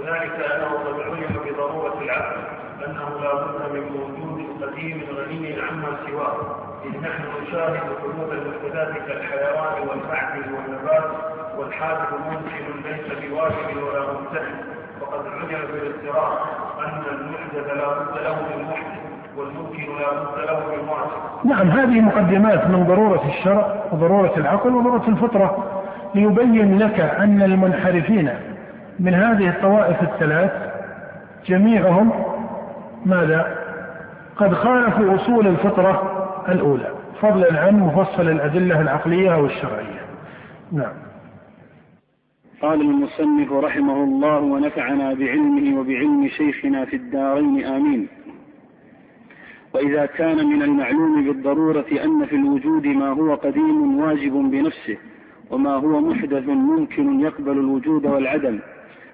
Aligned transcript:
وذلك 0.00 0.32
أنه 0.52 0.70
قد 0.86 1.00
علم 1.00 1.40
بضرورة 1.44 2.02
العقل 2.02 2.40
أنه 2.86 3.20
لا 3.22 3.34
بد 3.34 3.72
من 3.72 3.84
وجود 4.00 4.62
قديم 4.62 5.02
غني 5.16 5.60
عما 5.60 5.96
سواه. 6.06 6.36
إذ 6.84 7.00
نحن 7.00 7.22
نشاهد 7.42 7.80
حدوث 8.02 8.32
المحدثات 8.32 8.92
كالحيوان 9.08 9.88
والمعدن 9.88 10.52
والنبات 10.54 11.10
والحادث 11.58 12.12
ممكن 12.12 12.88
ليس 12.88 13.30
بواجب 13.30 13.82
ولا 13.82 14.00
ممتنع. 14.00 14.50
وقد 15.00 15.26
علم 15.26 15.66
بالاضطرار 15.72 16.38
أن 16.78 17.02
المحدث 17.14 17.72
لا 17.76 17.88
بد 17.98 18.22
له 18.24 18.56
من 18.56 18.62
محدث 18.64 19.00
والممكن 19.36 19.86
له 20.46 20.60
من 20.66 20.80
نعم 21.44 21.70
هذه 21.70 22.00
مقدمات 22.00 22.66
من 22.66 22.84
ضرورة 22.84 23.22
الشرع 23.28 23.74
وضرورة 23.92 24.32
العقل 24.36 24.74
وضرورة 24.74 25.08
الفطرة 25.08 25.80
ليبين 26.14 26.78
لك 26.78 27.00
أن 27.00 27.42
المنحرفين 27.42 28.30
من 29.00 29.14
هذه 29.14 29.48
الطوائف 29.48 30.02
الثلاث 30.02 30.52
جميعهم 31.46 32.12
ماذا؟ 33.06 33.56
قد 34.36 34.54
خالفوا 34.54 35.14
أصول 35.14 35.46
الفطرة 35.46 36.20
الأولى 36.48 36.94
فضلا 37.20 37.60
عن 37.60 37.80
مفصل 37.80 38.28
الأدلة 38.28 38.80
العقلية 38.80 39.34
أو 39.34 39.46
الشرعية 39.46 40.00
نعم. 40.72 40.92
قال 42.62 42.80
المصنف 42.80 43.52
رحمه 43.52 44.04
الله 44.04 44.38
ونفعنا 44.38 45.14
بعلمه 45.14 45.80
وبعلم 45.80 46.28
شيخنا 46.28 46.84
في 46.84 46.96
الدارين 46.96 47.64
آمين. 47.64 48.08
وإذا 49.74 50.06
كان 50.06 50.46
من 50.46 50.62
المعلوم 50.62 51.24
بالضرورة 51.24 51.86
أن 52.04 52.26
في 52.26 52.36
الوجود 52.36 52.86
ما 52.86 53.08
هو 53.08 53.34
قديم 53.34 54.00
واجب 54.00 54.32
بنفسه 54.32 54.96
وما 55.50 55.70
هو 55.70 56.00
محدث 56.00 56.48
ممكن 56.48 57.20
يقبل 57.20 57.52
الوجود 57.52 58.06
والعدم. 58.06 58.58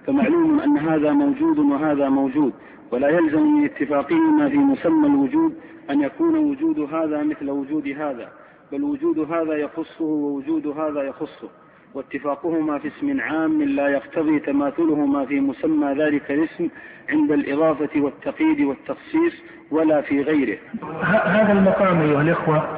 فمعلوم 0.06 0.60
أن 0.60 0.78
هذا 0.78 1.12
موجود 1.12 1.59
وهذا 1.59 2.09
موجود 2.09 2.52
ولا 2.92 3.09
يلزم 3.09 3.42
من 3.42 3.64
اتفاقهما 3.64 4.48
في 4.48 4.56
مسمى 4.56 5.06
الوجود 5.06 5.55
أن 5.91 6.00
يكون 6.00 6.36
وجود 6.39 6.78
هذا 6.94 7.22
مثل 7.22 7.50
وجود 7.50 7.89
هذا 7.89 8.28
بل 8.72 8.83
وجود 8.83 9.33
هذا 9.33 9.55
يخصه 9.55 10.05
ووجود 10.05 10.66
هذا 10.66 11.03
يخصه. 11.03 11.48
واتفاقهما 11.94 12.78
في 12.78 12.89
اسم 12.89 13.20
عام 13.20 13.62
لا 13.62 13.89
يقتضي 13.89 14.39
تماثلهما 14.39 15.25
في 15.27 15.41
مسمى 15.41 15.94
ذلك 15.94 16.31
الاسم 16.31 16.69
عند 17.09 17.33
الإضافة 17.33 18.00
والتقييد 18.00 18.61
والتخصيص 18.61 19.42
ولا 19.70 20.00
في 20.00 20.22
غيره. 20.22 20.59
هذا 21.05 21.53
المقام 21.53 22.00
أيها 22.00 22.22
الإخوة. 22.22 22.69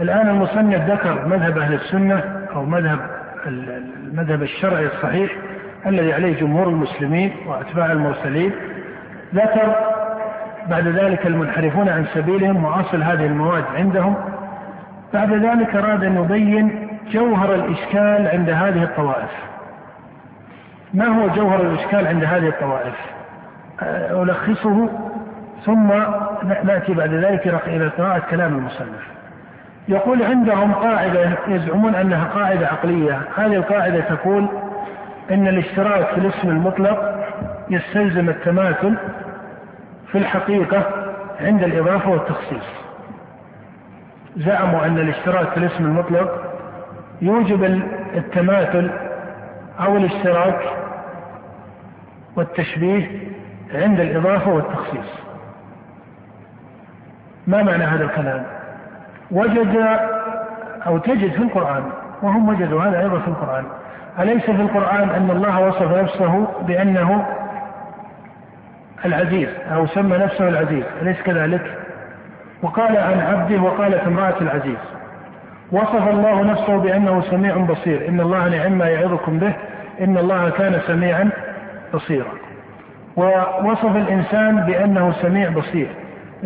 الآن 0.00 0.28
المصنف 0.28 0.90
ذكر 0.90 1.28
مذهب 1.28 1.58
أهل 1.58 1.74
السنة 1.74 2.18
أو 2.54 2.64
مذهب 2.64 3.10
المذهب 3.46 4.42
الشرعي 4.42 4.86
الصحيح 4.86 5.47
الذي 5.86 6.12
عليه 6.12 6.40
جمهور 6.40 6.68
المسلمين 6.68 7.32
وأتباع 7.46 7.92
المرسلين. 7.92 8.52
ذكر 9.34 9.74
بعد 10.70 10.86
ذلك 10.86 11.26
المنحرفون 11.26 11.88
عن 11.88 12.04
سبيلهم 12.14 12.64
وأصل 12.64 13.02
هذه 13.02 13.26
المواد 13.26 13.64
عندهم. 13.76 14.14
بعد 15.14 15.32
ذلك 15.32 15.76
أراد 15.76 16.04
أن 16.04 16.24
يبين 16.24 16.88
جوهر 17.10 17.54
الإشكال 17.54 18.28
عند 18.28 18.50
هذه 18.50 18.82
الطوائف. 18.82 19.30
ما 20.94 21.06
هو 21.06 21.28
جوهر 21.28 21.60
الإشكال 21.60 22.06
عند 22.06 22.24
هذه 22.24 22.48
الطوائف؟ 22.48 22.94
ألخصه 24.22 24.88
ثم 25.64 25.92
نأتي 26.64 26.94
بعد 26.94 27.14
ذلك 27.14 27.62
إلى 27.66 27.88
قراءة 27.88 28.22
كلام 28.30 28.54
المصنف. 28.54 29.08
يقول 29.88 30.22
عندهم 30.22 30.72
قاعدة 30.72 31.30
يزعمون 31.48 31.94
أنها 31.94 32.24
قاعدة 32.24 32.66
عقلية. 32.66 33.20
هذه 33.36 33.56
القاعدة 33.56 34.00
تقول 34.00 34.48
أن 35.30 35.48
الاشتراك 35.48 36.06
في 36.06 36.18
الاسم 36.18 36.48
المطلق 36.48 37.14
يستلزم 37.70 38.28
التماثل 38.28 38.96
في 40.12 40.18
الحقيقة 40.18 40.82
عند 41.40 41.62
الإضافة 41.62 42.10
والتخصيص. 42.10 42.64
زعموا 44.36 44.86
أن 44.86 44.98
الاشتراك 44.98 45.48
في 45.48 45.56
الاسم 45.56 45.84
المطلق 45.84 46.42
يوجب 47.22 47.64
التماثل 48.14 48.90
أو 49.80 49.96
الاشتراك 49.96 50.60
والتشبيه 52.36 53.28
عند 53.74 54.00
الإضافة 54.00 54.50
والتخصيص. 54.50 55.28
ما 57.46 57.62
معنى 57.62 57.84
هذا 57.84 58.04
الكلام؟ 58.04 58.44
وجد 59.30 59.98
أو 60.86 60.98
تجد 60.98 61.32
في 61.32 61.42
القرآن 61.42 61.82
وهم 62.22 62.48
وجدوا 62.48 62.82
هذا 62.82 62.98
أيضا 62.98 63.18
في 63.18 63.28
القرآن 63.28 63.64
أليس 64.20 64.44
في 64.44 64.62
القرآن 64.62 65.10
أن 65.10 65.30
الله 65.30 65.66
وصف 65.68 65.92
نفسه 65.92 66.46
بأنه 66.66 67.26
العزيز 69.04 69.48
أو 69.74 69.86
سمى 69.86 70.18
نفسه 70.18 70.48
العزيز 70.48 70.84
أليس 71.02 71.22
كذلك؟ 71.22 71.78
وقال 72.62 72.96
عن 72.96 73.20
عبده 73.20 73.62
وقالت 73.62 74.06
امرأة 74.06 74.34
العزيز 74.40 74.78
وصف 75.72 76.08
الله 76.08 76.42
نفسه 76.42 76.76
بأنه 76.76 77.22
سميع 77.30 77.56
بصير 77.56 78.08
إن 78.08 78.20
الله 78.20 78.48
نعم 78.48 78.72
ما 78.72 78.88
يعظكم 78.88 79.38
به 79.38 79.52
إن 80.00 80.18
الله 80.18 80.50
كان 80.50 80.80
سميعا 80.86 81.30
بصيرا. 81.94 82.32
ووصف 83.16 83.96
الإنسان 83.96 84.60
بأنه 84.60 85.12
سميع 85.12 85.50
بصير 85.50 85.88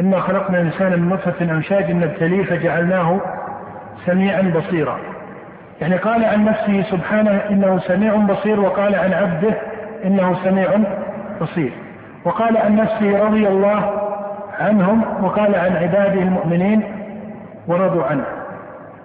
إنا 0.00 0.20
خلقنا 0.20 0.60
الإنسان 0.60 1.00
من 1.00 1.08
نطفة 1.08 1.44
أمشاج 1.44 1.90
نبتليه 1.90 2.44
فجعلناه 2.44 3.20
سميعا 4.06 4.42
بصيرا. 4.42 5.11
يعني 5.82 5.96
قال 5.96 6.24
عن 6.24 6.44
نفسه 6.44 6.82
سبحانه 6.82 7.40
إنه 7.50 7.78
سميع 7.78 8.14
بصير 8.14 8.60
وقال 8.60 8.94
عن 8.94 9.12
عبده 9.12 9.54
إنه 10.04 10.36
سميع 10.44 10.68
بصير. 11.40 11.72
وقال 12.24 12.56
عن 12.56 12.76
نفسه 12.76 13.24
رضي 13.24 13.48
الله 13.48 13.92
عنهم 14.60 15.24
وقال 15.24 15.54
عن 15.54 15.76
عباده 15.76 16.22
المؤمنين 16.22 16.82
ورضوا 17.66 18.04
عنه. 18.04 18.24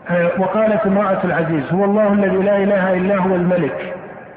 آه، 0.09 0.29
وقالت 0.39 0.85
امرأة 0.85 1.23
العزيز 1.23 1.73
هو 1.73 1.85
الله 1.85 2.13
الذي 2.13 2.37
لا 2.37 2.57
إله 2.57 2.93
إلا 2.93 3.17
هو 3.17 3.35
الملك. 3.35 3.93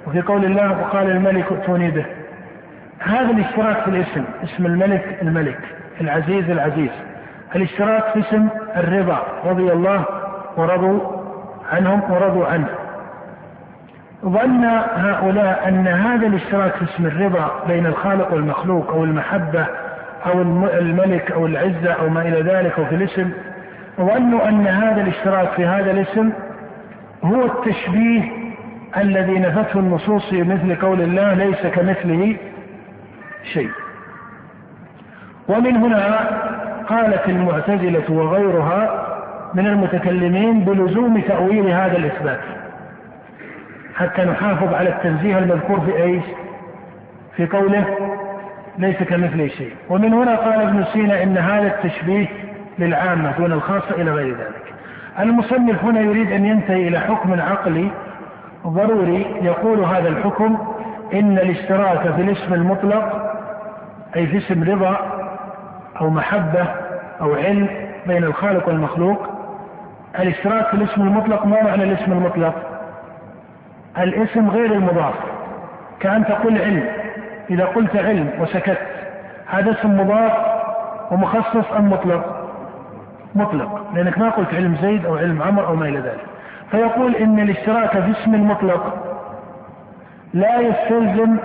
وفي 0.07 0.21
قول 0.21 0.45
الله 0.45 0.81
وقال 0.81 1.11
الملك 1.11 1.53
ائتوني 1.53 1.91
به. 1.91 2.05
هذا 3.01 3.31
الاشتراك 3.31 3.83
في 3.83 3.89
الاسم 3.89 4.25
اسم 4.45 4.67
الملك 4.67 5.19
الملك 5.23 5.59
العزيز 6.01 6.51
العزيز. 6.51 6.91
الاشتراك 7.57 8.05
في 8.13 8.21
اسم 8.21 8.49
الرضا 8.77 9.23
رضي 9.45 9.73
الله 9.73 10.05
ورضوا 10.57 11.20
عنهم 11.71 12.11
ورضوا 12.11 12.47
عنه. 12.47 12.69
ظن 14.25 14.65
هؤلاء 14.95 15.69
أن 15.69 15.89
هذا 15.89 16.27
الاشتراك 16.27 16.73
في 16.73 16.85
اسم 16.85 17.07
الرضا 17.07 17.65
بين 17.69 17.87
الخالق 17.87 18.33
والمخلوق 18.33 18.91
أو 18.91 19.05
المحبة 19.05 19.67
أو 20.27 20.43
الملك 20.79 21.33
أو 21.33 21.47
العزة 21.47 21.93
أو 21.93 22.09
ما 22.09 22.23
إلى 22.23 22.43
ذلك 22.43 22.79
أو 22.79 22.85
في 22.85 22.95
الاسم 22.95 23.31
ظنوا 24.01 24.49
أن 24.49 24.67
هذا 24.67 25.01
الاشتراك 25.01 25.49
في 25.49 25.67
هذا 25.67 25.91
الاسم 25.91 26.33
هو 27.25 27.45
التشبيه 27.45 28.23
الذي 28.97 29.39
نفته 29.39 29.79
النصوص 29.79 30.33
مثل 30.33 30.77
قول 30.77 31.01
الله 31.01 31.35
ليس 31.35 31.67
كمثله 31.67 32.37
شيء. 33.53 33.71
ومن 35.49 35.77
هنا 35.77 36.31
قالت 36.89 37.29
المعتزلة 37.29 38.11
وغيرها 38.11 39.00
من 39.55 39.67
المتكلمين 39.67 40.61
بلزوم 40.61 41.21
تأويل 41.21 41.71
هذا 41.71 41.97
الإثبات. 41.97 42.41
حتى 43.95 44.25
نحافظ 44.25 44.75
على 44.75 44.89
التنزيه 44.89 45.39
المذكور 45.39 45.81
في 45.81 46.03
إيش؟ 46.03 46.25
في 47.37 47.47
قوله 47.47 47.85
ليس 48.79 49.03
كمثله 49.03 49.49
شيء. 49.49 49.73
ومن 49.89 50.13
هنا 50.15 50.37
قال 50.37 50.61
ابن 50.61 50.85
سينا 50.93 51.23
إن 51.23 51.39
هذا 51.39 51.67
التشبيه 51.67 52.27
للعامة 52.79 53.39
دون 53.39 53.53
الخاصة 53.53 53.91
إلى 53.91 54.11
غير 54.11 54.35
ذلك. 54.35 54.75
المصنف 55.19 55.85
هنا 55.85 56.01
يريد 56.01 56.33
أن 56.33 56.45
ينتهي 56.45 56.89
إلى 56.89 57.01
حكم 57.01 57.41
عقلي 57.41 57.91
ضروري 58.67 59.27
يقول 59.43 59.85
هذا 59.85 60.09
الحكم 60.09 60.59
إن 61.15 61.39
الاشتراك 61.39 62.15
في 62.15 62.23
الاسم 62.23 62.55
المطلق 62.55 63.33
أي 64.17 64.27
في 64.27 64.39
اسم 64.39 64.63
رضا 64.65 64.97
أو 66.01 66.11
محبة 66.11 66.67
أو 67.21 67.35
علم 67.35 67.69
بين 68.07 68.25
الخالق 68.25 68.69
والمخلوق 68.69 69.27
الاشتراك 70.19 70.67
في 70.67 70.75
الاسم 70.75 71.03
المطلق 71.03 71.47
ما 71.47 71.63
معنى 71.63 71.85
الاسم 71.85 72.13
المطلق؟ 72.13 72.55
الاسم 73.99 74.51
غير 74.51 74.73
المضاف. 74.73 75.15
كأن 76.01 76.25
تقول 76.25 76.59
علم. 76.59 76.85
إذا 77.51 77.65
قلت 77.65 77.97
علم 77.97 78.31
وسكت 78.41 78.79
هذا 79.47 79.71
اسم 79.71 80.01
مضاف 80.01 80.33
ومخصص 81.11 81.73
أم 81.73 81.91
مطلق؟ 81.91 82.51
مطلق. 83.35 83.87
لأنك 83.95 84.19
ما 84.19 84.31
قلت 84.31 84.55
علم 84.55 84.77
زيد 84.83 85.07
أو 85.07 85.17
علم 85.17 85.43
عمر 85.43 85.67
أو 85.67 85.77
ما 85.77 85.89
إلى 85.89 85.99
ذلك. 85.99 86.27
فيقول 86.71 87.17
إن 87.17 87.41
الاشتراك 87.41 87.91
في 87.91 88.11
اسم 88.11 88.35
المطلق 88.35 89.07
لا 90.35 90.61
يستلزم 90.61 91.37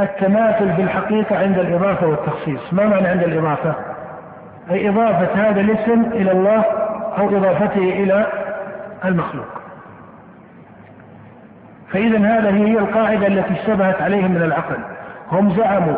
التماثل 0.00 0.68
بالحقيقة 0.72 1.38
عند 1.38 1.58
الإضافة 1.58 2.06
والتخصيص. 2.06 2.72
ما 2.72 2.86
معنى 2.86 3.08
عند 3.08 3.22
الإضافة؟ 3.22 3.74
أي 4.70 4.88
إضافة 4.88 5.48
هذا 5.48 5.60
الاسم 5.60 6.02
إلى 6.02 6.32
الله 6.32 6.64
أو 7.18 7.36
إضافته 7.36 8.02
إلى 8.02 8.26
المخلوق. 9.04 9.46
فإذا 11.92 12.18
هذه 12.18 12.66
هي 12.66 12.78
القاعدة 12.78 13.26
التي 13.26 13.52
اشتبهت 13.60 14.02
عليهم 14.02 14.30
من 14.30 14.42
العقل. 14.42 14.76
هم 15.32 15.50
زعموا 15.50 15.96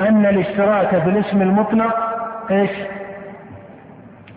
أن 0.00 0.26
الاشتراك 0.26 0.94
بالاسم 0.94 1.42
المطلق 1.42 1.96
إيش؟ 2.50 2.70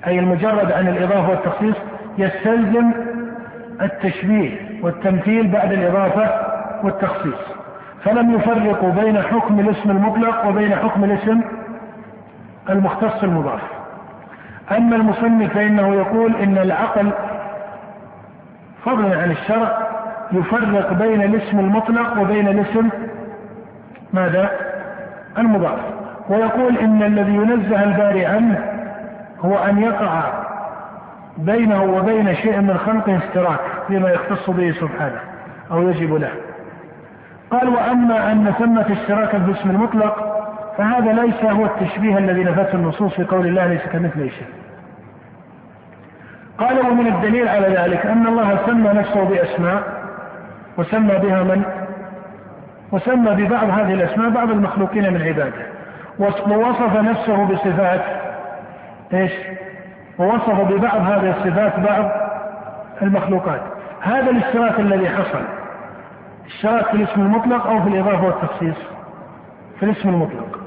أي 0.07 0.19
المجرد 0.19 0.71
عن 0.71 0.88
الإضافة 0.88 1.29
والتخصيص 1.29 1.75
يستلزم 2.17 2.91
التشبيه 3.81 4.51
والتمثيل 4.81 5.47
بعد 5.47 5.73
الإضافة 5.73 6.29
والتخصيص. 6.83 7.39
فلم 8.03 8.35
يفرقوا 8.35 8.89
بين 8.89 9.21
حكم 9.21 9.59
الاسم 9.59 9.91
المطلق 9.91 10.45
وبين 10.47 10.75
حكم 10.75 11.03
الاسم 11.03 11.41
المختص 12.69 13.23
المضاف. 13.23 13.72
أما 14.71 14.95
المصنف 14.95 15.54
فإنه 15.54 15.95
يقول 15.95 16.36
إن 16.36 16.57
العقل 16.57 17.12
فضلا 18.86 19.21
عن 19.21 19.31
الشرع 19.31 19.77
يفرق 20.31 20.94
بين 20.94 21.21
الاسم 21.21 21.60
المطلق 21.60 22.21
وبين 22.21 22.48
الاسم 22.48 22.89
ماذا؟ 24.13 24.50
المضاف 25.38 25.80
ويقول 26.30 26.77
إن 26.77 27.04
الذي 27.04 27.36
ينزه 27.36 27.83
الباري 27.83 28.25
عنه 28.25 28.60
هو 29.45 29.57
أن 29.57 29.80
يقع 29.80 30.24
بينه 31.38 31.83
وبين 31.83 32.36
شيء 32.36 32.62
من 32.62 32.77
خلقه 32.77 33.18
اشتراك 33.18 33.59
فيما 33.88 34.09
يختص 34.09 34.50
به 34.50 34.71
سبحانه 34.71 35.19
أو 35.71 35.89
يجب 35.89 36.13
له 36.13 36.31
قال 37.51 37.69
وأما 37.69 38.31
أن 38.31 38.54
ثمة 38.59 38.86
اشتراكا 38.92 39.39
في 39.39 39.51
الاسم 39.51 39.69
المطلق 39.69 40.43
فهذا 40.77 41.13
ليس 41.13 41.43
هو 41.43 41.65
التشبيه 41.65 42.17
الذي 42.17 42.43
نفته 42.43 42.75
النصوص 42.75 43.13
في 43.13 43.23
قول 43.23 43.47
الله 43.47 43.67
ليس 43.67 43.81
كمثله 43.81 44.29
شيء. 44.29 44.47
قال 46.57 46.79
ومن 46.79 47.07
الدليل 47.07 47.47
على 47.47 47.67
ذلك 47.67 48.05
أن 48.05 48.27
الله 48.27 48.59
سمى 48.65 48.89
نفسه 48.89 49.23
بأسماء 49.23 49.83
وسمى 50.77 51.15
بها 51.17 51.43
من؟ 51.43 51.63
وسمى 52.91 53.45
ببعض 53.45 53.69
هذه 53.69 53.93
الأسماء 53.93 54.29
بعض 54.29 54.49
المخلوقين 54.49 55.13
من 55.13 55.21
عباده. 55.21 55.65
ووصف 56.19 56.95
نفسه 56.95 57.45
بصفات 57.45 58.01
إيش؟ 59.13 59.31
ووصف 60.19 60.61
ببعض 60.61 61.01
هذه 61.01 61.29
الصفات 61.29 61.79
بعض 61.79 62.11
المخلوقات. 63.01 63.61
هذا 64.01 64.29
الاشتراك 64.29 64.79
الذي 64.79 65.09
حصل 65.09 65.43
اشتراك 66.45 66.85
في 66.85 66.93
الاسم 66.93 67.21
المطلق 67.21 67.67
أو 67.67 67.81
في 67.81 67.89
الإضافة 67.89 68.25
والتخصيص 68.25 68.77
في 69.79 69.83
الاسم 69.83 70.09
المطلق. 70.09 70.62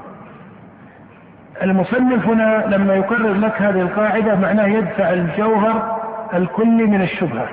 المصنف 1.63 2.25
هنا 2.27 2.63
لما 2.67 2.95
يكرر 2.95 3.33
لك 3.33 3.61
هذه 3.61 3.81
القاعدة 3.81 4.35
معناه 4.35 4.65
يدفع 4.65 5.13
الجوهر 5.13 5.99
الكلي 6.33 6.83
من 6.83 7.01
الشبهة 7.01 7.47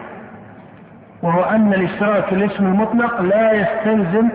وهو 1.23 1.43
أن 1.43 1.75
الإشتراك 1.75 2.25
في 2.25 2.35
الاسم 2.35 2.67
المطلق 2.67 3.21
لا 3.21 3.53
يستلزم 3.53 4.29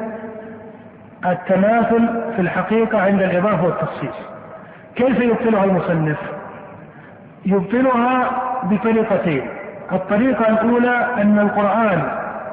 التماثل 1.26 2.10
في 2.36 2.42
الحقيقة 2.42 3.02
عند 3.02 3.22
الإضافة 3.22 3.66
والتخصيص. 3.66 4.16
كيف 4.96 5.20
يبطلها 5.20 5.64
المصنف؟ 5.64 6.18
يبطلها 7.46 8.30
بطريقتين. 8.64 9.42
الطريقة 9.92 10.50
الأولى 10.50 11.08
أن 11.18 11.40
القرآن 11.40 12.02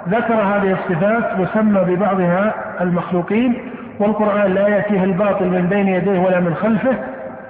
ذكر 0.08 0.34
هذه 0.34 0.72
الصفات 0.72 1.40
وسمى 1.40 1.80
ببعضها 1.80 2.54
المخلوقين 2.80 3.70
والقرآن 3.98 4.54
لا 4.54 4.68
يأتيه 4.68 5.04
الباطل 5.04 5.46
من 5.46 5.66
بين 5.66 5.88
يديه 5.88 6.18
ولا 6.18 6.40
من 6.40 6.54
خلفه. 6.54 6.96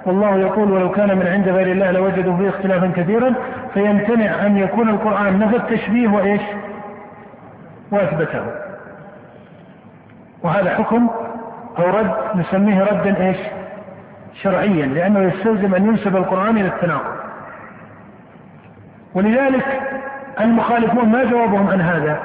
والله 0.05 0.37
يقول 0.37 0.71
ولو 0.71 0.91
كان 0.91 1.17
من 1.17 1.27
عند 1.27 1.49
غير 1.49 1.71
الله 1.71 1.91
لوجدوا 1.91 2.37
فيه 2.37 2.49
اختلافا 2.49 2.91
كثيرا 2.95 3.33
فيمتنع 3.73 4.45
أن 4.45 4.57
يكون 4.57 4.89
القرآن 4.89 5.39
نفى 5.39 5.55
التشبيه 5.55 6.07
وإيش؟ 6.07 6.41
وأثبته. 7.91 8.41
وهذا 10.43 10.69
حكم 10.69 11.09
أو 11.79 11.89
رد 11.89 12.11
نسميه 12.35 12.83
ردا 12.83 13.27
إيش؟ 13.27 13.37
شرعيا 14.33 14.85
لأنه 14.85 15.19
يستلزم 15.19 15.75
أن 15.75 15.85
ينسب 15.85 16.15
القرآن 16.15 16.57
إلى 16.57 16.67
التناقض. 16.67 17.17
ولذلك 19.15 19.81
المخالفون 20.41 21.09
ما 21.09 21.23
جوابهم 21.23 21.67
عن 21.67 21.81
هذا. 21.81 22.19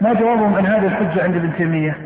ما 0.00 0.12
جوابهم 0.12 0.54
عن 0.54 0.66
هذه 0.66 0.86
الحجة 0.86 1.22
عند 1.22 1.36
ابن 1.36 1.52
تيمية؟ 1.56 1.96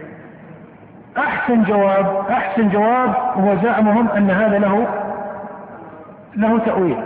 أحسن 1.48 1.62
جواب 1.62 2.24
أحسن 2.30 2.68
جواب 2.68 3.14
هو 3.36 3.56
زعمهم 3.62 4.08
أن 4.08 4.30
هذا 4.30 4.58
له 4.58 4.86
له 6.36 6.58
تأويل. 6.58 6.96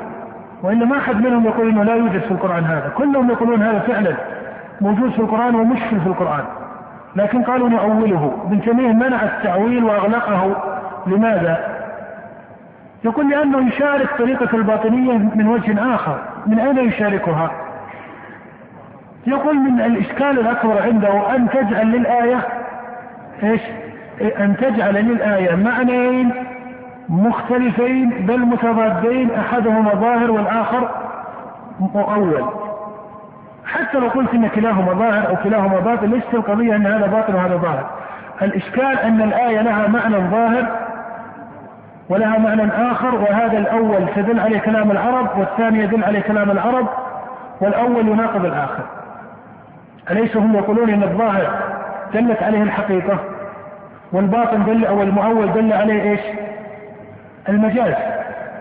وإلا 0.62 0.84
ما 0.84 0.98
أحد 0.98 1.16
منهم 1.16 1.44
يقول 1.44 1.68
أنه 1.68 1.82
لا 1.82 1.94
يوجد 1.94 2.20
في 2.20 2.30
القرآن 2.30 2.64
هذا. 2.64 2.92
كلهم 2.96 3.30
يقولون 3.30 3.62
هذا 3.62 3.78
فعلا 3.78 4.14
موجود 4.80 5.10
في 5.10 5.18
القرآن 5.18 5.54
ومشكل 5.54 6.00
في 6.00 6.06
القرآن. 6.06 6.44
لكن 7.16 7.42
قالوا 7.42 7.68
نؤوله. 7.68 8.38
ابن 8.44 8.60
تيمية 8.60 8.92
منع 8.92 9.22
التأويل 9.22 9.84
وأغلقه. 9.84 10.56
لماذا؟ 11.06 11.58
يقول 13.04 13.30
لأنه 13.30 13.68
يشارك 13.68 14.08
طريقة 14.18 14.56
الباطنية 14.56 15.12
من 15.12 15.48
وجه 15.48 15.94
آخر. 15.94 16.18
من 16.46 16.58
أين 16.58 16.78
يشاركها؟ 16.78 17.50
يقول 19.26 19.56
من 19.56 19.80
الإشكال 19.80 20.38
الأكبر 20.38 20.82
عنده 20.82 21.36
أن 21.36 21.48
تجعل 21.48 21.86
للآية 21.86 22.40
إيش؟ 23.42 23.62
أن 24.22 24.56
تجعل 24.56 24.94
للآية 24.94 25.54
معنيين 25.54 26.32
مختلفين 27.08 28.10
بل 28.10 28.38
متضادين 28.38 29.30
أحدهما 29.30 29.94
ظاهر 29.94 30.30
والآخر 30.30 30.88
مؤول. 31.80 32.44
حتى 33.66 33.98
لو 33.98 34.08
قلت 34.08 34.34
إن 34.34 34.48
كلاهما 34.48 34.92
ظاهر 34.92 35.28
أو 35.28 35.36
كلاهما 35.44 35.80
باطل 35.80 36.08
ليست 36.08 36.34
القضية 36.34 36.76
إن 36.76 36.86
هذا 36.86 37.06
باطل 37.06 37.34
وهذا 37.34 37.56
ظاهر. 37.56 37.90
الإشكال 38.42 38.98
أن 38.98 39.22
الآية 39.22 39.62
لها 39.62 39.88
معنى 39.88 40.16
ظاهر 40.16 40.66
ولها 42.08 42.38
معنى 42.38 42.90
آخر 42.92 43.14
وهذا 43.14 43.58
الأول 43.58 44.06
تدل 44.16 44.40
عليه 44.40 44.58
كلام 44.58 44.90
العرب 44.90 45.38
والثاني 45.38 45.78
يدل 45.78 46.04
عليه 46.04 46.20
كلام 46.20 46.50
العرب 46.50 46.86
والأول 47.60 48.08
يناقض 48.08 48.44
الآخر. 48.44 48.82
أليس 50.10 50.36
هم 50.36 50.56
يقولون 50.56 50.90
أن 50.90 51.02
الظاهر 51.02 51.50
دلت 52.14 52.42
عليه 52.42 52.62
الحقيقة؟ 52.62 53.18
والباطن 54.12 54.64
دل 54.64 54.84
أو 54.84 55.02
المؤول 55.02 55.52
دل 55.52 55.72
عليه 55.72 56.02
إيش؟ 56.02 56.20
المجاز. 57.48 57.94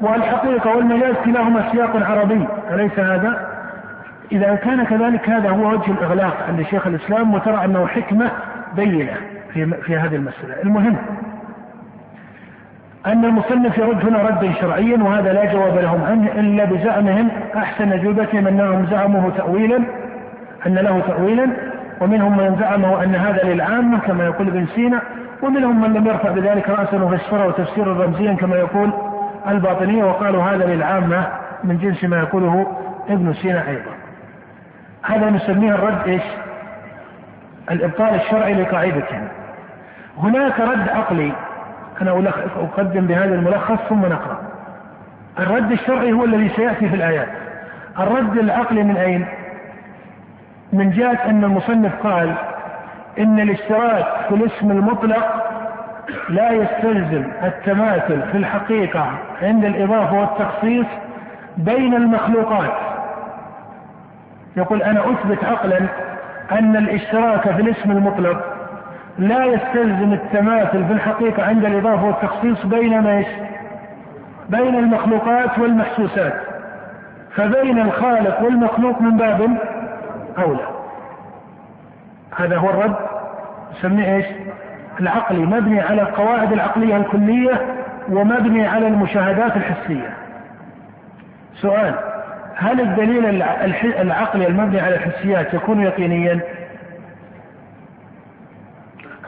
والحقيقة 0.01 0.75
والمجاز 0.75 1.15
كلاهما 1.25 1.71
سياق 1.71 2.11
عربي 2.11 2.47
أليس 2.71 2.99
هذا؟ 2.99 3.47
إذا 4.31 4.55
كان 4.55 4.83
كذلك 4.83 5.29
هذا 5.29 5.49
هو 5.49 5.71
وجه 5.71 5.91
الإغلاق 5.91 6.37
عند 6.47 6.61
شيخ 6.61 6.87
الإسلام 6.87 7.33
وترى 7.33 7.65
أنه 7.65 7.87
حكمة 7.87 8.31
بينة 8.75 9.13
في, 9.53 9.65
في 9.65 9.97
هذه 9.97 10.15
المسألة. 10.15 10.61
المهم 10.63 10.97
أن 13.05 13.25
المصنف 13.25 13.77
يرد 13.77 14.05
هنا 14.05 14.23
ردا 14.23 14.53
شرعيا 14.61 15.03
وهذا 15.03 15.33
لا 15.33 15.53
جواب 15.53 15.77
لهم 15.77 16.03
عنه 16.03 16.31
إلا 16.31 16.65
بزعمهم 16.65 17.29
أحسن 17.55 17.91
أجوبتهم 17.91 18.47
أنهم 18.47 18.85
زعموه 18.85 19.29
تأويلا 19.37 19.83
أن 20.67 20.75
له 20.75 20.99
تأويلا 21.07 21.47
ومنهم 22.01 22.37
من 22.37 22.57
زعمه 22.59 23.03
أن 23.03 23.15
هذا 23.15 23.43
للعامة 23.43 23.99
كما 23.99 24.25
يقول 24.25 24.47
ابن 24.47 24.65
سينا 24.75 25.01
ومنهم 25.41 25.81
من 25.81 25.93
لم 25.93 26.07
يرفع 26.07 26.31
بذلك 26.31 26.69
رأسا 26.69 27.03
وفسره 27.03 27.51
تفسيرا 27.51 28.05
رمزيا 28.05 28.33
كما 28.33 28.55
يقول 28.55 28.93
الباطنية 29.47 30.03
وقالوا 30.03 30.43
هذا 30.43 30.65
للعامة 30.65 31.27
من 31.63 31.77
جنس 31.77 32.03
ما 32.03 32.19
يقوله 32.19 32.67
ابن 33.09 33.33
سينا 33.33 33.67
أيضا. 33.67 33.91
هذا 35.03 35.29
نسميه 35.29 35.75
الرد 35.75 36.07
إيش؟ 36.07 36.23
الإبطال 37.71 38.15
الشرعي 38.15 38.53
لقاعدتهم 38.53 39.27
هناك 40.17 40.59
رد 40.59 40.89
عقلي. 40.89 41.31
أنا 42.01 42.31
أقدم 42.55 43.07
بهذا 43.07 43.35
الملخص 43.35 43.77
ثم 43.89 44.05
نقرأ. 44.05 44.39
الرد 45.39 45.71
الشرعي 45.71 46.11
هو 46.11 46.25
الذي 46.25 46.49
سيأتي 46.49 46.89
في 46.89 46.95
الآيات. 46.95 47.27
الرد 47.99 48.37
العقلي 48.37 48.83
من 48.83 48.97
أين؟ 48.97 49.25
من 50.73 50.91
جهة 50.91 51.29
أن 51.29 51.43
المصنف 51.43 51.91
قال 52.03 52.35
إن 53.19 53.39
الاشتراك 53.39 54.05
في 54.29 54.35
الاسم 54.35 54.71
المطلق 54.71 55.51
لا 56.29 56.51
يستلزم 56.51 57.23
التماثل 57.43 58.21
في 58.31 58.37
الحقيقة 58.37 59.11
عند 59.41 59.65
الإضافة 59.65 60.19
والتخصيص 60.19 60.85
بين 61.57 61.95
المخلوقات 61.95 62.73
يقول 64.57 64.83
أنا 64.83 64.99
أثبت 65.11 65.43
عقلا 65.43 65.79
أن 66.51 66.75
الاشتراك 66.75 67.51
في 67.51 67.61
الاسم 67.61 67.91
المطلق 67.91 68.45
لا 69.17 69.45
يستلزم 69.45 70.13
التماثل 70.13 70.85
في 70.85 70.93
الحقيقة 70.93 71.43
عند 71.43 71.65
الإضافة 71.65 72.05
والتخصيص 72.05 72.65
بين 72.65 73.07
إيش؟ 73.07 73.27
بين 74.49 74.75
المخلوقات 74.75 75.59
والمحسوسات 75.59 76.33
فبين 77.35 77.79
الخالق 77.79 78.41
والمخلوق 78.41 79.01
من 79.01 79.17
باب 79.17 79.57
أولى 80.37 80.80
هذا 82.41 82.57
هو 82.57 82.69
الرد. 82.69 82.95
نسميه 83.77 84.15
إيش؟ 84.15 84.25
العقلي. 84.99 85.45
مبني 85.45 85.81
على 85.81 86.01
القواعد 86.01 86.53
العقلية 86.53 86.97
الكلية 86.97 87.61
ومبني 88.09 88.67
على 88.67 88.87
المشاهدات 88.87 89.57
الحسية. 89.57 90.13
سؤال 91.55 91.95
هل 92.55 92.81
الدليل 92.81 93.25
العقلي 93.85 94.47
المبني 94.47 94.79
على 94.79 94.95
الحسيات 94.95 95.53
يكون 95.53 95.83
يقينيا؟ 95.83 96.39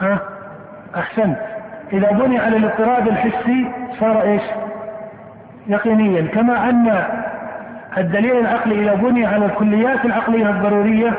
ها؟ 0.00 0.18
أحسنت. 0.96 1.38
إذا 1.92 2.10
بني 2.10 2.38
على 2.38 2.56
الاضطراد 2.56 3.08
الحسي 3.08 3.70
صار 4.00 4.22
إيش؟ 4.22 4.42
يقينيا. 5.66 6.26
كما 6.26 6.70
أن 6.70 7.04
الدليل 7.98 8.38
العقلي 8.38 8.82
إذا 8.82 8.94
بني 8.94 9.26
على 9.26 9.46
الكليات 9.46 10.04
العقلية 10.04 10.50
الضرورية 10.50 11.14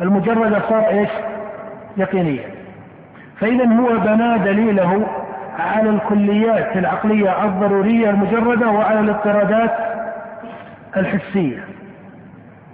المجردة 0.00 0.60
صار 0.68 0.88
إيش؟ 0.88 1.08
يقينيا 1.96 2.44
فإذا 3.40 3.64
هو 3.64 3.98
بنى 3.98 4.38
دليله 4.38 5.06
على 5.58 5.90
الكليات 5.90 6.76
العقلية 6.76 7.44
الضرورية 7.44 8.10
المجردة 8.10 8.68
وعلى 8.68 9.00
الاضطرادات 9.00 9.70
الحسية. 10.96 11.64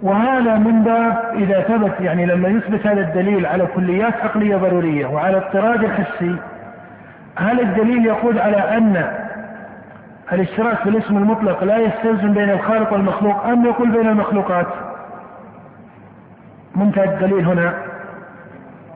وهذا 0.01 0.55
من 0.55 0.83
باب 0.83 1.17
إذا 1.35 1.61
ثبت 1.61 2.01
يعني 2.01 2.25
لما 2.25 2.49
يثبت 2.49 2.87
هذا 2.87 3.01
الدليل 3.01 3.45
على 3.45 3.65
كليات 3.65 4.13
عقلية 4.13 4.55
ضرورية 4.55 5.05
وعلى 5.05 5.37
اضطراد 5.37 5.83
الحسي 5.83 6.35
هل 7.35 7.59
الدليل 7.59 8.05
يقول 8.05 8.39
على 8.39 8.57
أن 8.57 9.11
الاشتراك 10.33 10.77
في 10.77 10.89
الاسم 10.89 11.17
المطلق 11.17 11.63
لا 11.63 11.77
يستلزم 11.77 12.33
بين 12.33 12.49
الخالق 12.49 12.93
والمخلوق 12.93 13.45
أم 13.45 13.65
يقول 13.65 13.91
بين 13.91 14.07
المخلوقات؟ 14.07 14.67
منتهى 16.75 17.05
الدليل 17.05 17.45
هنا 17.45 17.73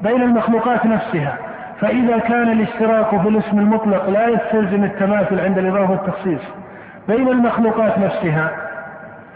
بين 0.01 0.21
المخلوقات 0.21 0.85
نفسها 0.85 1.37
فإذا 1.81 2.17
كان 2.17 2.51
الاشتراك 2.51 3.21
في 3.21 3.29
الاسم 3.29 3.59
المطلق 3.59 4.09
لا 4.09 4.27
يستلزم 4.27 4.83
التماثل 4.83 5.39
عند 5.39 5.57
الإضافة 5.57 5.91
والتخصيص 5.91 6.41
بين 7.07 7.27
المخلوقات 7.27 7.97
نفسها 7.99 8.51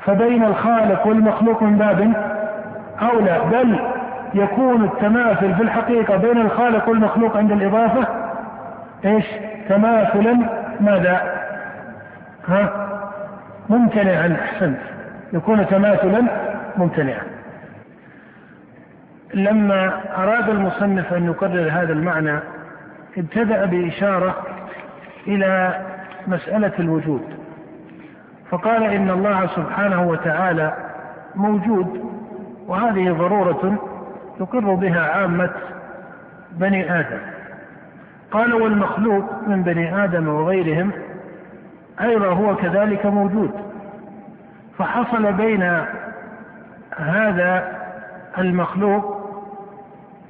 فبين 0.05 0.43
الخالق 0.43 1.07
والمخلوق 1.07 1.63
من 1.63 1.77
باب 1.77 2.13
أولى 3.01 3.41
بل 3.51 3.79
يكون 4.33 4.83
التماثل 4.83 5.55
في 5.55 5.63
الحقيقة 5.63 6.17
بين 6.17 6.37
الخالق 6.37 6.89
والمخلوق 6.89 7.37
عند 7.37 7.51
الإضافة 7.51 8.07
إيش؟ 9.05 9.25
تماثلا 9.69 10.37
ماذا؟ 10.79 11.21
ها؟ 12.47 12.69
ممتنعا 13.69 14.37
أحسنت 14.41 14.79
يكون 15.33 15.67
تماثلا 15.67 16.23
ممتنعا 16.77 17.32
لما 19.33 20.01
أراد 20.17 20.49
المصنف 20.49 21.13
أن 21.13 21.25
يقرر 21.25 21.69
هذا 21.71 21.93
المعنى 21.93 22.39
ابتدأ 23.17 23.65
بإشارة 23.65 24.35
إلى 25.27 25.81
مسألة 26.27 26.71
الوجود. 26.79 27.21
فقال 28.49 28.83
إن 28.83 29.09
الله 29.09 29.47
سبحانه 29.47 30.07
وتعالى 30.07 30.73
موجود 31.35 32.05
وهذه 32.67 33.11
ضرورة 33.11 33.77
يقر 34.39 34.73
بها 34.73 35.01
عامة 35.01 35.49
بني 36.51 36.99
آدم. 36.99 37.19
قال 38.31 38.53
والمخلوق 38.53 39.47
من 39.47 39.63
بني 39.63 40.03
آدم 40.03 40.27
وغيرهم 40.27 40.91
أيضا 42.01 42.27
هو 42.27 42.55
كذلك 42.55 43.05
موجود. 43.05 43.51
فحصل 44.77 45.33
بين 45.33 45.83
هذا 46.97 47.83
المخلوق 48.37 49.22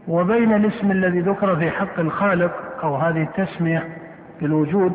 وبين 0.07 0.53
الاسم 0.53 0.91
الذي 0.91 1.19
ذكر 1.19 1.55
في 1.55 1.71
حق 1.71 1.99
الخالق 1.99 2.51
أو 2.83 2.95
هذه 2.95 3.23
التسمية 3.23 3.97
بالوجود 4.41 4.93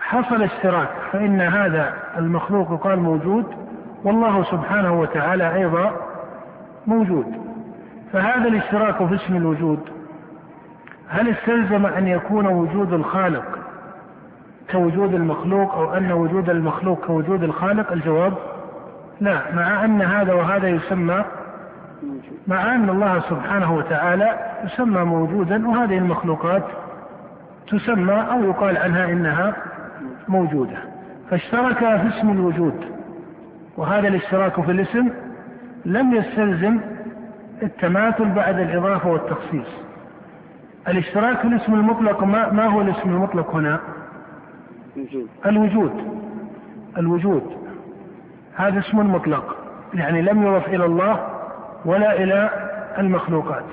حصل 0.00 0.42
اشتراك 0.42 0.88
فإن 1.12 1.40
هذا 1.40 1.94
المخلوق 2.18 2.82
قال 2.82 2.98
موجود 3.00 3.44
والله 4.04 4.44
سبحانه 4.44 5.00
وتعالى 5.00 5.54
أيضا 5.54 5.92
موجود. 6.86 7.26
فهذا 8.12 8.48
الاشتراك 8.48 9.06
في 9.06 9.14
اسم 9.14 9.36
الوجود 9.36 9.80
هل 11.08 11.28
استلزم 11.28 11.86
أن 11.86 12.08
يكون 12.08 12.46
وجود 12.46 12.92
الخالق 12.92 13.58
كوجود 14.72 15.14
المخلوق 15.14 15.74
أو 15.74 15.94
أن 15.94 16.12
وجود 16.12 16.50
المخلوق 16.50 17.06
كوجود 17.06 17.42
الخالق؟ 17.42 17.92
الجواب 17.92 18.32
لا 19.20 19.54
مع 19.54 19.84
أن 19.84 20.02
هذا 20.02 20.32
وهذا 20.32 20.68
يسمى 20.68 21.24
مع 22.46 22.74
أن 22.74 22.88
الله 22.90 23.20
سبحانه 23.20 23.76
وتعالى 23.76 24.38
يسمى 24.64 25.04
موجودا 25.04 25.68
وهذه 25.68 25.98
المخلوقات 25.98 26.64
تسمى 27.70 28.26
أو 28.30 28.44
يقال 28.44 28.76
عنها 28.76 29.04
إنها 29.04 29.56
موجودة. 30.28 30.76
فاشترك 31.30 31.78
في 31.78 32.08
اسم 32.08 32.30
الوجود 32.30 32.84
وهذا 33.76 34.08
الاشتراك 34.08 34.60
في 34.60 34.70
الاسم 34.70 35.08
لم 35.84 36.14
يستلزم 36.14 36.80
التماثل 37.62 38.24
بعد 38.24 38.58
الإضافة 38.58 39.10
والتخصيص. 39.10 39.68
الاشتراك 40.88 41.38
في 41.38 41.48
الاسم 41.48 41.74
المطلق 41.74 42.24
ما, 42.24 42.52
ما 42.52 42.66
هو 42.66 42.80
الاسم 42.80 43.10
المطلق 43.10 43.54
هنا؟ 43.54 43.80
الوجود. 45.46 45.92
الوجود. 46.98 47.42
هذا 48.56 48.78
اسم 48.78 48.98
مطلق 49.14 49.56
يعني 49.94 50.22
لم 50.22 50.42
يضف 50.42 50.68
إلى 50.68 50.84
الله 50.84 51.35
ولا 51.84 52.12
إلى 52.12 52.50
المخلوقات. 52.98 53.64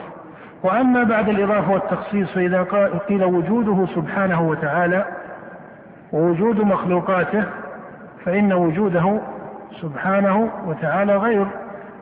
وأما 0.63 1.03
بعد 1.03 1.29
الإضافة 1.29 1.71
والتخصيص 1.71 2.31
فإذا 2.31 2.63
قيل 3.09 3.23
وجوده 3.23 3.85
سبحانه 3.95 4.41
وتعالى 4.41 5.05
ووجود 6.11 6.61
مخلوقاته 6.61 7.43
فإن 8.25 8.53
وجوده 8.53 9.19
سبحانه 9.81 10.49
وتعالى 10.65 11.17
غير 11.17 11.47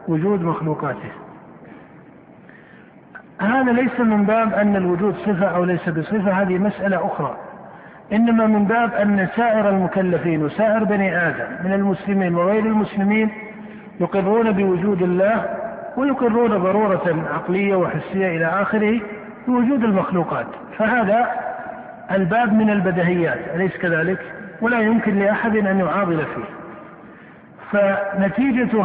وجود 0.07 0.41
مخلوقاته. 0.41 1.11
هذا 3.41 3.71
ليس 3.71 3.99
من 3.99 4.25
باب 4.25 4.53
أن 4.53 4.75
الوجود 4.75 5.15
صفة 5.15 5.45
أو 5.45 5.63
ليس 5.63 5.89
بصفة 5.89 6.31
هذه 6.31 6.57
مسألة 6.57 7.05
أخرى. 7.05 7.35
إنما 8.13 8.47
من 8.47 8.65
باب 8.65 8.93
أن 8.93 9.27
سائر 9.35 9.69
المكلفين 9.69 10.43
وسائر 10.43 10.83
بني 10.83 11.27
آدم 11.27 11.65
من 11.65 11.73
المسلمين 11.73 12.35
وغير 12.35 12.65
المسلمين 12.65 13.31
يقرون 13.99 14.51
بوجود 14.51 15.01
الله 15.01 15.45
ويقرون 15.97 16.57
ضرورة 16.57 17.25
عقلية 17.33 17.75
وحسية 17.75 18.27
إلى 18.27 18.45
آخره 18.45 18.99
بوجود 19.47 19.83
المخلوقات 19.83 20.47
فهذا 20.77 21.29
الباب 22.11 22.53
من 22.53 22.69
البدهيات 22.69 23.39
أليس 23.55 23.77
كذلك؟ 23.77 24.19
ولا 24.61 24.79
يمكن 24.79 25.19
لأحد 25.19 25.55
أن 25.55 25.79
يعاضل 25.79 26.17
فيه 26.17 26.61
فنتيجة 27.71 28.83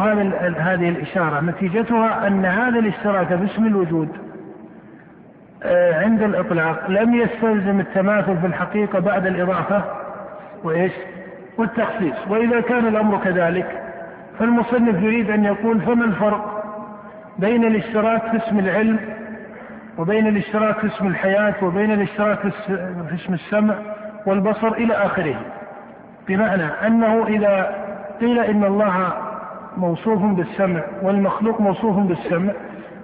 هذه 0.57 0.89
الإشارة 0.89 1.41
نتيجتها 1.41 2.27
أن 2.27 2.45
هذا 2.45 2.79
الاشتراك 2.79 3.33
باسم 3.33 3.65
الوجود 3.65 4.09
آه، 5.63 6.03
عند 6.03 6.21
الإطلاق 6.21 6.89
لم 6.89 7.15
يستلزم 7.15 7.79
التماثل 7.79 8.37
في 8.37 8.47
الحقيقة 8.47 8.99
بعد 8.99 9.25
الإضافة 9.25 9.83
وإيش؟ 10.63 10.91
والتخصيص 11.57 12.27
وإذا 12.29 12.61
كان 12.61 12.87
الأمر 12.87 13.17
كذلك 13.17 13.83
فالمصنف 14.39 15.03
يريد 15.03 15.29
أن 15.29 15.45
يقول 15.45 15.81
فما 15.81 16.05
الفرق 16.05 16.56
بين 17.39 17.63
الاشتراك 17.65 18.21
في 18.21 18.37
اسم 18.37 18.59
العلم 18.59 18.99
وبين 19.97 20.27
الاشتراك 20.27 20.79
في 20.79 20.87
اسم 20.87 21.07
الحياة 21.07 21.53
وبين 21.63 21.91
الاشتراك 21.91 22.39
في 22.39 23.15
اسم 23.15 23.33
السمع 23.33 23.75
والبصر 24.25 24.67
إلى 24.67 24.93
آخره. 24.93 25.35
بمعنى 26.27 26.63
أنه 26.63 27.27
إذا 27.27 27.75
قيل 28.19 28.39
إن 28.39 28.63
الله 28.63 29.13
موصوف 29.77 30.21
بالسمع 30.23 30.81
والمخلوق 31.01 31.61
موصوف 31.61 31.97
بالسمع 31.97 32.53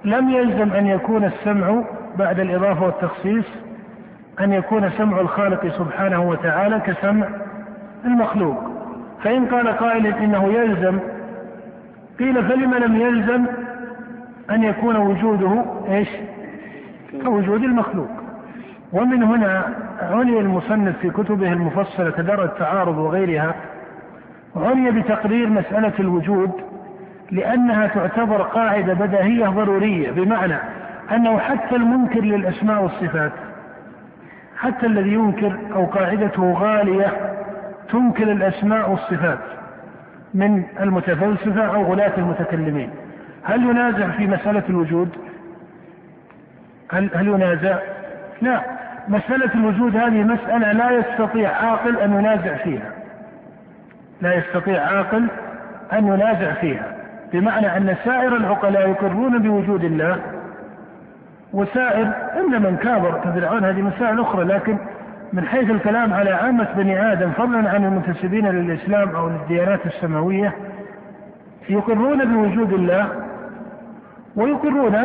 لم 0.05 0.29
يلزم 0.29 0.73
أن 0.73 0.87
يكون 0.87 1.23
السمع 1.23 1.83
بعد 2.17 2.39
الإضافة 2.39 2.85
والتخصيص 2.85 3.45
أن 4.39 4.53
يكون 4.53 4.89
سمع 4.89 5.19
الخالق 5.19 5.67
سبحانه 5.67 6.29
وتعالى 6.29 6.79
كسمع 6.79 7.27
المخلوق. 8.05 8.57
فإن 9.23 9.45
قال 9.45 9.67
قائل 9.67 10.07
إنه 10.07 10.53
يلزم 10.53 10.99
قيل 12.19 12.43
فلم 12.43 12.73
لم 12.73 12.95
يلزم 12.95 13.45
أن 14.49 14.63
يكون 14.63 14.95
وجوده 14.95 15.65
إيش؟ 15.89 16.09
كوجود 17.23 17.63
المخلوق. 17.63 18.09
ومن 18.93 19.23
هنا 19.23 19.63
عني 20.01 20.39
المصنف 20.39 20.97
في 20.97 21.09
كتبه 21.09 21.53
المفصلة 21.53 22.11
كدر 22.11 22.43
التعارض 22.43 22.97
وغيرها 22.97 23.55
عني 24.55 24.91
بتقرير 24.91 25.49
مسألة 25.49 25.93
الوجود 25.99 26.51
لأنها 27.31 27.87
تعتبر 27.87 28.41
قاعدة 28.41 28.93
بديهية 28.93 29.47
ضرورية 29.47 30.11
بمعنى 30.11 30.55
أنه 31.11 31.37
حتى 31.37 31.75
المنكر 31.75 32.21
للأسماء 32.21 32.83
والصفات 32.83 33.31
حتى 34.57 34.85
الذي 34.85 35.13
ينكر 35.13 35.57
أو 35.75 35.85
قاعدته 35.85 36.53
غالية 36.53 37.33
تنكر 37.91 38.31
الأسماء 38.31 38.89
والصفات 38.91 39.39
من 40.33 40.63
المتفلسفة 40.79 41.65
أو 41.65 41.83
غلاة 41.83 42.11
المتكلمين. 42.17 42.89
هل 43.43 43.63
ينازع 43.63 44.07
في 44.07 44.27
مسألة 44.27 44.63
الوجود؟ 44.69 45.09
هل 46.91 47.09
هل 47.15 47.27
ينازع؟ 47.27 47.77
لا 48.41 48.61
مسألة 49.07 49.53
الوجود 49.55 49.95
هذه 49.95 50.23
مسألة 50.23 50.71
لا 50.71 50.91
يستطيع 50.91 51.49
عاقل 51.49 51.97
أن 51.97 52.13
ينازع 52.13 52.55
فيها 52.55 52.91
لا 54.21 54.33
يستطيع 54.33 54.81
عاقل 54.81 55.27
أن 55.93 56.07
ينازع 56.07 56.53
فيها 56.53 56.95
بمعنى 57.33 57.77
أن 57.77 57.95
سائر 58.05 58.35
العقلاء 58.35 58.89
يقرون 58.89 59.41
بوجود 59.41 59.83
الله 59.83 60.19
وسائر 61.53 62.13
إلا 62.37 62.59
من 62.59 62.77
كابر 62.77 63.19
كفرعون 63.19 63.63
هذه 63.63 63.81
مسائل 63.81 64.19
أخرى 64.19 64.43
لكن 64.43 64.77
من 65.33 65.45
حيث 65.45 65.69
الكلام 65.69 66.13
على 66.13 66.29
عامة 66.29 66.67
بني 66.77 67.13
آدم 67.13 67.31
فضلا 67.31 67.69
عن 67.69 67.85
المنتسبين 67.85 68.47
للإسلام 68.47 69.15
أو 69.15 69.29
للديانات 69.29 69.85
السماوية 69.85 70.53
يقرون 71.69 72.25
بوجود 72.25 72.73
الله 72.73 73.22
ويقرون 74.35 74.97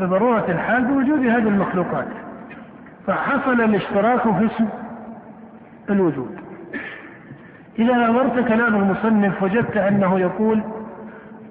بضرورة 0.00 0.44
الحال 0.48 0.84
بوجود 0.84 1.18
هذه 1.18 1.48
المخلوقات. 1.48 2.08
فحصل 3.06 3.60
الاشتراك 3.60 4.22
في 4.22 4.46
اسم 4.46 4.66
الوجود. 5.90 6.40
إذا 7.78 7.94
نظرت 7.94 8.48
كلام 8.48 8.74
المصنف 8.76 9.42
وجدت 9.42 9.76
أنه 9.76 10.20
يقول 10.20 10.62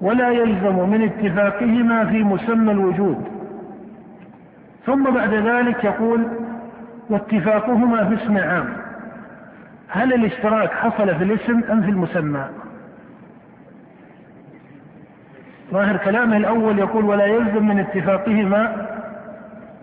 ولا 0.00 0.30
يلزم 0.30 0.88
من 0.88 1.02
اتفاقهما 1.02 2.04
في 2.04 2.24
مسمى 2.24 2.72
الوجود 2.72 3.24
ثم 4.86 5.10
بعد 5.10 5.34
ذلك 5.34 5.84
يقول 5.84 6.26
واتفاقهما 7.10 8.04
في 8.04 8.24
اسم 8.24 8.38
عام 8.38 8.68
هل 9.88 10.12
الاشتراك 10.14 10.70
حصل 10.70 11.14
في 11.14 11.24
الاسم 11.24 11.60
أم 11.72 11.82
في 11.82 11.90
المسمى؟ 11.90 12.44
ظاهر 15.72 15.96
كلامه 15.96 16.36
الأول 16.36 16.78
يقول 16.78 17.04
ولا 17.04 17.26
يلزم 17.26 17.66
من 17.66 17.78
اتفاقهما 17.78 18.86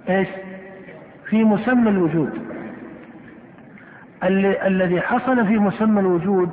إيش 0.10 0.28
في 1.30 1.44
مسمى 1.44 1.90
الوجود 1.90 2.30
الذي 4.66 5.02
حصل 5.02 5.48
في 5.48 5.58
مسمى 5.58 6.00
الوجود 6.00 6.50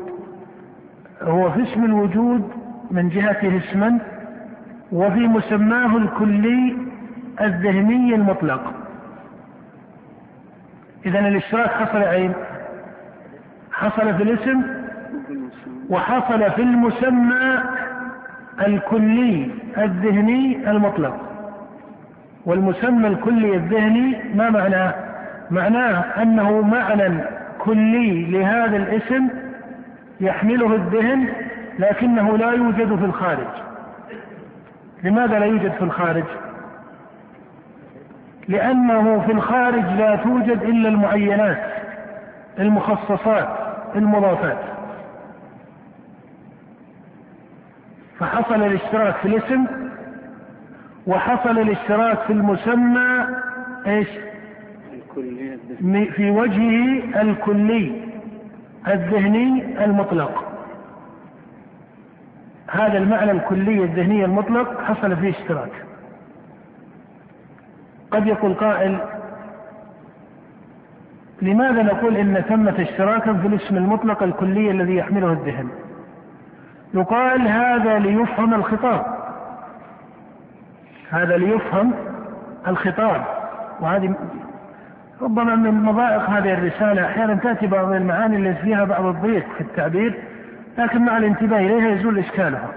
هو 1.22 1.50
في 1.50 1.62
اسم 1.62 1.84
الوجود 1.84 2.50
من 2.90 3.08
جهته 3.08 3.58
اسما 3.58 3.98
وفي 4.92 5.28
مسماه 5.28 5.96
الكلي 5.96 6.76
الذهني 7.40 8.14
المطلق 8.14 8.72
إذا 11.06 11.18
الاشتراك 11.18 11.70
حصل 11.70 11.98
أين؟ 11.98 12.32
حصل 13.72 14.14
في 14.14 14.22
الاسم 14.22 14.62
وحصل 15.90 16.50
في 16.50 16.62
المسمى 16.62 17.62
الكلي 18.60 19.50
الذهني 19.78 20.70
المطلق. 20.70 21.16
والمسمى 22.46 23.08
الكلي 23.08 23.56
الذهني 23.56 24.16
ما 24.34 24.50
معناه؟ 24.50 24.94
معناه 25.50 26.22
أنه 26.22 26.60
معنى 26.60 27.24
كلي 27.58 28.24
لهذا 28.24 28.76
الاسم 28.76 29.28
يحمله 30.20 30.74
الذهن 30.74 31.28
لكنه 31.78 32.38
لا 32.38 32.50
يوجد 32.50 32.98
في 32.98 33.04
الخارج. 33.04 33.46
لماذا 35.04 35.38
لا 35.38 35.46
يوجد 35.46 35.72
في 35.72 35.82
الخارج؟ 35.82 36.24
لأنه 38.48 39.20
في 39.26 39.32
الخارج 39.32 39.84
لا 39.98 40.16
توجد 40.16 40.62
إلا 40.62 40.88
المعينات 40.88 41.58
المخصصات 42.58 43.48
المضافات. 43.96 44.73
فحصل 48.24 48.62
الاشتراك 48.62 49.16
في 49.16 49.28
الاسم 49.28 49.66
وحصل 51.06 51.58
الاشتراك 51.58 52.18
في 52.18 52.32
المسمى 52.32 53.26
إيش؟ 53.86 54.08
في 56.16 56.30
وجهه 56.30 57.22
الكلي 57.22 58.02
الذهني 58.88 59.84
المطلق. 59.84 60.44
هذا 62.70 62.98
المعنى 62.98 63.30
الكلي 63.30 63.84
الذهني 63.84 64.24
المطلق 64.24 64.80
حصل 64.80 65.16
فيه 65.16 65.30
اشتراك. 65.30 65.72
قد 68.10 68.26
يقول 68.26 68.54
قائل 68.54 68.98
لماذا 71.42 71.82
نقول 71.82 72.16
إن 72.16 72.40
ثمة 72.48 72.82
اشتراكا 72.82 73.32
في 73.32 73.46
الاسم 73.46 73.76
المطلق 73.76 74.22
الكلي 74.22 74.70
الذي 74.70 74.96
يحمله 74.96 75.32
الذهن؟ 75.32 75.68
يقال 76.94 77.48
هذا 77.48 77.98
ليفهم 77.98 78.54
الخطاب. 78.54 79.06
هذا 81.10 81.36
ليفهم 81.36 81.92
الخطاب. 82.68 83.24
وهذه 83.80 84.14
ربما 85.22 85.54
من 85.54 85.82
مضائق 85.82 86.30
هذه 86.30 86.54
الرسالة. 86.54 87.06
أحيانا 87.06 87.34
تأتي 87.34 87.66
بعض 87.66 87.92
المعاني 87.92 88.36
التي 88.36 88.62
فيها 88.62 88.84
بعض 88.84 89.06
الضيق 89.06 89.44
في 89.54 89.60
التعبير 89.60 90.14
لكن 90.78 91.04
مع 91.04 91.16
الانتباه 91.16 91.58
إليها 91.58 91.88
يزول 91.88 92.18
إشكالها. 92.18 92.68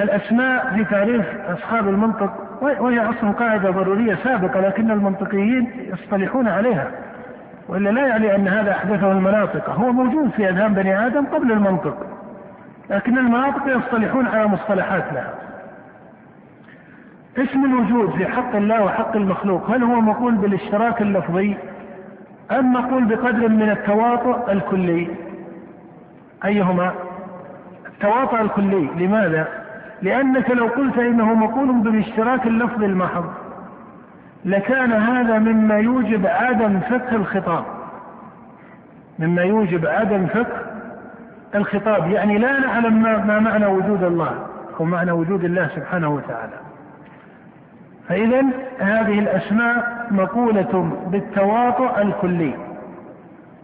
الأسماء 0.00 0.74
في 0.74 0.84
تعريف 0.84 1.26
أصحاب 1.48 1.88
المنطق 1.88 2.32
وهي 2.62 3.00
أصلا 3.00 3.30
قاعدة 3.30 3.70
ضرورية 3.70 4.14
سابقة 4.14 4.60
لكن 4.60 4.90
المنطقيين 4.90 5.70
يصطلحون 5.92 6.48
عليها. 6.48 6.90
وإلا 7.68 7.90
لا 7.90 8.06
يعني 8.06 8.34
أن 8.36 8.48
هذا 8.48 8.70
أحدثه 8.70 9.12
المناطق. 9.12 9.70
هو 9.70 9.92
موجود 9.92 10.30
في 10.30 10.48
أذهان 10.48 10.74
بني 10.74 11.06
آدم 11.06 11.26
قبل 11.26 11.52
المنطق. 11.52 12.19
لكن 12.90 13.18
المناطق 13.18 13.76
يصطلحون 13.76 14.26
على 14.26 14.46
مصطلحات 14.48 15.04
لها 15.12 15.34
اسم 17.38 17.64
الوجود 17.64 18.10
في 18.10 18.26
حق 18.26 18.56
الله 18.56 18.84
وحق 18.84 19.16
المخلوق 19.16 19.70
هل 19.70 19.82
هو 19.82 20.00
مقول 20.00 20.34
بالاشتراك 20.34 21.02
اللفظي 21.02 21.56
أم 22.52 22.72
مقول 22.72 23.04
بقدر 23.04 23.48
من 23.48 23.70
التواطؤ 23.70 24.52
الكلي؟ 24.52 25.08
أيهما؟ 26.44 26.92
التواطؤ 27.86 28.40
الكلي 28.40 28.88
لماذا؟ 28.96 29.48
لأنك 30.02 30.50
لو 30.50 30.66
قلت 30.66 30.98
إنه 30.98 31.34
مقول 31.34 31.72
بالاشتراك 31.72 32.46
اللفظي 32.46 32.86
المحض 32.86 33.24
لكان 34.44 34.92
هذا 34.92 35.38
مما 35.38 35.78
يوجب 35.78 36.26
عدم 36.26 36.80
فقه 36.80 37.16
الخطاب. 37.16 37.64
مما 39.18 39.42
يوجب 39.42 39.86
عدم 39.86 40.26
فقه 40.26 40.79
الخطاب 41.54 42.10
يعني 42.10 42.38
لا 42.38 42.60
نعلم 42.60 43.02
ما 43.02 43.40
معنى 43.40 43.66
وجود 43.66 44.02
الله 44.02 44.46
أو 44.80 44.84
معنى 44.84 45.12
وجود 45.12 45.44
الله 45.44 45.68
سبحانه 45.76 46.08
وتعالى. 46.08 46.56
فإذا 48.08 48.44
هذه 48.78 49.18
الأسماء 49.18 50.06
مقولة 50.10 50.96
بالتواطؤ 51.06 52.02
الكلي. 52.02 52.54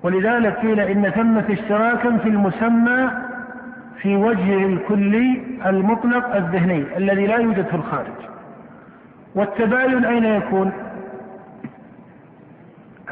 ولذلك 0.02 0.56
قيل 0.56 0.80
إن 0.80 1.10
ثمة 1.10 1.44
اشتراكا 1.50 2.16
في 2.16 2.28
المسمى 2.28 3.10
في 4.02 4.16
وجهه 4.16 4.66
الكلي 4.66 5.42
المطلق 5.66 6.36
الذهني 6.36 6.96
الذي 6.96 7.26
لا 7.26 7.36
يوجد 7.36 7.66
في 7.66 7.74
الخارج. 7.74 8.16
والتباين 9.34 10.04
أين 10.04 10.24
يكون؟ 10.24 10.72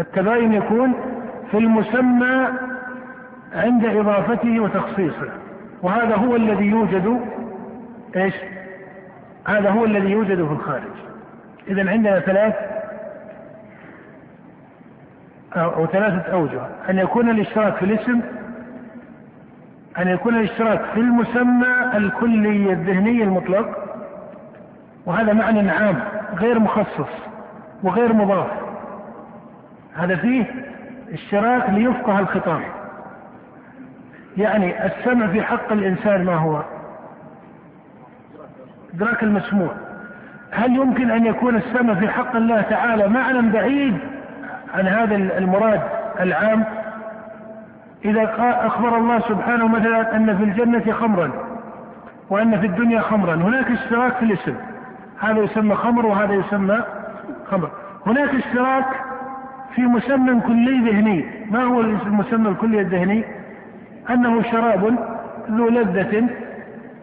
التباين 0.01 0.53
يكون 0.53 0.95
في 1.51 1.59
المسمى 1.59 2.49
عند 3.55 3.85
إضافته 3.85 4.61
وتخصيصه. 4.61 5.29
وهذا 5.83 6.17
هو 6.17 6.37
الذي 6.37 6.65
يوجد 6.65 7.21
إيش؟ 8.17 8.35
هذا 9.49 9.71
هو 9.71 9.85
الذي 9.85 10.11
يوجد 10.11 10.47
في 10.47 10.53
الخارج. 10.53 10.93
إذا 11.69 11.91
عندنا 11.91 12.21
ثلاث 12.21 12.55
أو 15.57 15.87
ثلاثة 15.87 16.33
أوجه. 16.33 16.61
أن 16.91 16.99
يكون 16.99 17.31
الاشتراك 17.31 17.75
في 17.75 17.85
الاسم 17.85 18.21
أن 19.99 20.09
يكون 20.09 20.37
الاشتراك 20.37 20.81
في 20.95 21.01
المسمى 21.01 21.97
الكلي 21.97 22.73
الذهني 22.73 23.23
المطلق. 23.23 23.79
وهذا 25.07 25.33
معنى 25.33 25.71
عام 25.71 26.01
غير 26.35 26.59
مخصص 26.59 27.11
وغير 27.83 28.13
مضاف. 28.13 28.51
هذا 29.95 30.17
فيه 30.17 30.45
اشتراك 31.13 31.71
ليفقه 31.71 32.19
الخطاب. 32.19 32.61
يعني 34.37 34.87
السمع 34.87 35.27
في 35.27 35.43
حق 35.43 35.73
الإنسان 35.73 36.25
ما 36.25 36.35
هو؟ 36.35 36.63
إدراك 38.95 39.23
المسموع. 39.23 39.71
هل 40.51 40.77
يمكن 40.77 41.11
أن 41.11 41.27
يكون 41.27 41.57
السمع 41.57 41.95
في 41.95 42.09
حق 42.09 42.37
الله 42.37 42.61
تعالى 42.61 43.09
معنى 43.09 43.51
بعيد 43.51 43.99
عن 44.75 44.87
هذا 44.87 45.17
المراد 45.17 45.81
العام؟ 46.21 46.65
إذا 48.05 48.35
أخبر 48.39 48.99
الله 48.99 49.21
سبحانه 49.21 49.69
مثلا 49.69 50.17
أن 50.17 50.37
في 50.37 50.45
الجنة 50.45 50.93
خمرا 50.93 51.31
وأن 52.31 52.61
في 52.61 52.67
الدنيا 52.67 53.01
خمرا. 53.01 53.35
هناك 53.35 53.71
اشتراك 53.71 54.15
في 54.15 54.25
الاسم. 54.25 54.55
هذا 55.21 55.39
يسمى 55.39 55.75
خمر 55.75 56.07
وهذا 56.07 56.35
يسمى 56.35 56.83
خمر. 57.51 57.71
هناك 58.07 58.35
اشتراك 58.35 58.87
في 59.75 59.83
مسمى 59.83 60.41
كلي 60.41 60.91
ذهني. 60.91 61.25
ما 61.51 61.63
هو 61.63 61.81
المسمى 61.81 62.49
الكلي 62.49 62.81
الذهني؟ 62.81 63.25
أنه 64.11 64.43
شراب 64.43 64.97
ذو 65.51 65.69
لذة 65.69 66.29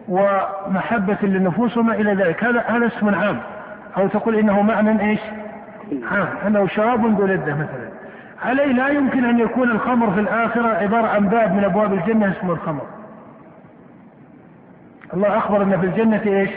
ومحبة 0.08 1.18
للنفوس 1.22 1.76
وما 1.76 1.94
إلى 1.94 2.14
ذلك. 2.14 2.44
هذا 2.44 2.60
هذا 2.60 2.86
اسم 2.86 3.14
عام. 3.14 3.38
أو 3.96 4.06
تقول 4.06 4.36
إنه 4.36 4.62
معنى 4.62 5.10
إيش؟ 5.10 5.20
عام. 6.12 6.28
أنه 6.46 6.66
شراب 6.66 7.20
ذو 7.20 7.26
لذة 7.26 7.54
مثلا. 7.54 7.88
عليه 8.44 8.72
لا 8.72 8.88
يمكن 8.88 9.24
أن 9.24 9.38
يكون 9.38 9.70
الخمر 9.70 10.10
في 10.10 10.20
الآخرة 10.20 10.68
عبارة 10.68 11.06
عن 11.06 11.28
باب 11.28 11.54
من 11.54 11.64
أبواب 11.64 11.92
الجنة 11.92 12.32
اسمه 12.38 12.52
الخمر. 12.52 12.82
الله 15.14 15.38
أخبر 15.38 15.62
أن 15.62 15.80
في 15.80 15.86
الجنة 15.86 16.22
إيش؟ 16.26 16.50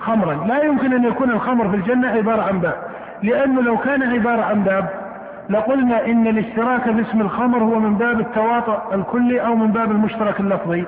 خمرا. 0.00 0.46
لا 0.46 0.62
يمكن 0.62 0.92
أن 0.92 1.04
يكون 1.04 1.30
الخمر 1.30 1.68
في 1.68 1.76
الجنة 1.76 2.08
عبارة 2.08 2.42
عن 2.42 2.60
باب. 2.60 2.76
لأنه 3.22 3.62
لو 3.62 3.76
كان 3.76 4.02
عبارة 4.02 4.42
عن 4.42 4.64
باب 4.64 5.03
لقلنا 5.50 6.06
إن 6.06 6.26
الاشتراك 6.26 6.88
باسم 6.88 7.20
الخمر 7.20 7.58
هو 7.58 7.78
من 7.78 7.94
باب 7.94 8.20
التواطؤ 8.20 8.94
الكلي 8.94 9.46
أو 9.46 9.56
من 9.56 9.72
باب 9.72 9.90
المشترك 9.90 10.40
اللفظي. 10.40 10.84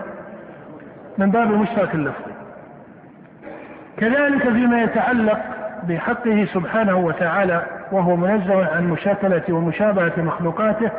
من 1.18 1.30
باب 1.30 1.50
المشترك 1.52 1.94
اللفظي. 1.94 2.32
كذلك 3.96 4.42
فيما 4.42 4.82
يتعلق 4.82 5.38
بحقه 5.88 6.48
سبحانه 6.54 6.96
وتعالى 6.96 7.62
وهو 7.92 8.16
منزه 8.16 8.76
عن 8.76 8.88
مشاكلة 8.90 9.42
ومشابهة 9.50 10.12
مخلوقاته 10.16 10.90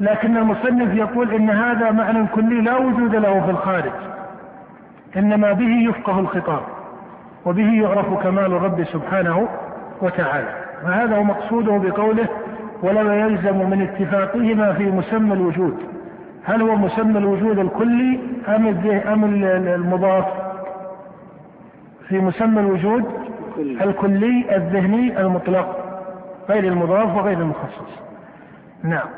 لكن 0.00 0.36
المصنف 0.36 0.94
يقول 0.94 1.34
إن 1.34 1.50
هذا 1.50 1.90
معنى 1.90 2.26
كلي 2.26 2.60
لا 2.60 2.76
وجود 2.76 3.16
له 3.16 3.40
في 3.40 3.50
الخارج. 3.50 3.92
إنما 5.16 5.52
به 5.52 5.88
يفقه 5.88 6.20
الخطاب 6.20 6.62
وبه 7.44 7.82
يعرف 7.82 8.22
كمال 8.22 8.46
الرب 8.46 8.84
سبحانه 8.84 9.48
وتعالى. 10.02 10.48
وهذا 10.84 11.16
هو 11.16 11.22
مقصوده 11.22 11.76
بقوله 11.76 12.28
ولو 12.82 13.12
يلزم 13.12 13.70
من 13.70 13.82
اتفاقهما 13.82 14.72
في 14.72 14.90
مسمى 14.90 15.34
الوجود. 15.34 15.76
هل 16.44 16.62
هو 16.62 16.76
مسمى 16.76 17.18
الوجود 17.18 17.58
الكلي 17.58 18.20
أم 18.48 18.66
أم 19.12 19.24
المضاف؟ 19.44 20.24
في 22.08 22.18
مسمى 22.18 22.60
الوجود 22.60 23.04
الكلي 23.58 24.56
الذهني 24.56 25.20
المطلق. 25.20 25.84
غير 26.48 26.64
المضاف 26.64 27.16
وغير 27.16 27.38
المخصص. 27.38 27.90
نعم. 28.82 29.08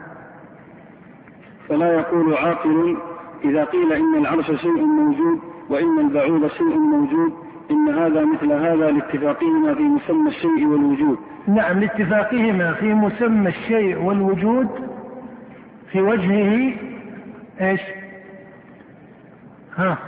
فلا 1.68 1.94
يقول 1.94 2.34
عاقل 2.34 2.96
إذا 3.44 3.64
قيل 3.64 3.92
إن 3.92 4.14
العرش 4.18 4.46
شيء 4.46 4.84
موجود 4.84 5.38
وإن 5.70 5.98
البعوض 5.98 6.46
شيء 6.46 6.78
موجود. 6.78 7.32
إن 7.70 7.88
هذا 7.88 8.24
مثل 8.24 8.52
هذا 8.52 8.90
لاتفاقهما 8.90 9.74
في 9.74 9.82
مسمى 9.82 10.28
الشيء 10.28 10.66
والوجود. 10.66 11.18
نعم 11.46 11.80
لاتفاقهما 11.80 12.72
في 12.72 12.94
مسمى 12.94 13.48
الشيء 13.48 13.98
والوجود 13.98 14.68
في 15.92 16.00
وجهه 16.00 16.72
إيش؟ 17.60 17.80
ها 19.76 19.98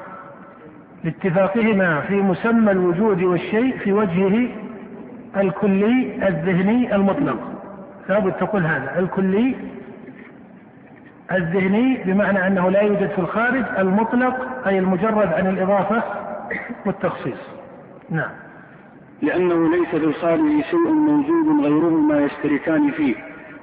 لاتفاقهما 1.05 2.01
في 2.01 2.14
مسمى 2.14 2.72
الوجود 2.72 3.22
والشيء 3.22 3.79
في 3.79 3.92
وجهه 3.92 4.48
الكلي 5.37 6.29
الذهني 6.29 6.94
المطلق. 6.94 7.38
لابد 8.09 8.33
تقول 8.33 8.66
هذا 8.66 8.98
الكلي 8.98 9.55
الذهني 11.33 12.03
بمعنى 12.05 12.46
أنه 12.46 12.70
لا 12.70 12.81
يوجد 12.81 13.09
في 13.09 13.18
الخارج 13.18 13.64
المطلق 13.79 14.66
أي 14.66 14.79
المجرد 14.79 15.33
عن 15.33 15.46
الإضافة 15.46 16.03
والتخصيص. 16.87 17.38
نعم. 18.11 18.31
لأنه 19.23 19.71
ليس 19.77 19.95
الخارج 19.95 20.62
شيء 20.71 20.93
موجود 20.93 21.65
غيرهما 21.65 22.21
يشتركان 22.21 22.91
فيه 22.91 23.15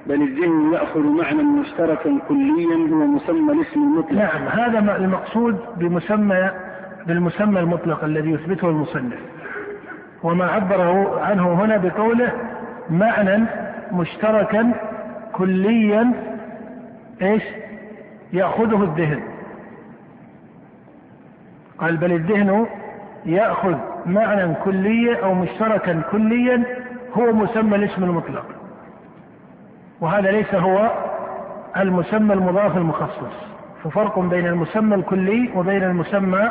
بل 0.06 0.22
الذهن 0.22 0.72
يأخذ 0.72 1.00
معنى 1.00 1.42
مشتركا 1.42 2.18
كليا 2.28 2.76
هو 2.92 3.06
مسمى 3.06 3.52
الاسم 3.52 3.82
المطلق. 3.82 4.12
نعم 4.12 4.48
هذا 4.48 4.96
المقصود 4.96 5.58
بمسمى 5.76 6.50
بالمسمى 7.06 7.60
المطلق 7.60 8.04
الذي 8.04 8.30
يثبته 8.30 8.68
المصنف. 8.68 9.18
وما 10.22 10.44
عبره 10.44 11.20
عنه 11.20 11.52
هنا 11.52 11.76
بقوله 11.76 12.32
معنى 12.90 13.44
مشتركا 13.92 14.72
كليا 15.32 16.12
إيش؟ 17.22 17.42
يأخذه 18.32 18.82
الذهن. 18.82 19.22
قال 21.78 21.96
بل 21.96 22.12
الذهن 22.12 22.66
يأخذ 23.26 23.74
معنى 24.06 24.54
كليا 24.54 25.24
أو 25.24 25.34
مشتركا 25.34 26.02
كليا 26.12 26.64
هو 27.14 27.32
مسمى 27.32 27.76
الاسم 27.76 28.04
المطلق. 28.04 28.44
وهذا 30.00 30.30
ليس 30.30 30.54
هو 30.54 30.90
المسمى 31.76 32.34
المضاف 32.34 32.76
المخصص. 32.76 33.50
ففرق 33.84 34.18
بين 34.18 34.46
المسمى 34.46 34.94
الكلي 34.94 35.50
وبين 35.56 35.82
المسمى 35.82 36.50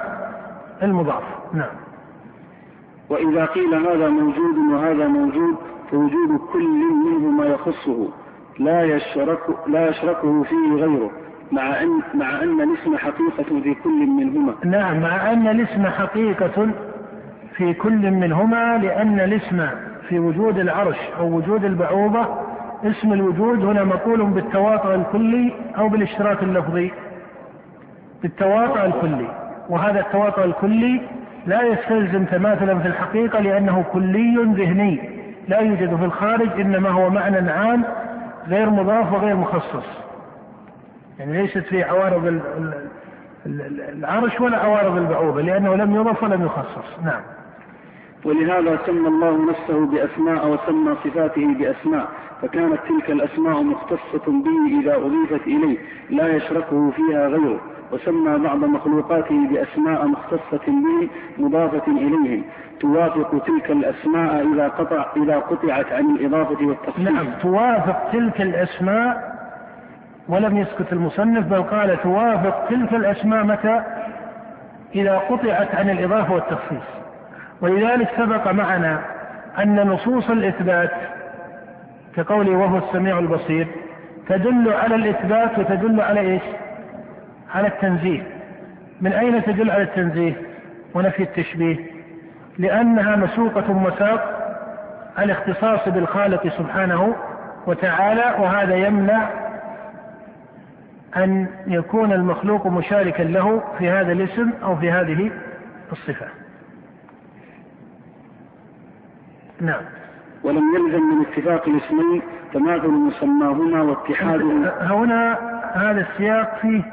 المضاف. 0.83 1.23
نعم. 1.53 1.75
وإذا 3.09 3.45
قيل 3.45 3.73
هذا 3.73 4.09
موجود 4.09 4.57
وهذا 4.73 5.07
موجود 5.07 5.55
فوجود 5.91 6.39
كل 6.53 6.69
منهما 7.05 7.45
يخصه. 7.45 8.07
لا 8.59 8.83
يشرك 8.83 9.39
لا 9.67 9.89
يشركه 9.89 10.43
فيه 10.43 10.73
غيره. 10.73 11.11
مع 11.51 11.81
أن 11.81 12.01
مع 12.13 12.43
أن 12.43 12.61
الاسم 12.61 12.97
حقيقة 12.97 13.61
في 13.63 13.73
كل 13.83 14.07
منهما. 14.07 14.53
نعم 14.65 15.01
مع 15.01 15.31
أن 15.31 15.47
الاسم 15.47 15.85
حقيقة 15.87 16.67
في 17.55 17.73
كل 17.73 18.11
منهما 18.11 18.77
لأن 18.77 19.19
الاسم 19.19 19.67
في 20.09 20.19
وجود 20.19 20.59
العرش 20.59 20.97
أو 21.19 21.37
وجود 21.37 21.65
البعوضة 21.65 22.25
اسم 22.83 23.13
الوجود 23.13 23.65
هنا 23.65 23.83
مقول 23.83 24.23
بالتواطؤ 24.25 24.95
الكلي 24.95 25.53
أو 25.77 25.89
بالاشتراك 25.89 26.43
اللفظي. 26.43 26.91
بالتواطؤ 28.21 28.85
الكلي 28.85 29.27
وهذا 29.69 29.99
التواطؤ 29.99 30.43
الكلي 30.43 31.01
لا 31.47 31.61
يستلزم 31.61 32.25
تماثلا 32.25 32.79
في 32.79 32.87
الحقيقة 32.87 33.39
لأنه 33.39 33.85
كلي 33.93 34.35
ذهني 34.57 35.09
لا 35.47 35.59
يوجد 35.59 35.95
في 35.95 36.05
الخارج 36.05 36.61
إنما 36.61 36.89
هو 36.89 37.09
معنى 37.09 37.51
عام 37.51 37.83
غير 38.47 38.69
مضاف 38.69 39.13
وغير 39.13 39.35
مخصص 39.35 40.08
يعني 41.19 41.41
ليست 41.41 41.57
في 41.57 41.83
عوارض 41.83 42.41
العرش 43.45 44.41
ولا 44.41 44.57
عوارض 44.57 44.97
البعوضة 44.97 45.41
لأنه 45.41 45.75
لم 45.75 45.95
يضف 45.95 46.23
ولم 46.23 46.45
يخصص. 46.45 46.99
نعم. 47.05 47.21
ولهذا 48.25 48.79
سمى 48.85 49.07
الله 49.07 49.49
نفسه 49.49 49.85
بأسماء 49.85 50.47
وسمى 50.47 50.95
صفاته 51.03 51.53
بأسماء 51.53 52.07
فكانت 52.41 52.79
تلك 52.89 53.11
الأسماء 53.11 53.63
مختصة 53.63 54.25
به 54.27 54.81
إذا 54.81 54.95
أضيفت 54.95 55.47
إليه 55.47 55.77
لا 56.09 56.27
يشركه 56.27 56.91
فيها 56.91 57.27
غيره. 57.27 57.59
وسمى 57.91 58.37
بعض 58.37 58.57
مخلوقاته 58.57 59.47
بأسماء 59.47 60.07
مختصة 60.07 60.65
به 60.67 61.09
مضافة 61.37 61.91
إليهم 61.91 62.43
توافق 62.79 63.43
تلك 63.47 63.71
الأسماء 63.71 64.47
إذا 64.53 64.67
قطع 64.67 65.05
إذا 65.17 65.35
قطعت 65.35 65.91
عن 65.91 66.15
الإضافة 66.15 66.65
والتخصيص. 66.65 67.07
نعم 67.07 67.27
توافق 67.41 68.11
تلك 68.11 68.41
الأسماء 68.41 69.28
ولم 70.29 70.57
يسكت 70.57 70.93
المصنف 70.93 71.45
بل 71.45 71.63
قال 71.63 72.01
توافق 72.03 72.67
تلك 72.69 72.93
الأسماء 72.93 73.43
متى 73.43 73.81
إذا 74.95 75.17
قطعت 75.17 75.75
عن 75.75 75.89
الإضافة 75.89 76.33
والتخصيص. 76.33 76.83
ولذلك 77.61 78.09
سبق 78.17 78.51
معنا 78.51 78.99
أن 79.59 79.87
نصوص 79.87 80.29
الإثبات 80.29 80.91
كقوله 82.15 82.51
وهو 82.51 82.77
السميع 82.77 83.19
البصير 83.19 83.67
تدل 84.27 84.73
على 84.73 84.95
الإثبات 84.95 85.59
وتدل 85.59 86.01
على 86.01 86.19
إيش؟ 86.19 86.41
على 87.55 87.67
التنزيه. 87.67 88.21
من 89.01 89.13
أين 89.13 89.43
تدل 89.43 89.71
على 89.71 89.83
التنزيه 89.83 90.33
ونفي 90.93 91.23
التشبيه؟ 91.23 91.77
لأنها 92.57 93.15
مسوقة 93.15 93.73
مساق 93.73 94.39
الاختصاص 95.19 95.89
بالخالق 95.89 96.47
سبحانه 96.47 97.15
وتعالى 97.67 98.35
وهذا 98.39 98.75
يمنع 98.75 99.29
أن 101.17 101.47
يكون 101.67 102.13
المخلوق 102.13 102.67
مشاركا 102.67 103.23
له 103.23 103.63
في 103.77 103.89
هذا 103.89 104.11
الاسم 104.11 104.49
أو 104.63 104.75
في 104.75 104.91
هذه 104.91 105.31
الصفة. 105.91 106.25
نعم. 109.61 109.81
ولم 110.43 110.63
يلزم 110.75 111.01
من 111.01 111.25
اتفاق 111.25 111.69
الاسمين 111.69 112.21
تماثل 112.53 112.87
مسماهما 112.87 113.81
واتحادهما 113.81 114.73
هنا 114.81 115.37
هذا 115.73 116.01
السياق 116.01 116.59
فيه 116.61 116.83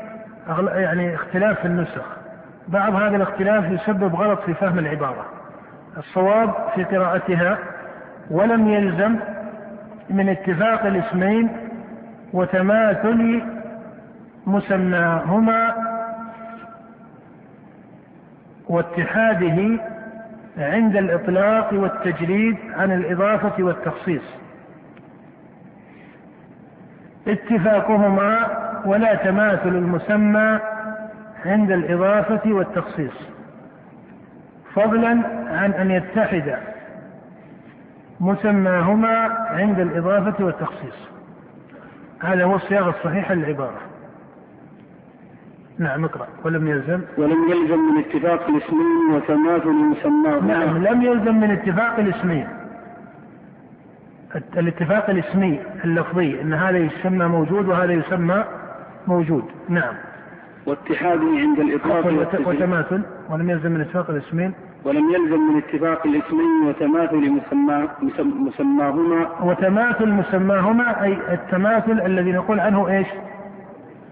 يعني 0.74 1.14
اختلاف 1.14 1.60
في 1.60 1.66
النسخ. 1.66 2.16
بعض 2.68 2.94
هذا 2.94 3.16
الاختلاف 3.16 3.70
يسبب 3.70 4.14
غلط 4.14 4.40
في 4.40 4.54
فهم 4.54 4.78
العبارة. 4.78 5.26
الصواب 5.96 6.54
في 6.74 6.84
قراءتها 6.84 7.58
ولم 8.30 8.68
يلزم 8.68 9.16
من 10.10 10.28
اتفاق 10.28 10.86
الاسمين 10.86 11.50
وتماثل 12.32 13.42
مسماهما 14.46 15.74
واتحاده 18.68 19.78
عند 20.58 20.96
الإطلاق 20.96 21.72
والتجريد 21.72 22.56
عن 22.76 22.92
الإضافة 22.92 23.62
والتخصيص. 23.64 24.22
اتفاقهما 27.28 28.46
ولا 28.84 29.14
تماثل 29.14 29.68
المسمى 29.68 30.60
عند 31.44 31.70
الإضافة 31.70 32.52
والتخصيص. 32.52 33.28
فضلا 34.74 35.10
عن 35.50 35.72
أن 35.72 35.90
يتحد 35.90 36.58
مسماهما 38.20 39.16
عند 39.50 39.80
الإضافة 39.80 40.44
والتخصيص. 40.44 41.08
هذا 42.22 42.44
هو 42.44 42.54
الصياغة 42.56 42.90
الصحيحة 42.90 43.34
للعبارة. 43.34 43.95
نعم 45.78 46.04
اقرأ. 46.04 46.26
ولم 46.44 46.68
يلزم؟ 46.68 47.00
ولم 47.18 47.48
يلزم 47.50 47.78
من 47.78 47.98
اتفاق 47.98 48.48
الاسمين 48.48 49.10
وتماثل 49.14 49.68
مسماهما 49.72 50.64
نعم 50.64 50.84
لم 50.86 51.02
يلزم 51.02 51.34
من 51.40 51.50
اتفاق 51.50 51.98
الاسمين. 51.98 52.46
الاتفاق 54.56 55.10
الاسمي 55.10 55.60
اللفظي 55.84 56.40
إن 56.40 56.52
هذا 56.54 56.78
يسمى 56.78 57.26
موجود 57.26 57.68
وهذا 57.68 57.92
يسمى 57.92 58.44
موجود. 59.06 59.44
نعم. 59.68 59.94
واتحاده 60.66 61.26
عند 61.26 61.58
والتجريد 61.58 62.46
وتماثل. 62.46 63.02
ولم 63.30 63.50
يلزم 63.50 63.70
من 63.72 63.80
اتفاق 63.80 64.10
الاسمين؟ 64.10 64.52
ولم 64.84 65.10
يلزم 65.10 65.40
من 65.40 65.56
اتفاق 65.56 66.06
الاسمين 66.06 66.66
وتماثل 66.68 67.30
مسمى 67.30 67.88
مسم- 68.02 68.46
مسماهما. 68.46 69.28
وتماثل 69.42 70.08
مسماهما 70.08 71.02
أي 71.02 71.18
التماثل 71.32 72.00
الذي 72.06 72.32
نقول 72.32 72.60
عنه 72.60 72.88
إيش؟ 72.88 73.06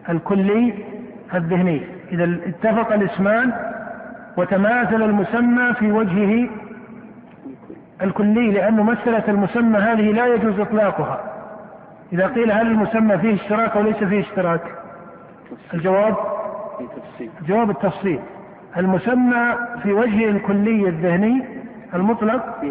الكلي 0.08 0.74
الذهني 1.36 1.82
إذا 2.12 2.38
اتفق 2.46 2.92
الإسمان 2.92 3.52
وتماثل 4.36 5.02
المسمى 5.02 5.74
في 5.74 5.92
وجهه 5.92 6.48
الكلي 8.02 8.50
لأنه 8.50 8.82
مسألة 8.82 9.22
المسمى 9.28 9.78
هذه 9.78 10.12
لا 10.12 10.26
يجوز 10.26 10.60
إطلاقها. 10.60 11.20
إذا 12.12 12.26
قيل 12.26 12.52
هل 12.52 12.66
المسمى 12.66 13.18
فيه 13.18 13.34
اشتراك 13.34 13.76
أو 13.76 13.82
ليس 13.82 13.96
فيه 13.96 14.20
اشتراك؟ 14.20 14.60
الجواب؟ 15.74 16.14
جواب 17.48 17.70
التفصيل. 17.70 18.20
المسمى 18.76 19.54
في 19.82 19.92
وجهه 19.92 20.28
الكلي 20.30 20.88
الذهني 20.88 21.44
المطلق 21.94 22.64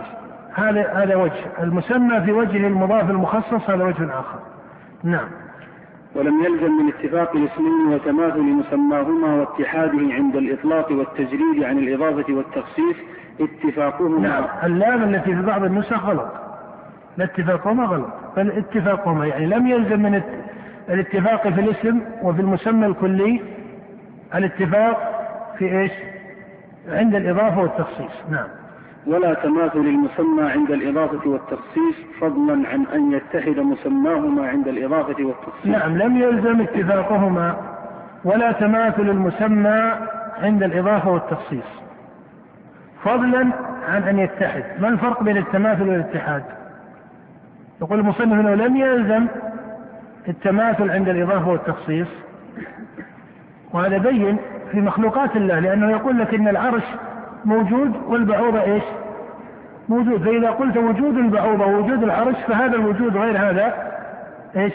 هذا 0.55 0.93
هذا 0.93 1.15
وجه. 1.15 1.43
المسمى 1.59 2.21
في 2.21 2.31
وجهه 2.31 2.67
المضاف 2.67 3.09
المخصص 3.09 3.69
هذا 3.69 3.83
وجه 3.83 4.19
آخر. 4.19 4.39
نعم. 5.03 5.27
ولم 6.15 6.43
يلزم 6.43 6.71
من 6.71 6.89
اتفاق 6.89 7.35
الاسمين 7.35 7.87
وتماثل 7.87 8.41
مسماهما 8.41 9.35
واتحاده 9.35 10.13
عند 10.13 10.35
الإطلاق 10.35 10.91
والتجريد 10.91 11.63
عن 11.63 11.77
الإضافة 11.77 12.33
والتخصيص 12.33 12.95
اتفاقهما. 13.41 14.27
نعم. 14.27 14.45
اللام 14.63 15.03
التي 15.03 15.35
في 15.35 15.41
بعض 15.41 15.63
النسخ 15.63 16.05
غلط. 16.05 16.31
لا 17.17 17.25
اتفاقهما 17.25 17.85
غلط. 17.85 18.09
بل 18.37 18.51
اتفاقهما. 18.51 19.27
يعني 19.27 19.45
لم 19.45 19.67
يلزم 19.67 19.99
من 19.99 20.21
الاتفاق 20.89 21.49
في 21.49 21.61
الاسم 21.61 22.01
وفي 22.21 22.41
المسمى 22.41 22.85
الكلي 22.85 23.41
الاتفاق 24.35 24.97
في 25.57 25.79
إيش؟ 25.79 25.91
عند 26.87 27.15
الإضافة 27.15 27.61
والتخصيص. 27.61 28.11
نعم. 28.31 28.47
ولا 29.07 29.33
تماثل 29.33 29.79
المسمى 29.79 30.51
عند 30.51 30.71
الإضافة 30.71 31.29
والتخصيص 31.29 31.95
فضلا 32.21 32.69
عن 32.69 32.85
أن 32.93 33.11
يتحد 33.11 33.59
مسماهما 33.59 34.47
عند 34.47 34.67
الإضافة 34.67 35.25
والتخصيص. 35.25 35.65
نعم 35.65 35.97
لم 35.97 36.17
يلزم 36.17 36.61
اتفاقهما. 36.61 37.55
ولا 38.23 38.51
تماثل 38.51 39.09
المسمى 39.09 39.93
عند 40.41 40.63
الإضافة 40.63 41.09
والتخصيص. 41.09 41.83
فضلا 43.03 43.49
عن 43.89 44.03
أن 44.03 44.19
يتحد. 44.19 44.63
ما 44.79 44.87
الفرق 44.87 45.23
بين 45.23 45.37
التماثل 45.37 45.89
والاتحاد؟ 45.89 46.43
يقول 47.81 47.99
المصنف 47.99 48.39
أنه 48.39 48.55
لم 48.55 48.77
يلزم 48.77 49.27
التماثل 50.27 50.91
عند 50.91 51.09
الإضافة 51.09 51.49
والتخصيص. 51.49 52.07
وهذا 53.73 53.97
بين 53.97 54.37
في 54.71 54.81
مخلوقات 54.81 55.35
الله 55.35 55.59
لأنه 55.59 55.91
يقول 55.91 56.19
لك 56.19 56.33
إن 56.33 56.47
العرش 56.47 56.83
موجود 57.45 57.95
والبعوضة 58.07 58.61
إيش؟ 58.61 58.83
موجود. 59.89 60.23
فإذا 60.23 60.49
قلت 60.49 60.77
وجود 60.77 61.17
البعوضة 61.17 61.65
ووجود 61.65 62.03
العرش 62.03 62.35
فهذا 62.47 62.75
الوجود 62.75 63.17
غير 63.17 63.37
هذا 63.37 63.73
إيش؟ 64.55 64.73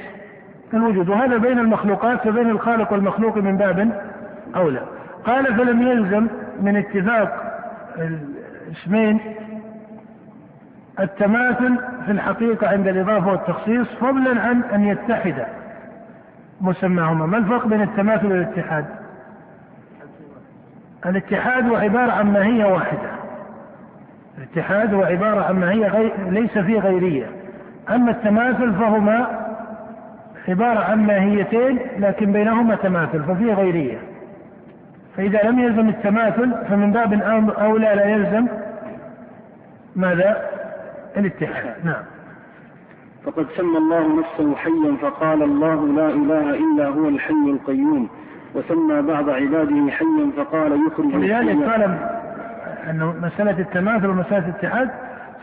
الوجود. 0.74 1.08
وهذا 1.08 1.36
بين 1.36 1.58
المخلوقات 1.58 2.28
فبين 2.28 2.50
الخالق 2.50 2.92
والمخلوق 2.92 3.36
من 3.36 3.56
باب 3.56 4.02
أولى. 4.56 4.82
قال 5.24 5.46
فلم 5.46 5.82
يلزم 5.82 6.26
من 6.60 6.76
اتفاق 6.76 7.44
الاسمين 8.68 9.20
التماثل 11.00 11.78
في 12.06 12.12
الحقيقة 12.12 12.68
عند 12.68 12.88
الإضافة 12.88 13.30
والتخصيص 13.30 13.86
فضلا 14.00 14.40
عن 14.40 14.62
أن 14.74 14.84
يتحد 14.84 15.46
مسماهما. 16.60 17.26
ما 17.26 17.38
الفرق 17.38 17.66
بين 17.66 17.82
التماثل 17.82 18.26
والاتحاد؟ 18.26 18.84
الاتحاد 21.06 21.68
هو 21.68 21.76
عبارة 21.76 22.12
عن 22.12 22.32
ماهية 22.32 22.64
واحدة. 22.64 23.10
الاتحاد 24.38 24.94
هو 24.94 25.02
عبارة 25.02 25.44
عن 25.44 25.60
ماهية 25.60 25.88
غير 25.88 26.12
ليس 26.28 26.58
فيه 26.58 26.78
غيرية. 26.78 27.26
أما 27.90 28.10
التماثل 28.10 28.72
فهما 28.74 29.48
عبارة 30.48 30.78
عن 30.78 31.06
ماهيتين 31.06 31.78
لكن 31.98 32.32
بينهما 32.32 32.74
تماثل 32.74 33.22
ففيه 33.22 33.54
غيرية. 33.54 33.98
فإذا 35.16 35.42
لم 35.42 35.58
يلزم 35.58 35.88
التماثل 35.88 36.52
فمن 36.68 36.92
باب 36.92 37.12
أولى 37.50 37.94
لا 37.94 38.04
يلزم 38.04 38.46
ماذا؟ 39.96 40.50
الاتحاد. 41.16 41.74
نعم. 41.84 42.02
فقد 43.24 43.46
سمى 43.56 43.78
الله 43.78 44.20
نفسه 44.20 44.56
حيا 44.56 44.96
فقال 45.02 45.42
الله 45.42 45.86
لا 45.86 46.08
إله 46.08 46.50
إلا 46.50 46.86
هو 46.88 47.08
الحي 47.08 47.34
القيوم. 47.46 48.08
وسمى 48.54 49.02
بعض 49.02 49.30
عباده 49.30 49.90
حيا 49.90 50.30
فقال 50.36 50.86
يخرج 50.86 51.14
ولذلك 51.14 51.62
قال 51.62 51.98
أنه 52.90 53.14
مسألة 53.22 53.58
التماثل 53.58 54.06
ومسألة 54.06 54.38
الاتحاد 54.38 54.90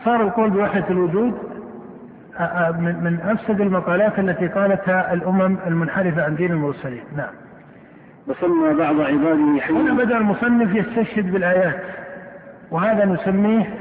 صار 0.04 0.22
القول 0.22 0.50
بوحدة 0.50 0.84
الوجود 0.90 1.38
من 2.78 2.96
من 3.04 3.18
أفسد 3.24 3.60
المقالات 3.60 4.18
التي 4.18 4.46
قالتها 4.46 5.12
الأمم 5.12 5.56
المنحرفة 5.66 6.24
عن 6.24 6.36
دين 6.36 6.50
المرسلين. 6.50 7.02
نعم. 7.16 7.32
وسمى 8.26 8.74
بعض 8.74 9.00
عباده 9.00 9.34
هنا 9.34 9.60
حيا 9.60 9.92
بدأ 9.92 10.16
المصنف 10.16 10.74
يستشهد 10.74 11.32
بالآيات 11.32 11.80
وهذا 12.70 13.04
نسميه 13.04 13.74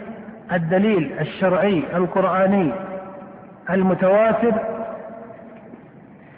الدليل 0.53 1.11
الشرعي 1.21 1.83
القرآني 1.95 2.71
المتواتر 3.69 4.53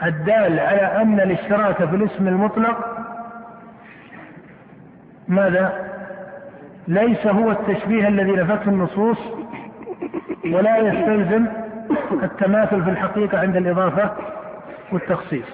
الدال 0.03 0.59
على 0.59 1.01
أن 1.01 1.19
الاشتراك 1.19 1.75
في 1.75 1.95
الاسم 1.95 2.27
المطلق 2.27 2.77
ماذا؟ 5.27 5.87
ليس 6.87 7.27
هو 7.27 7.51
التشبيه 7.51 8.07
الذي 8.07 8.31
نفته 8.31 8.69
النصوص 8.69 9.17
ولا 10.45 10.77
يستلزم 10.77 11.45
التماثل 12.23 12.83
في 12.83 12.89
الحقيقة 12.89 13.39
عند 13.39 13.55
الإضافة 13.55 14.11
والتخصيص. 14.91 15.45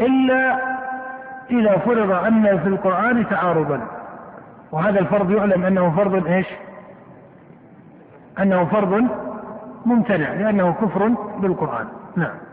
إلا 0.00 0.58
إذا 1.50 1.78
فرض 1.78 2.10
أن 2.10 2.58
في 2.58 2.68
القرآن 2.68 3.28
تعارضا. 3.28 3.80
وهذا 4.72 5.00
الفرض 5.00 5.30
يعلم 5.30 5.64
أنه 5.64 5.96
فرض 5.96 6.26
إيش؟ 6.26 6.46
أنه 8.38 8.64
فرض 8.64 9.04
ممتنع 9.86 10.32
لأنه 10.32 10.72
كفر 10.72 11.08
بالقرآن. 11.38 11.86
نعم. 12.16 12.45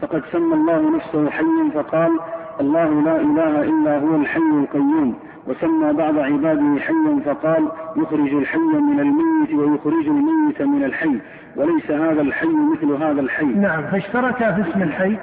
فقد 0.00 0.22
سمى 0.32 0.54
الله 0.54 0.96
نفسه 0.96 1.30
حيا 1.30 1.70
فقال 1.74 2.20
الله 2.60 3.02
لا 3.02 3.16
إله 3.16 3.62
إلا 3.62 3.98
هو 3.98 4.16
الحي 4.16 4.40
القيوم 4.40 5.18
وسمى 5.46 5.92
بعض 5.92 6.18
عباده 6.18 6.80
حيا 6.80 7.20
فقال 7.24 7.68
يخرج 7.96 8.34
الحي 8.34 8.58
من 8.58 9.00
الميت 9.00 9.54
ويخرج 9.54 10.06
الميت 10.06 10.62
من 10.62 10.84
الحي 10.84 11.20
وليس 11.56 11.90
هذا 11.90 12.20
الحي 12.20 12.46
مثل 12.46 12.92
هذا 12.92 13.20
الحي 13.20 13.44
نعم 13.44 13.82
فاشترك 13.82 14.36
في 14.36 14.70
اسم 14.70 14.82
الحي 14.82 15.16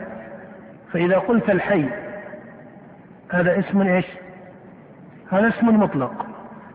فإذا 0.93 1.17
قلت 1.17 1.49
الحي 1.49 1.85
هذا 3.29 3.59
اسم 3.59 3.81
إيش؟ 3.81 4.05
هذا 5.31 5.47
اسم 5.47 5.79
مطلق 5.79 6.25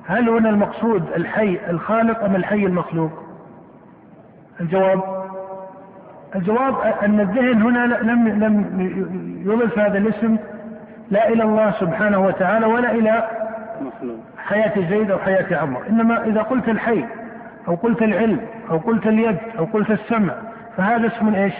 هل 0.06 0.28
هنا 0.28 0.50
المقصود 0.50 1.02
الحي 1.16 1.58
الخالق 1.70 2.24
أم 2.24 2.36
الحي 2.36 2.66
المخلوق؟ 2.66 3.10
الجواب 4.60 5.21
الجواب 6.34 6.74
أن 7.02 7.20
الذهن 7.20 7.62
هنا 7.62 7.86
لم 8.02 8.28
لم 8.28 8.80
يضف 9.46 9.78
هذا 9.78 9.98
الاسم 9.98 10.36
لا 11.10 11.28
إلى 11.28 11.42
الله 11.42 11.70
سبحانه 11.70 12.26
وتعالى 12.26 12.66
ولا 12.66 12.92
إلى 12.92 13.28
حياة 14.38 14.72
زيد 14.90 15.10
أو 15.10 15.18
حياة 15.18 15.56
عمر. 15.56 15.80
إنما 15.90 16.24
إذا 16.24 16.42
قلت 16.42 16.68
الحي 16.68 17.04
أو 17.68 17.74
قلت 17.74 18.02
العلم 18.02 18.40
أو 18.70 18.78
قلت 18.78 19.06
اليد 19.06 19.36
أو 19.58 19.64
قلت 19.64 19.90
السمع 19.90 20.34
فهذا 20.76 21.06
اسم 21.06 21.34
إيش؟ 21.34 21.54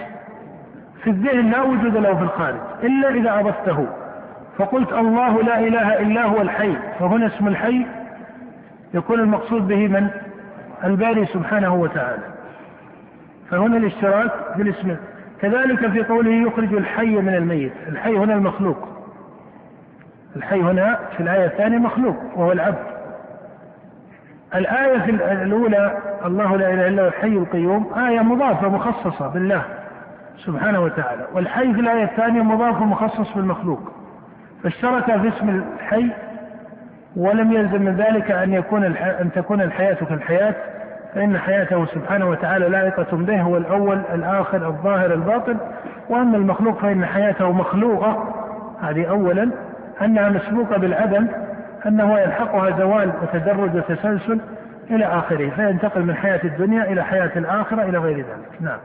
في 1.02 1.11
الذهن 1.11 1.50
لا 1.50 1.62
وجود 1.62 1.96
له 1.96 2.14
في 2.14 2.22
الخارج. 2.22 2.61
إلا 2.82 3.08
إذا 3.08 3.40
أضفته 3.40 3.87
فقلت 4.58 4.92
الله 4.92 5.42
لا 5.42 5.58
إله 5.58 6.00
إلا 6.00 6.22
هو 6.24 6.40
الحي. 6.40 6.76
فهنا 6.98 7.26
اسم 7.26 7.48
الحي 7.48 7.87
يكون 8.94 9.20
المقصود 9.20 9.68
به 9.68 9.88
من؟ 9.88 10.08
الباري 10.85 11.26
سبحانه 11.26 11.74
وتعالى. 11.74 12.32
فهنا 13.53 13.77
الاشتراك 13.77 14.31
في 14.57 14.62
الاسم. 14.62 14.97
كذلك 15.41 15.91
في 15.91 16.03
قوله 16.03 16.31
يخرج 16.31 16.75
الحي 16.75 17.17
من 17.17 17.35
الميت. 17.35 17.73
الحي 17.88 18.17
هنا 18.17 18.35
المخلوق. 18.35 18.88
الحي 20.37 20.61
هنا 20.61 20.99
في 21.17 21.23
الآية 21.23 21.47
الثانية 21.47 21.79
مخلوق 21.79 22.17
وهو 22.37 22.53
العبد. 22.53 22.87
الآية 24.55 24.99
في 24.99 25.11
الأولى 25.11 25.99
الله 26.25 26.57
لا 26.57 26.75
إله 26.75 26.88
إلا 26.88 27.03
هو 27.03 27.09
الحي 27.09 27.29
القيوم 27.29 27.93
آية 27.95 28.21
مضافة 28.21 28.69
مخصصة 28.69 29.29
بالله 29.29 29.62
سبحانه 30.37 30.81
وتعالى. 30.81 31.27
والحي 31.35 31.75
في 31.75 31.81
الآية 31.81 32.05
الثانية 32.05 32.43
مضاف 32.43 32.83
مخصص 32.83 33.35
بالمخلوق. 33.35 33.93
فاشترك 34.62 35.05
في 35.05 35.29
اسم 35.29 35.62
الحي 35.79 36.11
ولم 37.17 37.53
يلزم 37.53 37.83
من 37.83 37.97
ذلك 37.97 38.31
أن 38.31 38.53
يكون 38.53 38.85
أن 38.97 39.31
تكون 39.35 39.61
الحياة 39.61 39.95
كالحياة. 39.95 40.55
فإن 41.14 41.38
حياته 41.38 41.87
سبحانه 41.87 42.31
وتعالى 42.31 42.68
لائقة 42.68 43.16
به 43.16 43.40
هو 43.40 43.57
الأول 43.57 44.03
الآخر 44.14 44.68
الظاهر 44.68 45.14
الباطن. 45.14 45.57
وأما 46.09 46.37
المخلوق 46.37 46.79
فإن 46.79 47.07
حياته 47.07 47.53
مخلوقة. 47.53 48.35
هذه 48.81 49.05
أولا. 49.05 49.51
أنها 50.03 50.29
مسبوقة 50.29 50.77
بالعدم 50.77 51.27
أنه 51.87 52.18
يلحقها 52.18 52.79
زوال 52.79 53.12
وتدرج 53.22 53.77
وتسلسل 53.77 54.40
إلى 54.90 55.05
آخره 55.05 55.51
فينتقل 55.51 56.03
من 56.03 56.14
حياة 56.14 56.40
الدنيا 56.44 56.92
إلى 56.92 57.05
حياة 57.05 57.31
الآخرة 57.37 57.83
إلى 57.83 57.98
غير 57.98 58.16
ذلك. 58.16 58.61
نعم. 58.61 58.79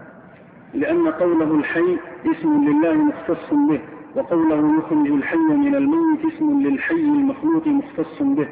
لأن 0.73 1.07
قوله 1.07 1.55
الحي 1.59 1.97
اسم 2.31 2.65
لله 2.67 2.93
مختص 2.93 3.53
به 3.69 3.79
وقوله 4.15 4.77
يخرج 4.79 5.07
الحي 5.07 5.37
من 5.37 5.75
الميت 5.75 6.33
اسم 6.33 6.61
للحي 6.61 6.95
المخلوق 6.95 7.67
مختص 7.67 8.21
به. 8.21 8.47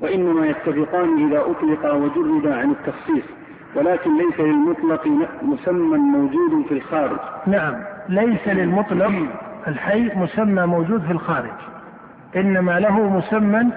وإنما 0.00 0.46
يتفقان 0.46 1.26
إذا 1.28 1.40
أطلقا 1.40 1.92
وجردا 1.92 2.56
عن 2.56 2.70
التخصيص 2.70 3.24
ولكن 3.74 4.18
ليس 4.18 4.40
للمطلق 4.40 5.06
مسمى 5.42 5.98
موجود 5.98 6.66
في 6.68 6.74
الخارج. 6.74 7.18
نعم 7.46 7.74
ليس 8.08 8.48
للمطلق 8.48 9.12
الحي 9.68 10.10
مسمى 10.16 10.66
موجود 10.66 11.02
في 11.02 11.12
الخارج 11.12 11.50
إنما 12.36 12.80
له 12.80 13.16
مسمى 13.16 13.72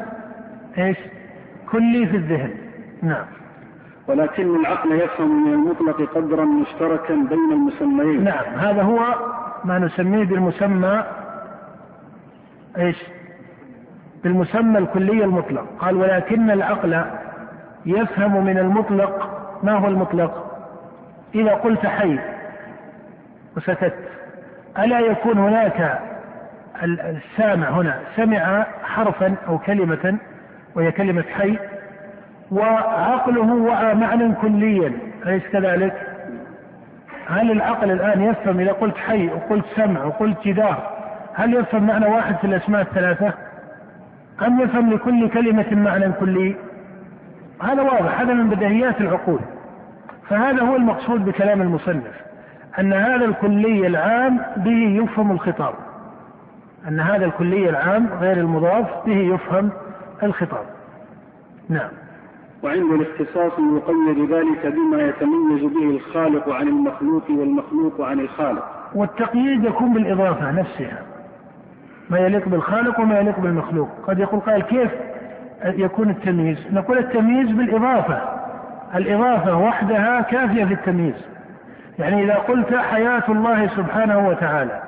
إيش؟ 0.77 0.97
كلي 1.71 2.07
في 2.07 2.17
الذهن. 2.17 2.51
نعم. 3.01 3.25
ولكن 4.07 4.55
العقل 4.55 4.91
يفهم 4.91 5.45
من 5.45 5.53
المطلق 5.53 6.09
قدرا 6.15 6.45
مشتركا 6.45 7.15
بين 7.15 7.51
المسميين. 7.51 8.23
نعم 8.23 8.45
هذا 8.55 8.81
هو 8.81 8.99
ما 9.65 9.79
نسميه 9.79 10.25
بالمسمى 10.25 11.03
إيش؟ 12.77 12.97
بالمسمى 14.23 14.77
الكلي 14.77 15.23
المطلق 15.23 15.65
قال 15.79 15.95
ولكن 15.95 16.51
العقل 16.51 17.03
يفهم 17.86 18.45
من 18.45 18.57
المطلق 18.57 19.29
ما 19.63 19.71
هو 19.71 19.88
المطلق؟ 19.88 20.53
إذا 21.36 21.53
قلت 21.53 21.86
حي 21.86 22.19
وسكت 23.57 23.93
ألا 24.79 24.99
يكون 24.99 25.38
هناك 25.38 25.99
السامع 26.83 27.69
هنا 27.69 27.99
سمع 28.15 28.65
حرفا 28.83 29.36
أو 29.47 29.57
كلمة 29.57 30.17
وهي 30.75 30.91
كلمة 30.91 31.23
حي 31.38 31.57
وعقله 32.51 33.53
وعى 33.53 33.95
معنى 33.95 34.36
كليا 34.36 34.93
أليس 35.25 35.43
كذلك؟ 35.51 35.93
هل 37.27 37.51
العقل 37.51 37.91
الآن 37.91 38.21
يفهم 38.21 38.59
إذا 38.59 38.71
قلت 38.71 38.97
حي 38.97 39.27
وقلت 39.27 39.65
سمع 39.75 40.03
وقلت 40.03 40.38
جدار 40.47 40.93
هل 41.33 41.53
يفهم 41.53 41.88
معنى 41.88 42.05
واحد 42.05 42.36
في 42.36 42.47
الأسماء 42.47 42.81
الثلاثة؟ 42.81 43.33
أم 44.41 44.60
يفهم 44.60 44.93
لكل 44.93 45.30
كلمة 45.30 45.65
معنى 45.72 46.12
كلي؟ 46.12 46.56
هذا 47.62 47.82
واضح 47.82 48.19
هذا 48.19 48.34
من 48.34 48.50
بديهيات 48.50 49.02
العقول. 49.02 49.39
فهذا 50.30 50.63
هو 50.63 50.76
المقصود 50.76 51.26
بكلام 51.26 51.62
المصنف 51.62 52.22
أن 52.80 52.93
هذا 52.93 53.26
الكلي 53.26 53.88
العام 53.88 54.39
به 54.58 55.04
يفهم 55.04 55.32
الخطاب. 55.32 55.74
أن 56.88 57.00
هذا 57.00 57.26
الكلي 57.26 57.69
العام 57.69 58.10
غير 58.19 58.38
المضاف 58.38 59.06
به 59.06 59.17
يفهم 59.17 59.69
الخطاب. 60.24 60.65
نعم. 61.69 61.89
وعند 62.63 62.91
الاختصاص 62.91 63.52
يقيد 63.60 64.32
ذلك 64.32 64.74
بما 64.76 65.02
يتميز 65.02 65.74
به 65.74 65.89
الخالق 65.89 66.50
عن 66.50 66.67
المخلوق 66.67 67.24
والمخلوق 67.30 68.02
عن 68.02 68.19
الخالق. 68.19 68.63
والتقييد 68.96 69.63
يكون 69.63 69.93
بالإضافة 69.93 70.52
نفسها. 70.52 71.12
ما 72.09 72.19
يليق 72.19 72.49
بالخالق 72.49 72.99
وما 72.99 73.19
يليق 73.19 73.39
بالمخلوق. 73.39 73.89
قد 74.07 74.19
يقول 74.19 74.39
قال 74.39 74.63
كيف 74.63 74.91
يكون 75.65 76.09
التمييز؟ 76.09 76.67
نقول 76.71 76.97
التمييز 76.97 77.51
بالإضافة. 77.51 78.21
الإضافة 78.95 79.57
وحدها 79.57 80.21
كافية 80.21 80.65
في 80.65 80.73
التمييز. 80.73 81.15
يعني 81.99 82.23
إذا 82.23 82.33
قلت 82.33 82.75
حياة 82.75 83.23
الله 83.29 83.67
سبحانه 83.67 84.27
وتعالى 84.27 84.81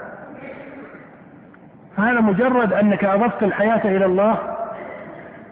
فهذا 1.98 2.20
مجرد 2.20 2.74
أنك 2.74 3.06
أضفت 3.06 3.44
الحياة 3.44 3.82
إلى 3.86 4.06
الله 4.06 4.38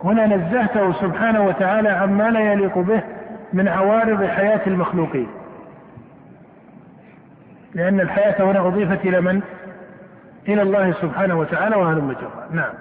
هنا 0.03 0.25
نزهته 0.25 0.93
سبحانه 0.93 1.45
وتعالى 1.45 1.89
عما 1.89 2.29
لا 2.29 2.39
يليق 2.39 2.77
به 2.79 3.01
من 3.53 3.67
عوارض 3.67 4.23
حياة 4.25 4.61
المخلوقين. 4.67 5.27
لأن 7.73 7.99
الحياة 7.99 8.43
هنا 8.43 8.67
أضيفت 8.67 9.05
إلى 9.05 9.21
من؟ 9.21 9.41
إلى 10.47 10.61
الله 10.61 10.93
سبحانه 11.01 11.39
وتعالى 11.39 11.75
وهذا 11.75 11.97
المجرد 11.99 12.31
نعم. 12.51 12.73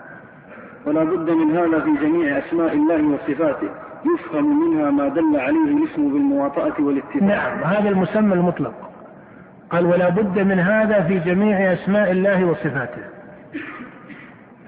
ولا 0.87 1.05
بد 1.05 1.31
من 1.31 1.57
هذا 1.57 1.81
في 1.81 2.07
جميع 2.07 2.39
أسماء 2.39 2.73
الله 2.73 3.03
وصفاته. 3.03 3.69
يفهم 4.15 4.61
منها 4.61 4.91
ما 4.91 5.09
دل 5.09 5.37
عليه 5.37 5.65
الاسم 5.65 6.13
بالمواطأة 6.13 6.73
والاتفاق 6.79 7.23
نعم. 7.23 7.59
هذا 7.65 7.89
المسمى 7.89 8.35
المطلق. 8.35 8.75
قال 9.71 9.87
ولا 9.87 10.09
بد 10.09 10.39
من 10.39 10.59
هذا 10.59 11.03
في 11.03 11.19
جميع 11.19 11.73
أسماء 11.73 12.11
الله 12.11 12.45
وصفاته. 12.45 13.03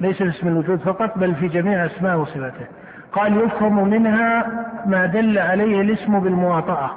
ليس 0.01 0.17
في 0.17 0.29
اسم 0.29 0.49
الوجود 0.49 0.79
فقط 0.79 1.19
بل 1.19 1.35
في 1.35 1.49
جميع 1.49 1.87
أسماء 1.87 2.17
وصفاته. 2.17 2.67
قال 3.13 3.37
يفهم 3.37 3.89
منها 3.89 4.47
ما 4.87 5.07
دل 5.07 5.39
عليه 5.39 5.81
الاسم 5.81 6.21
بالمواطأة. 6.21 6.91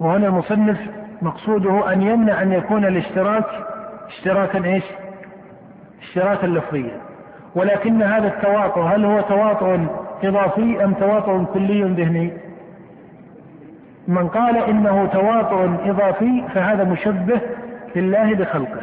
وهنا 0.00 0.26
المصنف 0.26 0.78
مقصوده 1.22 1.92
أن 1.92 2.02
يمنع 2.02 2.42
أن 2.42 2.52
يكون 2.52 2.84
الاشتراك 2.84 3.44
اشتراكا 4.06 4.64
إيش؟ 4.64 4.84
اشتراكا 6.02 6.46
لفظيا. 6.46 7.00
ولكن 7.54 8.02
هذا 8.02 8.28
التواطؤ 8.28 8.80
هل 8.80 9.04
هو 9.04 9.20
تواطؤ 9.20 9.78
إضافي 10.24 10.84
أم 10.84 10.92
تواطؤ 10.94 11.44
كلي 11.44 11.82
ذهني؟ 11.82 12.32
من 14.08 14.28
قال 14.28 14.56
إنه 14.56 15.06
تواطؤ 15.06 15.68
إضافي 15.90 16.44
فهذا 16.54 16.84
مشبه 16.84 17.40
لله 17.96 18.34
بخلقه. 18.34 18.82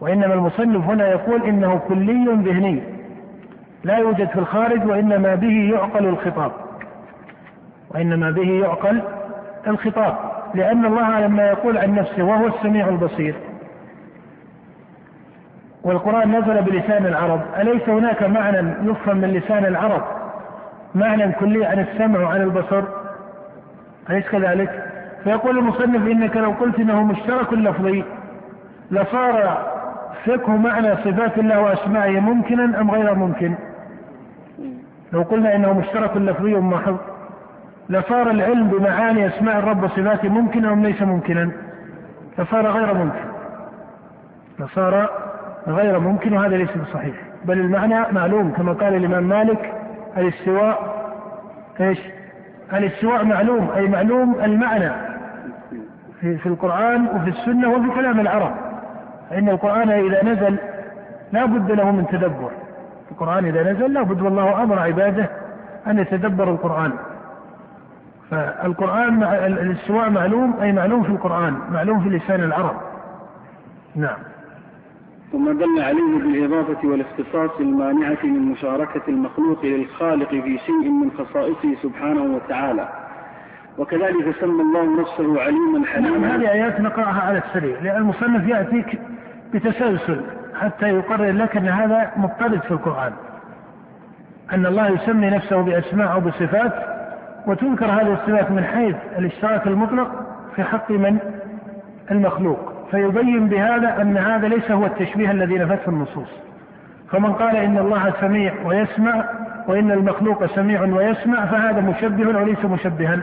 وإنما 0.00 0.34
المصنف 0.34 0.84
هنا 0.84 1.08
يقول 1.08 1.42
إنه 1.42 1.80
كلي 1.88 2.24
ذهني. 2.24 2.82
لا 3.84 3.96
يوجد 3.96 4.28
في 4.28 4.38
الخارج 4.38 4.86
وإنما 4.86 5.34
به 5.34 5.70
يعقل 5.74 6.06
الخطاب. 6.06 6.52
وإنما 7.90 8.30
به 8.30 8.50
يعقل 8.50 9.02
الخطاب. 9.66 10.33
لأن 10.54 10.84
الله 10.84 11.20
لما 11.20 11.42
يقول 11.48 11.78
عن 11.78 11.94
نفسه 11.94 12.22
وهو 12.22 12.46
السميع 12.46 12.88
البصير. 12.88 13.34
والقرآن 15.82 16.36
نزل 16.36 16.62
بلسان 16.62 17.06
العرب. 17.06 17.40
أليس 17.60 17.88
هناك 17.88 18.22
معنى 18.22 18.90
يفهم 18.90 19.16
من 19.16 19.28
لسان 19.28 19.64
العرب؟ 19.64 20.02
معنى 20.94 21.32
كلي 21.32 21.66
عن 21.66 21.78
السمع 21.78 22.20
وعن 22.20 22.42
البصر؟ 22.42 22.82
أليس 24.10 24.28
كذلك؟ 24.28 24.90
فيقول 25.24 25.58
المصنف 25.58 26.06
إنك 26.06 26.36
لو 26.36 26.50
قلت 26.50 26.80
إنه 26.80 27.02
مشترك 27.02 27.52
لفظي 27.52 28.04
لصار 28.90 29.66
فقه 30.26 30.56
معنى 30.56 30.96
صفات 30.96 31.38
الله 31.38 31.60
وأسمائه 31.60 32.20
ممكنا 32.20 32.80
أم 32.80 32.90
غير 32.90 33.14
ممكن؟ 33.14 33.54
لو 35.12 35.22
قلنا 35.22 35.56
إنه 35.56 35.72
مشترك 35.72 36.16
لفظي 36.16 36.54
محض 36.54 36.96
لصار 37.88 38.30
العلم 38.30 38.68
بمعاني 38.68 39.26
أسماء 39.26 39.58
الرب 39.58 39.82
وصفاته 39.82 40.28
ممكنا 40.28 40.72
أم 40.72 40.82
ليس 40.82 41.02
ممكنا؟ 41.02 41.50
لصار 42.38 42.66
غير 42.66 42.94
ممكن. 42.94 43.24
لصار 44.58 45.08
غير 45.68 45.98
ممكن 45.98 46.32
وهذا 46.32 46.56
ليس 46.56 46.76
بصحيح. 46.76 47.14
بل 47.44 47.60
المعنى 47.60 48.12
معلوم 48.12 48.52
كما 48.52 48.72
قال 48.72 48.94
الإمام 48.94 49.22
مالك 49.28 49.72
الاستواء 50.16 50.94
إيش؟ 51.80 51.98
الاستواء 52.72 53.24
معلوم 53.24 53.70
أي 53.76 53.88
معلوم 53.88 54.34
المعنى 54.42 54.90
في, 56.20 56.38
في 56.38 56.46
القرآن 56.46 57.06
وفي 57.06 57.28
السنة 57.28 57.68
وفي 57.70 57.90
كلام 57.94 58.20
العرب. 58.20 58.54
فإن 59.30 59.48
القرآن 59.48 59.90
إذا 59.90 60.24
نزل 60.24 60.56
لا 61.32 61.44
بد 61.44 61.72
له 61.72 61.90
من 61.90 62.06
تدبر. 62.06 62.50
القرآن 63.10 63.44
إذا 63.44 63.72
نزل 63.72 63.92
لا 63.92 64.02
بد 64.02 64.22
والله 64.22 64.62
أمر 64.62 64.78
عباده 64.78 65.28
أن 65.86 65.98
يتدبروا 65.98 66.54
القرآن. 66.54 66.92
فالقرآن 68.34 69.20
مع 69.20 69.46
الاستواء 69.46 70.10
معلوم 70.10 70.54
أي 70.62 70.72
معلوم 70.72 71.02
في 71.02 71.10
القرآن 71.10 71.58
معلوم 71.72 72.00
في 72.00 72.08
لسان 72.08 72.44
العرب. 72.44 72.76
نعم. 73.96 74.16
ثم 75.32 75.52
دل 75.52 75.82
عليه 75.82 76.18
بالإضافة 76.18 76.88
والاختصاص 76.88 77.60
المانعة 77.60 78.18
من 78.24 78.52
مشاركة 78.52 79.02
المخلوق 79.08 79.64
للخالق 79.64 80.28
في 80.28 80.58
شيء 80.58 80.90
من 80.90 81.10
خصائصه 81.10 81.82
سبحانه 81.82 82.22
وتعالى. 82.22 82.88
وكذلك 83.78 84.34
سمى 84.40 84.62
الله 84.62 85.00
نفسه 85.00 85.40
عليما 85.42 85.86
حليما 85.86 86.18
نعم 86.18 86.40
هذه 86.40 86.52
آيات 86.52 86.80
نقرأها 86.80 87.20
على 87.20 87.38
السريع 87.38 87.80
لأن 87.80 87.96
المصنف 87.96 88.48
يأتيك 88.48 89.00
بتسلسل 89.54 90.20
حتى 90.60 90.88
يقرر 90.88 91.32
لك 91.32 91.56
أن 91.56 91.68
هذا 91.68 92.10
مضطرد 92.16 92.60
في 92.60 92.70
القرآن. 92.70 93.12
أن 94.52 94.66
الله 94.66 94.88
يسمي 94.88 95.30
نفسه 95.30 95.62
بأسماء 95.62 96.12
أو 96.12 96.20
بصفات 96.20 96.93
وتنكر 97.46 97.86
هذه 97.86 98.12
الصفات 98.12 98.50
من 98.50 98.64
حيث 98.64 98.96
الاشتراك 99.18 99.66
المطلق 99.66 100.10
في 100.56 100.64
حق 100.64 100.90
من؟ 100.90 101.18
المخلوق. 102.10 102.72
فيبين 102.90 103.48
بهذا 103.48 104.02
أن 104.02 104.16
هذا 104.16 104.48
ليس 104.48 104.70
هو 104.70 104.86
التشبيه 104.86 105.30
الذي 105.30 105.58
نفته 105.58 105.88
النصوص. 105.88 106.28
فمن 107.10 107.32
قال 107.32 107.56
إن 107.56 107.78
الله 107.78 108.12
سميع 108.20 108.54
ويسمع 108.64 109.24
وإن 109.68 109.90
المخلوق 109.90 110.46
سميع 110.46 110.82
ويسمع 110.82 111.46
فهذا 111.46 111.80
مشبه 111.80 112.28
وليس 112.28 112.64
مشبها. 112.64 113.20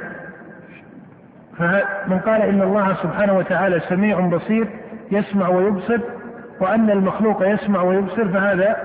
فمن 1.57 2.19
قال 2.19 2.41
إن 2.41 2.61
الله 2.61 2.93
سبحانه 2.93 3.37
وتعالى 3.37 3.79
سميع 3.79 4.19
بصير 4.19 4.67
يسمع 5.11 5.47
ويبصر 5.47 5.99
وأن 6.59 6.89
المخلوق 6.89 7.47
يسمع 7.47 7.81
ويبصر 7.81 8.27
فهذا 8.27 8.75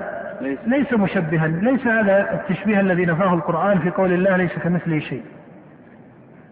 ليس. 0.41 0.93
مشبها 0.93 1.47
ليس 1.47 1.87
هذا 1.87 2.33
التشبيه 2.33 2.79
الذي 2.79 3.05
نفاه 3.05 3.33
القرآن 3.33 3.79
في 3.79 3.89
قول 3.89 4.13
الله 4.13 4.37
ليس 4.37 4.59
كمثله 4.59 4.99
شيء. 4.99 5.23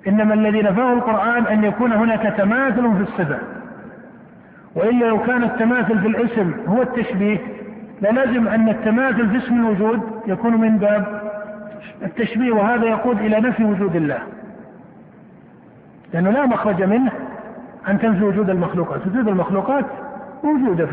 إنما 0.07 0.33
الذي 0.33 0.61
نفاه 0.61 0.93
القرآن 0.93 1.45
أن 1.45 1.63
يكون 1.63 1.93
هناك 1.93 2.37
تماثل 2.37 2.95
في 2.95 3.01
الصفة 3.01 3.37
وإلا 4.75 5.05
لو 5.05 5.19
كان 5.23 5.43
التماثل 5.43 5.99
في 5.99 6.07
الاسم 6.07 6.53
هو 6.67 6.81
التشبيه 6.81 7.37
للازم 8.01 8.47
أن 8.47 8.69
التماثل 8.69 9.29
في 9.29 9.37
اسم 9.37 9.55
الوجود 9.55 10.01
يكون 10.27 10.61
من 10.61 10.77
باب 10.77 11.21
التشبيه 12.03 12.51
وهذا 12.51 12.85
يقود 12.85 13.19
إلى 13.19 13.39
نفي 13.39 13.63
وجود 13.63 13.95
الله. 13.95 14.19
لأنه 16.13 16.29
لا 16.29 16.45
مخرج 16.45 16.83
منه 16.83 17.11
أن 17.87 17.99
تنفي 17.99 18.23
وجود 18.23 18.49
المخلوقات. 18.49 19.07
وجود 19.07 19.27
المخلوقات 19.27 19.85
موجودة 20.43 20.87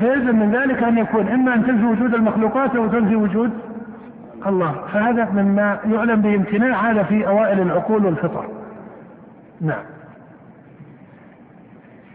فيلزم 0.00 0.36
من 0.36 0.50
ذلك 0.50 0.82
أن 0.82 0.98
يكون 0.98 1.28
إما 1.28 1.54
أن 1.54 1.66
تنفي 1.66 1.84
وجود 1.84 2.14
المخلوقات 2.14 2.76
أو 2.76 2.88
تنفي 2.88 3.16
وجود 3.16 3.50
الله. 4.46 4.74
فهذا 4.92 5.30
مما 5.30 5.78
يعلم 5.84 6.20
بامتناع 6.20 6.90
هذا 6.90 7.02
في 7.02 7.26
أوائل 7.26 7.60
العقول 7.60 8.06
والفطر. 8.06 8.46
نعم. 9.60 9.82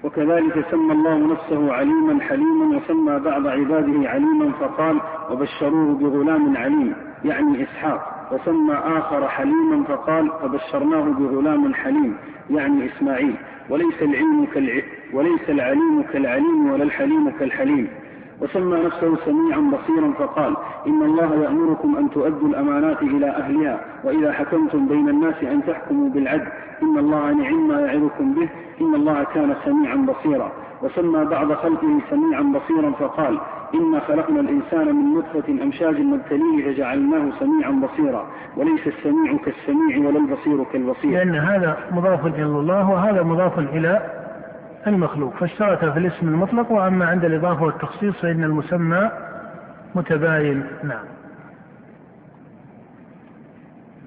وكذلك 0.04 0.66
سمى 0.72 0.94
الله 0.94 1.34
نفسه 1.34 1.74
عليما 1.74 2.22
حليما 2.22 2.78
وسمى 2.78 3.20
بعض 3.20 3.48
عباده 3.48 4.10
عليما 4.10 4.52
فقال 4.60 5.00
وبشروه 5.32 5.96
بغلام 5.96 6.58
عليم 6.58 6.94
يعني 7.26 7.64
إسحاق. 7.64 8.30
وسمى 8.32 8.74
آخر 8.74 9.28
حليما 9.28 9.84
فقال 9.88 10.32
فبشرناه 10.42 11.04
بغلام 11.04 11.74
حليم 11.74 12.18
يعني 12.50 12.86
إسماعيل. 12.86 13.36
وليس 13.70 14.02
العلم 14.02 14.48
كالع... 14.54 14.82
وليس 15.14 15.50
العليم 15.50 16.04
كالعليم 16.14 16.72
ولا 16.72 16.84
الحليم 16.84 17.30
كالحليم. 17.40 17.88
وسمى 18.42 18.84
نفسه 18.86 19.18
سميعا 19.26 19.60
بصيرا 19.60 20.12
فقال 20.20 20.56
إن 20.88 21.04
الله 21.04 21.44
يأمركم 21.44 21.96
أن 21.98 22.10
تؤدوا 22.10 22.48
الأمانات 22.48 23.02
إلى 23.02 23.30
أهلها 23.30 23.80
وإذا 24.04 24.32
حكمتم 24.32 24.88
بين 24.88 25.10
الناس 25.10 25.44
أن 25.44 25.66
تحكموا 25.68 26.10
بالعدل. 26.10 26.48
إن 26.84 26.98
الله 26.98 27.32
نعم 27.32 27.68
ما 27.68 27.80
يعظكم 27.80 28.34
به 28.34 28.50
إن 28.82 28.96
الله 28.96 29.24
كان 29.24 29.56
سميعا 29.66 29.96
بصيرا. 29.96 30.52
وسمى 30.84 31.26
بعض 31.26 31.54
خلقه 31.54 32.00
سميعا 32.10 32.42
بصيرا 32.42 32.92
فقال 32.92 33.40
إنا 33.74 34.00
خلقنا 34.00 34.40
الإنسان 34.40 34.96
من 34.96 35.18
نطفة 35.18 35.64
أمشاج 35.64 36.02
نبتليه 36.02 36.66
فجعلناه 36.66 37.32
سميعا 37.40 37.72
بصيرا. 37.72 38.28
وليس 38.58 38.88
السميع 38.88 39.38
كالسميع 39.46 40.08
ولا 40.08 40.20
البصير 40.20 40.64
كالبصير. 40.64 41.12
لأن 41.12 41.36
هذا 41.36 41.78
مضاف 41.92 42.26
إلى 42.26 42.46
الله 42.46 42.90
وهذا 42.90 43.24
مضاف 43.24 43.60
إلى 43.60 44.02
المخلوق 44.88 45.34
فاشترط 45.34 45.80
في 45.80 46.00
الاسم 46.00 46.28
المطلق 46.28 46.72
وأما 46.72 47.06
عند 47.06 47.26
الإضافة 47.26 47.64
والتخصيص 47.64 48.16
فإن 48.22 48.44
المسمى 48.44 49.12
متباين. 49.96 50.64
نعم. 50.84 51.06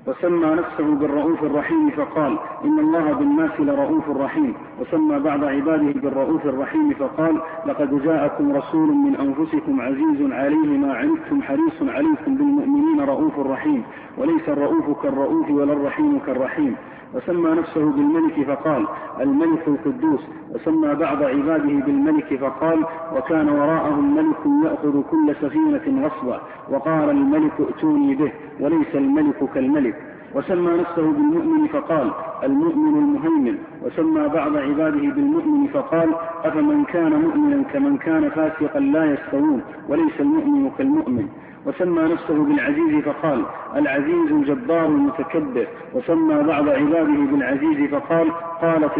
وسمى 0.07 0.47
نفسه 0.47 0.95
بالرؤوف 0.95 1.43
الرحيم 1.43 1.91
فقال 1.91 2.39
إن 2.65 2.79
الله 2.79 3.13
بالناس 3.13 3.61
لرؤوف 3.61 4.11
رحيم 4.11 4.55
وسمى 4.81 5.19
بعض 5.19 5.45
عباده 5.45 6.01
بالرؤوف 6.01 6.47
الرحيم 6.47 6.91
فقال 6.91 7.41
لقد 7.67 8.03
جاءكم 8.05 8.53
رسول 8.57 8.89
من 8.89 9.17
أنفسكم 9.17 9.81
عزيز 9.81 10.33
عليه 10.33 10.79
ما 10.79 10.95
عنتم 10.95 11.43
حريص 11.43 11.83
عليكم 11.83 12.35
بالمؤمنين 12.35 13.01
رؤوف 13.01 13.39
رحيم 13.39 13.83
وليس 14.19 14.49
الرؤوف 14.49 15.03
كالرؤوف 15.03 15.51
ولا 15.51 15.73
الرحيم 15.73 16.19
كالرحيم. 16.27 16.77
وسمى 17.15 17.51
نفسه 17.51 17.91
بالملك 17.91 18.47
فقال 18.47 18.87
الملك 19.21 19.69
القدوس. 19.69 20.21
وسمى 20.55 20.95
بعض 20.95 21.23
عباده 21.23 21.85
بالملك 21.87 22.35
فقال 22.41 22.85
وكان 23.17 23.49
وراءه 23.49 24.01
ملك 24.01 24.65
يأخذ 24.65 25.03
كل 25.11 25.35
سفينة 25.41 26.07
غصبا 26.07 26.41
وقال 26.71 27.11
الملك 27.11 27.53
ائتوني 27.61 28.15
به 28.15 28.33
وليس 28.61 28.95
الملك 28.95 29.51
كالملك. 29.55 30.12
وسمى 30.35 30.73
نفسه 30.81 31.03
بالمؤمن 31.03 31.67
فقال 31.67 32.11
المؤمن 32.45 32.99
المهيمن. 32.99 33.59
وسمى 33.83 34.29
بعض 34.29 34.57
عباده 34.57 35.01
بالمؤمن 35.15 35.67
فقال 35.67 36.15
أفمن 36.45 36.85
كان 36.85 37.13
مؤمنا 37.13 37.63
كمن 37.73 37.97
كان 37.97 38.31
فاسقا 38.31 38.81
لا 38.81 39.05
يستوون 39.05 39.63
وليس 39.89 40.21
المؤمن 40.21 40.71
كالمؤمن. 40.79 41.29
وسمى 41.67 42.03
نفسه 42.03 42.45
بالعزيز 42.45 43.05
فقال 43.05 43.43
العزيز 43.77 44.33
الجبار 44.33 44.87
المتكبر. 44.87 45.67
وسمى 45.95 46.43
بعض 46.43 46.69
عباده 46.69 47.21
بالعزيز 47.33 47.91
فقال 47.91 48.33
قالت 48.63 48.93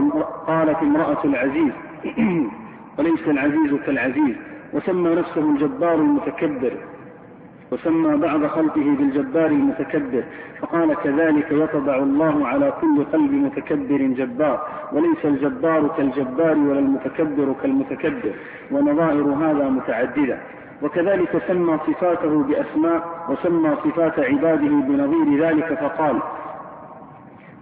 قالت 0.47 0.79
امرأة 0.83 1.25
العزيز. 1.25 1.73
وليس 2.99 3.29
العزيز 3.29 3.75
كالعزيز. 3.87 4.37
وسمى 4.73 5.15
نفسه 5.15 5.41
الجبار 5.41 5.95
المتكبر. 5.95 6.73
وسمى 7.73 8.17
بعض 8.17 8.47
خلقه 8.47 8.97
بالجبار 8.99 9.47
المتكبر 9.47 10.25
فقال 10.61 10.95
كذلك 10.95 11.47
يطبع 11.51 11.97
الله 11.97 12.47
على 12.47 12.73
كل 12.81 13.05
قلب 13.13 13.33
متكبر 13.33 13.97
جبار 13.97 14.67
وليس 14.93 15.25
الجبار 15.25 15.89
كالجبار 15.97 16.59
ولا 16.59 16.79
المتكبر 16.79 17.55
كالمتكبر 17.63 18.33
ونظائر 18.71 19.23
هذا 19.23 19.69
متعددة. 19.69 20.39
وكذلك 20.83 21.43
سمى 21.49 21.79
صفاته 21.87 22.43
بأسماء 22.43 23.27
وسمى 23.29 23.77
صفات 23.85 24.19
عباده 24.19 24.69
بنظير 24.69 25.47
ذلك 25.47 25.79
فقال 25.81 26.19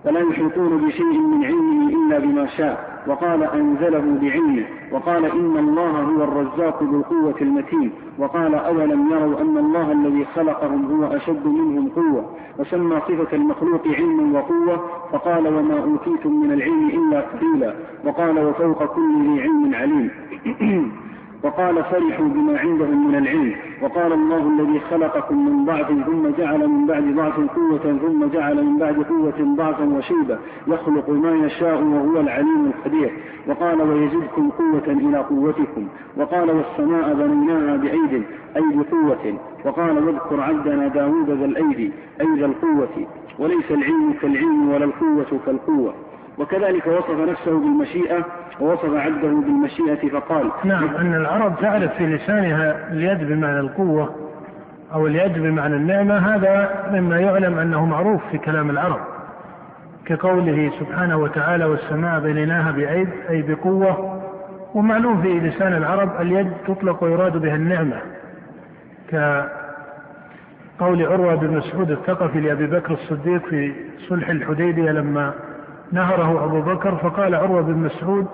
فلا 0.05 0.21
يحيطون 0.21 0.87
بشيء 0.87 1.19
من 1.19 1.45
علمه 1.45 1.89
إلا 1.89 2.19
بما 2.19 2.47
شاء. 2.47 2.90
وقال 3.07 3.43
أنزله 3.43 4.19
بعلمه 4.21 4.65
وقال 4.93 5.25
إن 5.25 5.57
الله 5.59 5.91
هو 6.01 6.25
الرزاق 6.25 6.83
ذو 6.83 6.97
القوة 6.99 7.35
المتين 7.41 7.91
وقال 8.19 8.55
أولم 8.55 9.11
يروا 9.11 9.41
أن 9.41 9.59
الله 9.59 9.93
الذي 9.93 10.25
خلقهم 10.25 10.93
هو 10.93 11.17
أشد 11.17 11.47
منهم 11.47 11.89
قوة 11.89 12.31
وسمى 12.59 13.01
صفة 13.01 13.37
المخلوق 13.37 13.89
علما 13.89 14.39
وقوة 14.39 14.87
فقال 15.13 15.49
وما 15.49 15.79
أوتيتم 15.79 16.41
من 16.41 16.53
العلم 16.53 16.89
إلا 16.89 17.21
قليلا 17.21 17.75
وقال 18.05 18.39
وفوق 18.39 18.85
كل 18.85 19.23
ذي 19.23 19.41
علم 19.43 19.75
عليم. 19.75 20.11
وقال 21.43 21.85
فرحوا 21.85 22.29
بما 22.29 22.59
عندهم 22.59 23.09
من 23.09 23.15
العلم. 23.15 23.55
وقال 23.83 24.13
الله 24.13 24.49
الذي 24.49 24.81
خلقكم 24.81 25.47
من 25.47 25.65
ضعف 25.65 25.87
ثم 25.89 26.29
جعل 26.39 26.69
من 26.69 26.87
بعد 26.87 27.03
ضعف 27.03 27.41
قوة 27.57 27.99
ثم 28.03 28.27
جعل 28.27 28.65
من 28.65 28.79
بعد 28.79 29.03
قوة 29.03 29.55
ضعفا 29.57 29.85
وشيبة. 29.85 30.39
يخلق 30.67 31.11
ما 31.11 31.47
يشاء 31.47 31.83
وهو 31.83 32.21
العليم 32.21 32.67
القدير. 32.67 33.13
وقال 33.47 33.83
ويزدكم 33.83 34.51
قوة 34.51 34.87
إلى 34.87 35.19
قوتكم. 35.19 35.89
وقال 36.17 36.51
والسماء 36.51 37.15
بنيناها 37.15 37.77
بأيد 37.77 38.23
أي 38.57 38.63
بقوة. 38.75 39.39
وقال 39.65 40.07
واذكر 40.07 40.41
عبدنا 40.41 40.89
داود 40.89 41.31
ذا 41.31 41.45
الأيدي 41.45 41.93
أي 42.21 42.27
ذا 42.39 42.47
القوة. 42.47 43.07
وليس 43.39 43.71
العلم 43.71 44.15
كالعلم 44.23 44.69
ولا 44.69 44.85
القوة 44.85 45.41
كالقوة. 45.47 45.95
وكذلك 46.41 46.87
وصف 46.87 47.11
نفسه 47.11 47.61
بالمشيئة 47.61 48.25
ووصف 48.61 48.95
عبده 48.95 49.29
بالمشيئة 49.29 50.09
فقال 50.09 50.51
نعم 50.65 50.97
أن 50.97 51.15
العرب 51.15 51.61
تعرف 51.61 51.95
في 51.95 52.07
لسانها 52.07 52.93
اليد 52.93 53.29
بمعنى 53.29 53.61
القوة 53.61 54.15
أو 54.95 55.07
اليد 55.07 55.39
بمعنى 55.39 55.77
النعمة 55.77 56.35
هذا 56.35 56.71
مما 56.93 57.21
يعلم 57.21 57.59
أنه 57.59 57.87
معروف 57.87 58.21
في 58.31 58.39
كلام 58.39 58.71
العرب 58.71 59.01
كقوله 60.07 60.73
سبحانه 60.81 61.17
وتعالى 61.17 61.65
والسماء 61.65 62.21
بنيناها 62.21 62.71
بعيد 62.71 63.09
أي 63.31 63.43
بقوة. 63.43 64.23
ومعلوم 64.75 65.23
في 65.23 65.41
لسان 65.41 65.73
العرب 65.73 66.21
اليد 66.21 66.53
تطلق 66.67 67.05
ويراد 67.05 67.37
بها 67.37 67.55
النعمة 67.55 67.97
كقول 69.09 71.07
عروة 71.07 71.35
بن 71.35 71.57
مسعود 71.57 71.91
الثقفي 71.91 72.41
لأبي 72.41 72.67
بكر 72.67 72.93
الصديق 72.93 73.47
في 73.47 73.73
صلح 74.09 74.29
الحديبية 74.29 74.91
لما 74.91 75.35
نهره 75.93 76.45
أبو 76.45 76.61
بكر 76.61 76.97
فقال 76.97 77.35
عروة 77.35 77.63
بن 77.63 77.75
مسعود 77.79 78.27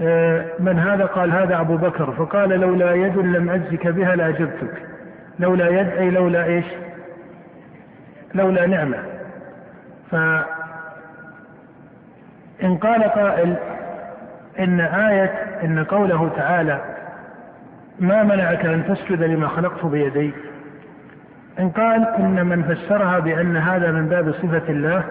آه، 0.00 0.44
من 0.58 0.78
هذا؟ 0.78 1.04
قال 1.04 1.32
هذا 1.32 1.60
أبو 1.60 1.76
بكر. 1.76 2.12
فقال 2.12 2.48
لولا 2.48 2.94
يد 2.94 3.18
لم 3.18 3.50
أجزك 3.50 3.86
بها 3.86 4.16
لأجبتك. 4.16 4.82
لولا 5.38 5.68
يد 5.68 5.88
أي 5.88 6.10
لولا 6.10 6.44
إيش؟ 6.44 6.64
لولا 8.34 8.66
نعمة. 8.66 8.98
فإن 10.10 10.46
قال 12.76 13.02
قائل 13.02 13.56
إن 14.58 14.80
آية 14.80 15.32
إن 15.64 15.84
قوله 15.84 16.30
تعالى 16.36 16.80
ما 18.00 18.22
منعك 18.22 18.66
أن 18.66 18.84
تسجد 18.88 19.22
لما 19.22 19.48
خلقت 19.48 19.86
بيدي 19.86 20.32
إن 21.58 21.70
قال 21.70 22.08
إن 22.18 22.46
من 22.46 22.62
فسرها 22.62 23.18
بأن 23.18 23.56
هذا 23.56 23.90
من 23.90 24.08
باب 24.08 24.32
صفة 24.32 24.62
الله 24.68 25.04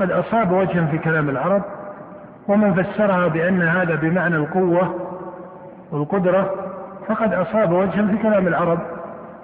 قد 0.00 0.10
أصاب 0.10 0.52
وجها 0.52 0.86
في 0.86 0.98
كلام 0.98 1.28
العرب 1.28 1.62
ومن 2.48 2.74
فسرها 2.74 3.28
بأن 3.28 3.62
هذا 3.62 3.94
بمعنى 3.94 4.36
القوة 4.36 4.94
والقدرة 5.92 6.54
فقد 7.08 7.34
أصاب 7.34 7.72
وجها 7.72 8.06
في 8.06 8.16
كلام 8.22 8.46
العرب. 8.46 8.78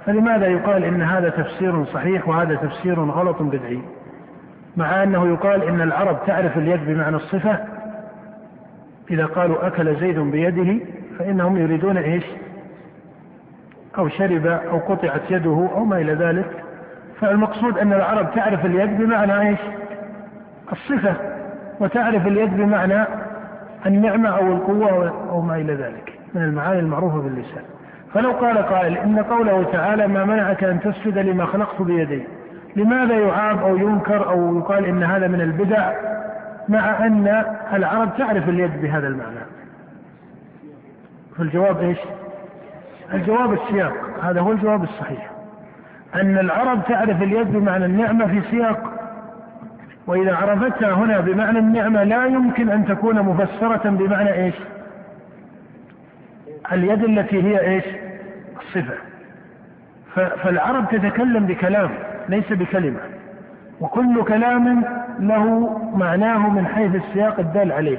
فلماذا 0.06 0.46
يقال 0.46 0.84
إن 0.84 1.02
هذا 1.02 1.28
تفسير 1.28 1.84
صحيح 1.84 2.28
وهذا 2.28 2.54
تفسير 2.54 3.00
غلط 3.00 3.42
بدعي؟ 3.42 3.80
مع 4.76 5.02
أنه 5.02 5.28
يقال 5.28 5.62
إن 5.62 5.80
العرب 5.80 6.18
تعرف 6.26 6.56
اليد 6.58 6.86
بمعنى 6.86 7.16
الصفة 7.16 7.58
إذا 9.10 9.26
قالوا 9.26 9.66
أكل 9.66 9.96
زيد 9.96 10.18
بيده 10.18 10.84
فإنهم 11.18 11.56
يريدون 11.56 11.96
إيش؟ 11.96 12.24
أو 13.98 14.08
شرب 14.08 14.46
أو 14.46 14.78
قطعت 14.78 15.30
يده 15.30 15.68
أو 15.74 15.84
ما 15.84 15.98
إلى 15.98 16.14
ذلك. 16.14 16.64
فالمقصود 17.20 17.78
أن 17.78 17.92
العرب 17.92 18.34
تعرف 18.34 18.66
اليد 18.66 18.98
بمعنى 18.98 19.40
إيش؟ 19.48 19.58
الصفة 20.72 21.14
وتعرف 21.80 22.26
اليد 22.26 22.56
بمعنى 22.56 23.04
النعمة 23.86 24.28
أو 24.28 24.52
القوة 24.52 25.30
أو 25.30 25.40
ما 25.40 25.56
إلى 25.56 25.74
ذلك 25.74 26.18
من 26.34 26.42
المعاني 26.42 26.80
المعروفة 26.80 27.18
باللسان. 27.18 27.62
فلو 28.14 28.32
قال 28.32 28.58
قائل 28.58 28.98
إن 28.98 29.18
قوله 29.18 29.62
تعالى 29.72 30.06
ما 30.06 30.24
منعك 30.24 30.64
أن 30.64 30.80
تسجد 30.80 31.18
لما 31.18 31.46
خلقت 31.46 31.82
بيدي 31.82 32.22
لماذا 32.76 33.14
يعاب 33.14 33.58
أو 33.58 33.76
ينكر 33.76 34.28
أو 34.28 34.58
يقال 34.58 34.84
إن 34.84 35.02
هذا 35.02 35.28
من 35.28 35.40
البدع 35.40 35.92
مع 36.68 37.06
أن 37.06 37.44
العرب 37.72 38.16
تعرف 38.18 38.48
اليد 38.48 38.82
بهذا 38.82 39.08
المعنى؟ 39.08 39.40
فالجواب 41.38 41.80
إيش؟ 41.80 41.98
الجواب 43.14 43.52
السياق 43.52 43.92
هذا 44.22 44.40
هو 44.40 44.52
الجواب 44.52 44.82
الصحيح. 44.82 45.30
أن 46.14 46.38
العرب 46.38 46.84
تعرف 46.88 47.22
اليد 47.22 47.52
بمعنى 47.52 47.84
النعمة 47.84 48.26
في 48.26 48.40
سياق 48.50 48.95
وإذا 50.06 50.36
عرفتها 50.36 50.92
هنا 50.92 51.20
بمعنى 51.20 51.58
النعمة 51.58 52.04
لا 52.04 52.26
يمكن 52.26 52.70
أن 52.70 52.86
تكون 52.86 53.22
مفسرة 53.22 53.90
بمعنى 53.90 54.32
إيش؟ 54.32 54.54
اليد 56.72 57.04
التي 57.04 57.42
هي 57.42 57.60
إيش؟ 57.60 57.84
الصفة. 58.60 58.94
فالعرب 60.14 60.88
تتكلم 60.88 61.46
بكلام 61.46 61.90
ليس 62.28 62.52
بكلمة. 62.52 63.00
وكل 63.80 64.24
كلام 64.24 64.84
له 65.18 65.78
معناه 65.94 66.50
من 66.50 66.66
حيث 66.66 66.94
السياق 66.94 67.40
الدال 67.40 67.72
عليه. 67.72 67.98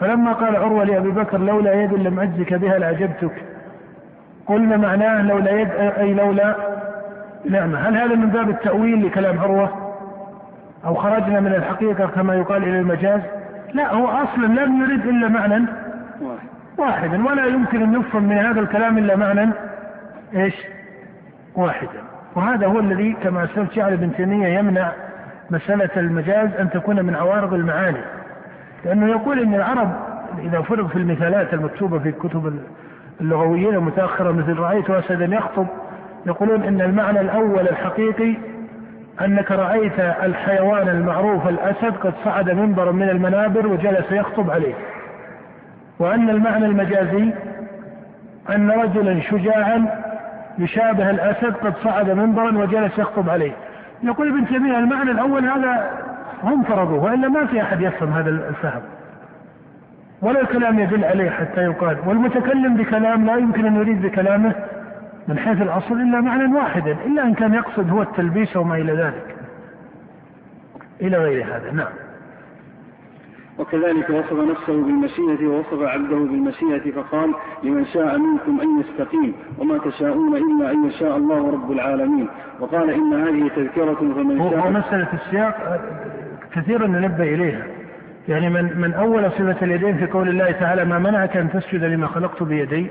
فلما 0.00 0.32
قال 0.32 0.56
عروة 0.56 0.84
لأبي 0.84 1.10
بكر 1.10 1.38
لولا 1.38 1.72
يد 1.72 1.94
لم 1.94 2.20
أجزك 2.20 2.54
بها 2.54 2.78
لأعجبتك 2.78 3.44
قلنا 4.46 4.76
معناه 4.76 5.22
لولا 5.22 5.50
يد 5.50 5.70
أي 5.70 6.14
لولا 6.14 6.56
نعمة. 7.50 7.78
هل 7.78 7.96
هذا 7.96 8.14
من 8.14 8.26
باب 8.26 8.50
التأويل 8.50 9.06
لكلام 9.06 9.38
عروة؟ 9.38 9.85
أو 10.86 10.94
خرجنا 10.94 11.40
من 11.40 11.54
الحقيقة 11.54 12.06
كما 12.06 12.34
يقال 12.34 12.62
إلى 12.62 12.78
المجاز؟ 12.78 13.20
لا 13.74 13.94
هو 13.94 14.08
أصلا 14.08 14.46
لم 14.46 14.82
يرد 14.82 15.06
إلا 15.06 15.28
معنى 15.28 15.66
واحدا 16.78 17.26
ولا 17.26 17.46
يمكن 17.46 17.82
أن 17.82 18.00
يفهم 18.00 18.24
من 18.24 18.38
هذا 18.38 18.60
الكلام 18.60 18.98
إلا 18.98 19.16
معنى 19.16 19.50
إيش؟ 20.34 20.54
واحدا. 21.54 22.00
وهذا 22.34 22.66
هو 22.66 22.78
الذي 22.80 23.12
كما 23.22 23.44
أسلفت 23.44 23.72
شعر 23.72 23.92
ابن 23.92 24.12
تيمية 24.16 24.58
يمنع 24.58 24.92
مسألة 25.50 25.90
المجاز 25.96 26.48
أن 26.60 26.70
تكون 26.70 27.04
من 27.04 27.14
عوارض 27.14 27.54
المعاني. 27.54 28.00
لأنه 28.84 29.06
يقول 29.06 29.40
أن 29.40 29.54
العرب 29.54 29.92
إذا 30.38 30.60
فرغ 30.60 30.88
في 30.88 30.96
المثالات 30.96 31.54
المكتوبة 31.54 31.98
في 31.98 32.12
كتب 32.12 32.58
اللغويين 33.20 33.74
المتأخرة 33.74 34.32
مثل 34.32 34.58
رأيت 34.58 34.90
أسدا 34.90 35.36
يخطب 35.36 35.66
يقولون 36.26 36.62
أن 36.62 36.80
المعنى 36.80 37.20
الأول 37.20 37.68
الحقيقي 37.68 38.36
أنك 39.20 39.50
رأيت 39.50 40.00
الحيوان 40.00 40.88
المعروف 40.88 41.48
الأسد 41.48 41.96
قد 41.96 42.12
صعد 42.24 42.50
منبرا 42.50 42.92
من 42.92 43.08
المنابر 43.08 43.66
وجلس 43.66 44.12
يخطب 44.12 44.50
عليه. 44.50 44.74
وأن 45.98 46.30
المعنى 46.30 46.66
المجازي 46.66 47.30
أن 48.54 48.70
رجلا 48.70 49.20
شجاعا 49.20 49.86
يشابه 50.58 51.10
الأسد 51.10 51.54
قد 51.54 51.74
صعد 51.84 52.10
منبرا 52.10 52.58
وجلس 52.58 52.98
يخطب 52.98 53.30
عليه. 53.30 53.52
يقول 54.02 54.28
ابن 54.28 54.46
تيمية 54.46 54.78
المعنى 54.78 55.10
الأول 55.10 55.44
هذا 55.44 55.90
هم 56.42 56.62
فرضوه 56.62 57.04
وإلا 57.04 57.28
ما 57.28 57.46
في 57.46 57.62
أحد 57.62 57.80
يفهم 57.80 58.12
هذا 58.12 58.30
الفهم. 58.30 58.82
ولا 60.22 60.40
الكلام 60.40 60.78
يدل 60.78 61.04
عليه 61.04 61.30
حتى 61.30 61.60
يقال. 61.60 61.96
والمتكلم 62.06 62.76
بكلام 62.76 63.26
لا 63.26 63.36
يمكن 63.36 63.66
أن 63.66 63.76
يريد 63.76 64.02
بكلامه 64.02 64.54
من 65.28 65.38
حيث 65.38 65.62
الأصل 65.62 65.94
إلا 65.94 66.20
معنى 66.20 66.54
واحدا 66.54 66.96
إلا 67.06 67.22
أن 67.22 67.34
كان 67.34 67.54
يقصد 67.54 67.90
هو 67.90 68.02
التلبيس 68.02 68.56
وما 68.56 68.76
إلى 68.76 68.92
ذلك. 68.92 69.36
إلى 71.00 71.16
غير 71.16 71.44
هذا 71.44 71.70
نعم. 71.72 71.92
وكذلك 73.58 74.10
وصف 74.10 74.32
نفسه 74.32 74.82
بالمشيئة 74.84 75.46
ووصف 75.46 75.82
عبده 75.82 76.16
بالمشيئة 76.16 76.90
فقال 76.90 77.34
لمن 77.62 77.86
شاء 77.86 78.18
منكم 78.18 78.60
أن 78.60 78.80
يستقيم 78.80 79.34
وما 79.58 79.78
تشاءون 79.78 80.36
إلا 80.36 80.70
أن 80.70 80.84
يشاء 80.84 81.16
الله 81.16 81.52
رب 81.52 81.72
العالمين. 81.72 82.28
وقال 82.60 82.90
إن 82.90 83.12
هذه 83.12 83.48
تذكرة 83.56 83.94
فمن 83.94 84.38
شاء 84.38 84.58
هو 84.58 84.70
مسألة 84.70 85.08
السياق 85.12 85.80
كثيرا 86.52 86.86
ننبه 86.86 87.34
إليها. 87.34 87.66
يعني 88.28 88.50
من 88.50 88.80
من 88.80 88.94
أول 88.94 89.30
صفة 89.30 89.56
اليدين 89.62 89.96
في 89.96 90.06
قول 90.06 90.28
الله 90.28 90.50
تعالى 90.50 90.84
ما 90.84 90.98
منعك 90.98 91.36
أن 91.36 91.50
تسجد 91.50 91.84
لما 91.84 92.06
خلقت 92.06 92.42
بيدي 92.42 92.86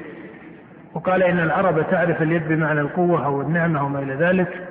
وقال 0.95 1.23
إن 1.23 1.39
العرب 1.39 1.85
تعرف 1.91 2.21
اليد 2.21 2.47
بمعنى 2.47 2.79
القوة 2.79 3.25
أو 3.25 3.41
النعمة 3.41 3.85
وما 3.85 3.99
إلى 3.99 4.13
ذلك. 4.13 4.67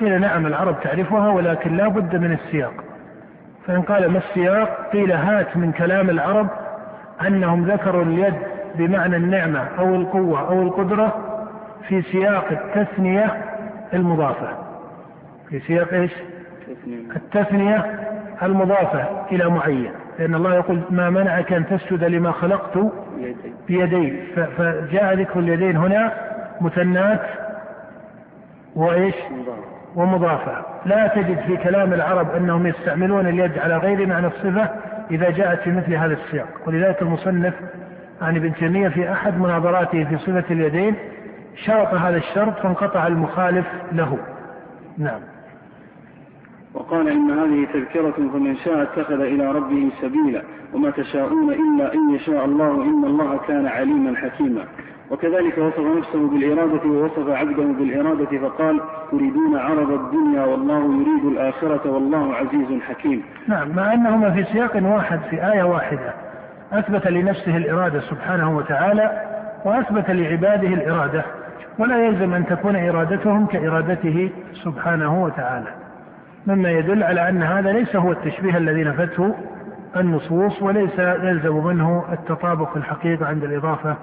قيل 0.00 0.20
نعم 0.20 0.46
العرب 0.46 0.80
تعرفها 0.80 1.28
ولكن 1.28 1.76
لا 1.76 1.88
بد 1.88 2.16
من 2.16 2.32
السياق. 2.32 2.74
فإن 3.66 3.82
قال 3.82 4.10
ما 4.10 4.18
السياق 4.18 4.90
قيل 4.92 5.12
هات 5.12 5.56
من 5.56 5.72
كلام 5.72 6.10
العرب 6.10 6.48
أنهم 7.26 7.64
ذكروا 7.70 8.04
اليد 8.04 8.34
بمعنى 8.74 9.16
النعمة 9.16 9.68
أو 9.78 9.94
القوة 9.94 10.48
أو 10.48 10.62
القدرة 10.62 11.14
في 11.88 12.02
سياق 12.02 12.44
التثنية 12.50 13.42
المضافة. 13.94 14.48
في 15.48 15.60
سياق 15.60 15.92
إيش؟ 15.92 16.12
التثنية 17.16 17.84
المضافة 18.42 19.04
إلى 19.32 19.50
معين. 19.50 19.92
لأن 20.18 20.34
الله 20.34 20.54
يقول 20.54 20.80
ما 20.90 21.10
منعك 21.10 21.52
أن 21.52 21.66
تسجد 21.66 22.04
لما 22.04 22.32
خلقت 22.32 22.78
بيدي 23.68 24.22
فجاء 24.56 25.14
ذكر 25.14 25.40
اليدين 25.40 25.76
هنا 25.76 26.12
مثنات 26.60 27.20
وإيش؟ 28.76 29.14
ومضافة. 29.96 30.52
لا 30.86 31.06
تجد 31.06 31.40
في 31.40 31.56
كلام 31.56 31.92
العرب 31.92 32.30
أنهم 32.30 32.66
يستعملون 32.66 33.26
اليد 33.26 33.58
على 33.58 33.76
غير 33.76 34.06
معنى 34.06 34.26
الصفة 34.26 34.68
إذا 35.10 35.30
جاءت 35.30 35.60
في 35.60 35.70
مثل 35.70 35.94
هذا 35.94 36.12
السياق. 36.12 36.48
ولذلك 36.66 37.02
المصنف 37.02 37.54
عن 38.22 38.36
ابن 38.36 38.54
تيمية 38.54 38.88
في 38.88 39.12
أحد 39.12 39.38
مناظراته 39.38 40.04
في 40.04 40.18
صفة 40.18 40.44
اليدين 40.50 40.94
شرط 41.66 41.94
هذا 41.94 42.16
الشرط 42.16 42.58
فانقطع 42.58 43.06
المخالف 43.06 43.66
له. 43.92 44.18
نعم. 44.98 45.20
وقال 46.74 47.08
إن 47.08 47.30
هذه 47.30 47.66
تذكرة 47.72 48.28
فمن 48.32 48.56
شاء 48.56 48.82
اتخذ 48.82 49.20
إلى 49.20 49.52
ربه 49.52 49.90
سبيلا 50.02 50.42
وما 50.74 50.90
تشاءون 50.90 51.52
إلا 51.52 51.94
أن 51.94 52.14
يشاء 52.14 52.44
الله 52.44 52.82
إن 52.82 53.04
الله 53.04 53.40
كان 53.48 53.66
عليما 53.66 54.16
حكيما. 54.16 54.64
وكذلك 55.10 55.58
وصف 55.58 55.96
نفسه 55.98 56.28
بالإرادة 56.28 56.88
ووصف 56.88 57.28
عبده 57.28 57.62
بالإرادة 57.62 58.48
فقال 58.48 58.80
تريدون 59.10 59.56
عرض 59.56 59.90
الدنيا 59.90 60.44
والله 60.44 60.78
يريد 60.78 61.24
الآخرة 61.24 61.90
والله 61.90 62.34
عزيز 62.34 62.80
حكيم. 62.82 63.22
نعم 63.48 63.68
مع 63.76 63.94
أنهما 63.94 64.30
في 64.30 64.44
سياق 64.44 64.76
واحد 64.82 65.20
في 65.30 65.52
آية 65.52 65.62
واحدة. 65.62 66.14
أثبت 66.72 67.06
لنفسه 67.06 67.56
الإرادة 67.56 68.00
سبحانه 68.00 68.56
وتعالى 68.56 69.22
وأثبت 69.64 70.10
لعباده 70.10 70.68
الإرادة 70.68 71.24
ولا 71.78 72.06
يلزم 72.06 72.34
أن 72.34 72.46
تكون 72.46 72.76
إرادتهم 72.76 73.46
كإرادته 73.46 74.30
سبحانه 74.64 75.24
وتعالى. 75.24 75.83
مما 76.46 76.70
يدل 76.70 77.02
على 77.02 77.28
أن 77.28 77.42
هذا 77.42 77.72
ليس 77.72 77.96
هو 77.96 78.12
التشبيه 78.12 78.56
الذي 78.56 78.84
نفته 78.84 79.34
النصوص 79.96 80.62
وليس 80.62 80.98
يلزم 80.98 81.64
منه 81.64 82.04
التطابق 82.12 82.70
في 82.70 82.76
الحقيقة 82.76 83.26
عند 83.26 83.44
الإضافة 83.44 83.96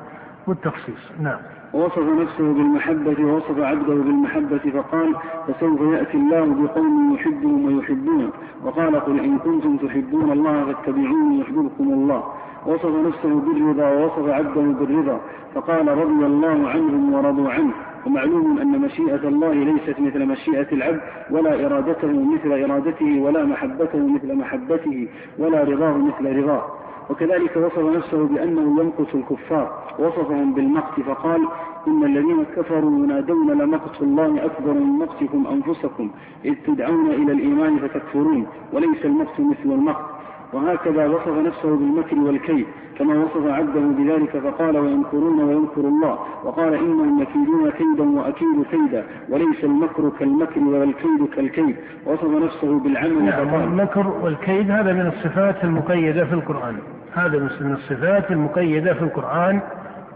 والتخصيص. 0.47 1.11
نعم. 1.19 1.37
ووصف 1.73 1.99
نفسه 2.21 2.53
بالمحبة 2.53 3.25
ووصف 3.25 3.59
عبده 3.59 3.93
بالمحبة 3.93 4.57
فقال 4.57 5.15
فسوف 5.47 5.81
يأتي 5.81 6.17
الله 6.17 6.45
بقوم 6.45 7.13
يحبهم 7.13 7.65
ويحبونه 7.65 8.29
وقال 8.63 8.99
قل 8.99 9.19
إن 9.19 9.37
كنتم 9.37 9.77
تحبون 9.77 10.31
الله 10.31 10.65
فاتبعوني 10.65 11.39
يحببكم 11.39 11.83
الله. 11.93 12.23
وصف 12.65 12.91
نفسه 13.07 13.41
بالرضا 13.41 13.89
ووصف 13.89 14.29
عبده 14.29 14.61
بالرضا 14.61 15.19
فقال 15.55 15.87
رضي 15.87 16.25
الله 16.25 16.69
عنهم 16.69 17.13
ورضوا 17.13 17.51
عنه. 17.51 17.73
ومعلوم 18.05 18.59
أن 18.59 18.79
مشيئة 18.79 19.27
الله 19.27 19.53
ليست 19.53 19.99
مثل 19.99 20.25
مشيئة 20.25 20.67
العبد 20.71 21.01
ولا 21.31 21.65
إرادته 21.65 22.07
مثل 22.07 22.63
إرادته 22.63 23.19
ولا 23.21 23.45
محبته 23.45 24.07
مثل 24.07 24.35
محبته 24.35 25.07
ولا 25.39 25.63
رضاه 25.63 25.97
مثل 25.97 26.37
رضاه. 26.37 26.65
وكذلك 27.09 27.57
وصف 27.57 27.79
نفسه 27.79 28.27
بأنه 28.27 28.81
يمقت 28.81 29.15
الكفار. 29.15 29.81
وصفهم 29.99 30.53
بالمقت 30.53 30.99
فقال 30.99 31.47
إن 31.87 32.03
الذين 32.03 32.43
كفروا 32.55 33.03
ينادون 33.03 33.51
لمقت 33.51 34.01
الله 34.01 34.45
أكبر 34.45 34.73
من 34.73 34.99
مقتكم 34.99 35.47
أنفسكم 35.47 36.11
إذ 36.45 36.55
تدعون 36.67 37.09
إلى 37.09 37.31
الإيمان 37.31 37.79
فتكفرون 37.79 38.47
وليس 38.73 39.05
المقت 39.05 39.39
مثل 39.39 39.65
المقت. 39.65 40.10
وهكذا 40.53 41.07
وصف 41.07 41.27
نفسه 41.27 41.77
بالمكر 41.77 42.15
والكيد 42.15 42.65
كما 42.99 43.13
وصف 43.15 43.47
عبده 43.47 43.79
بذلك 43.79 44.37
فقال 44.37 44.77
ويمكرون 44.77 45.43
ويمكر 45.43 45.81
الله 45.81 46.19
وقال 46.43 46.73
إنهم 46.73 47.21
يكيدون 47.21 47.71
كيدا 47.71 48.09
وأكيد 48.09 48.65
كيدا 48.71 49.03
وليس 49.29 49.63
المكر 49.63 50.09
كالمكر 50.19 50.59
ولا 50.59 50.83
الكيد 50.83 51.27
كالكيد 51.35 51.75
وصف 52.05 52.23
نفسه 52.43 52.79
بالعمل 52.79 53.25
نعم 53.25 53.55
المكر 53.55 54.07
والكيد 54.07 54.71
هذا 54.71 54.93
من 54.93 55.07
الصفات 55.07 55.63
المقيدة 55.63 56.25
في 56.25 56.33
القرآن. 56.33 56.75
هذا 57.13 57.39
من 57.39 57.73
الصفات 57.73 58.31
المقيدة 58.31 58.93
في 58.93 59.01
القرآن 59.01 59.59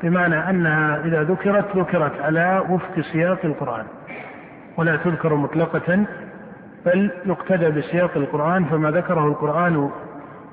بمعنى 0.04 0.50
أنها 0.50 1.06
إذا 1.06 1.24
ذكرت 1.24 1.78
ذكرت 1.78 2.22
على 2.22 2.64
وفق 2.70 3.00
سياق 3.14 3.40
القرآن. 3.44 3.86
ولا 4.78 4.96
تذكر 4.96 5.36
مطلقة 5.36 6.06
بل 6.86 7.12
يقتدى 7.26 7.70
بسياق 7.70 8.12
القرآن 8.16 8.66
فما 8.66 8.92
ذكره 8.92 9.28
القرآن 9.28 9.90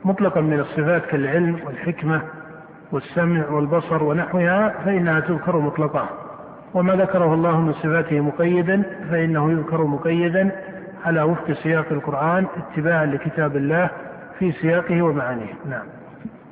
مطلقا 0.05 0.40
من 0.40 0.61
الصفات 0.61 1.07
كالعلم 1.07 1.59
والحكمة 1.66 2.22
والسمع 2.92 3.48
والبصر 3.50 4.03
ونحوها 4.05 4.74
فإنها 4.84 5.20
تذكر 5.20 5.59
مطلقة 5.59 6.09
وما 6.74 6.94
ذكره 6.96 7.34
الله 7.34 7.61
من 7.61 7.72
صفاته 7.72 8.20
مقيدا 8.20 8.82
فإنه 9.11 9.53
يذكر 9.53 9.84
مقيدا 9.84 10.50
على 11.05 11.22
وفق 11.22 11.53
سياق 11.53 11.86
القرآن 11.90 12.46
اتباعا 12.57 13.07
لكتاب 13.07 13.57
الله 13.57 13.90
في 14.38 14.53
سياقه 14.53 15.03
ومعانيه. 15.03 15.55
نعم. 15.70 16.01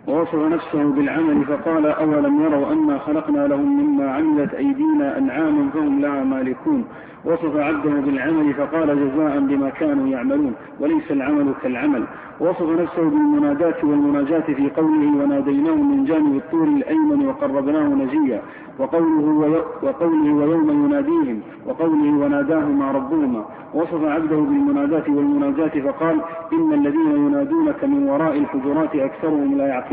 ووصف 0.09 0.35
نفسه 0.35 0.85
بالعمل 0.85 1.45
فقال 1.45 1.87
أولم 1.87 2.43
يروا 2.43 2.73
أنا 2.73 2.99
خلقنا 2.99 3.47
لهم 3.47 3.83
مما 3.83 4.11
عملت 4.11 4.55
أيدينا 4.55 5.19
أنعاما 5.19 5.71
فهم 5.75 6.01
لها 6.01 6.25
مالكون. 6.25 6.85
وصف 7.25 7.57
عبده 7.57 7.91
بالعمل 7.91 8.55
فقال 8.55 8.87
جزاء 8.87 9.41
بما 9.41 9.71
كانوا 9.71 10.09
يعملون 10.09 10.55
وليس 10.81 11.11
العمل 11.11 11.55
كالعمل. 11.63 12.05
وصف 12.41 12.81
نفسه 12.81 13.03
بالمناداة 13.03 13.75
والمناجاة 13.83 14.41
في 14.41 14.71
قوله 14.77 15.23
وناديناه 15.23 15.75
من 15.75 16.05
جانب 16.05 16.37
الطور 16.37 16.65
الأيمن 16.65 17.27
وقربناه 17.27 17.89
نجيا. 17.89 18.43
وقوله, 18.79 19.65
وقوله 19.83 20.33
ويوم 20.35 20.85
يناديهم 20.85 21.41
وقوله 21.67 22.25
وناداهما 22.25 22.91
ربهما. 22.93 23.45
وصف 23.75 24.05
عبده 24.05 24.37
بالمناداة 24.37 25.05
والمناجاة 25.09 25.81
فقال 25.81 26.21
إن 26.53 26.73
الذين 26.73 27.27
ينادونك 27.27 27.85
من 27.85 28.09
وراء 28.09 28.39
الحجرات 28.39 28.97
أكثرهم 28.97 29.59
لا 29.59 29.67
يعقلون. 29.67 29.90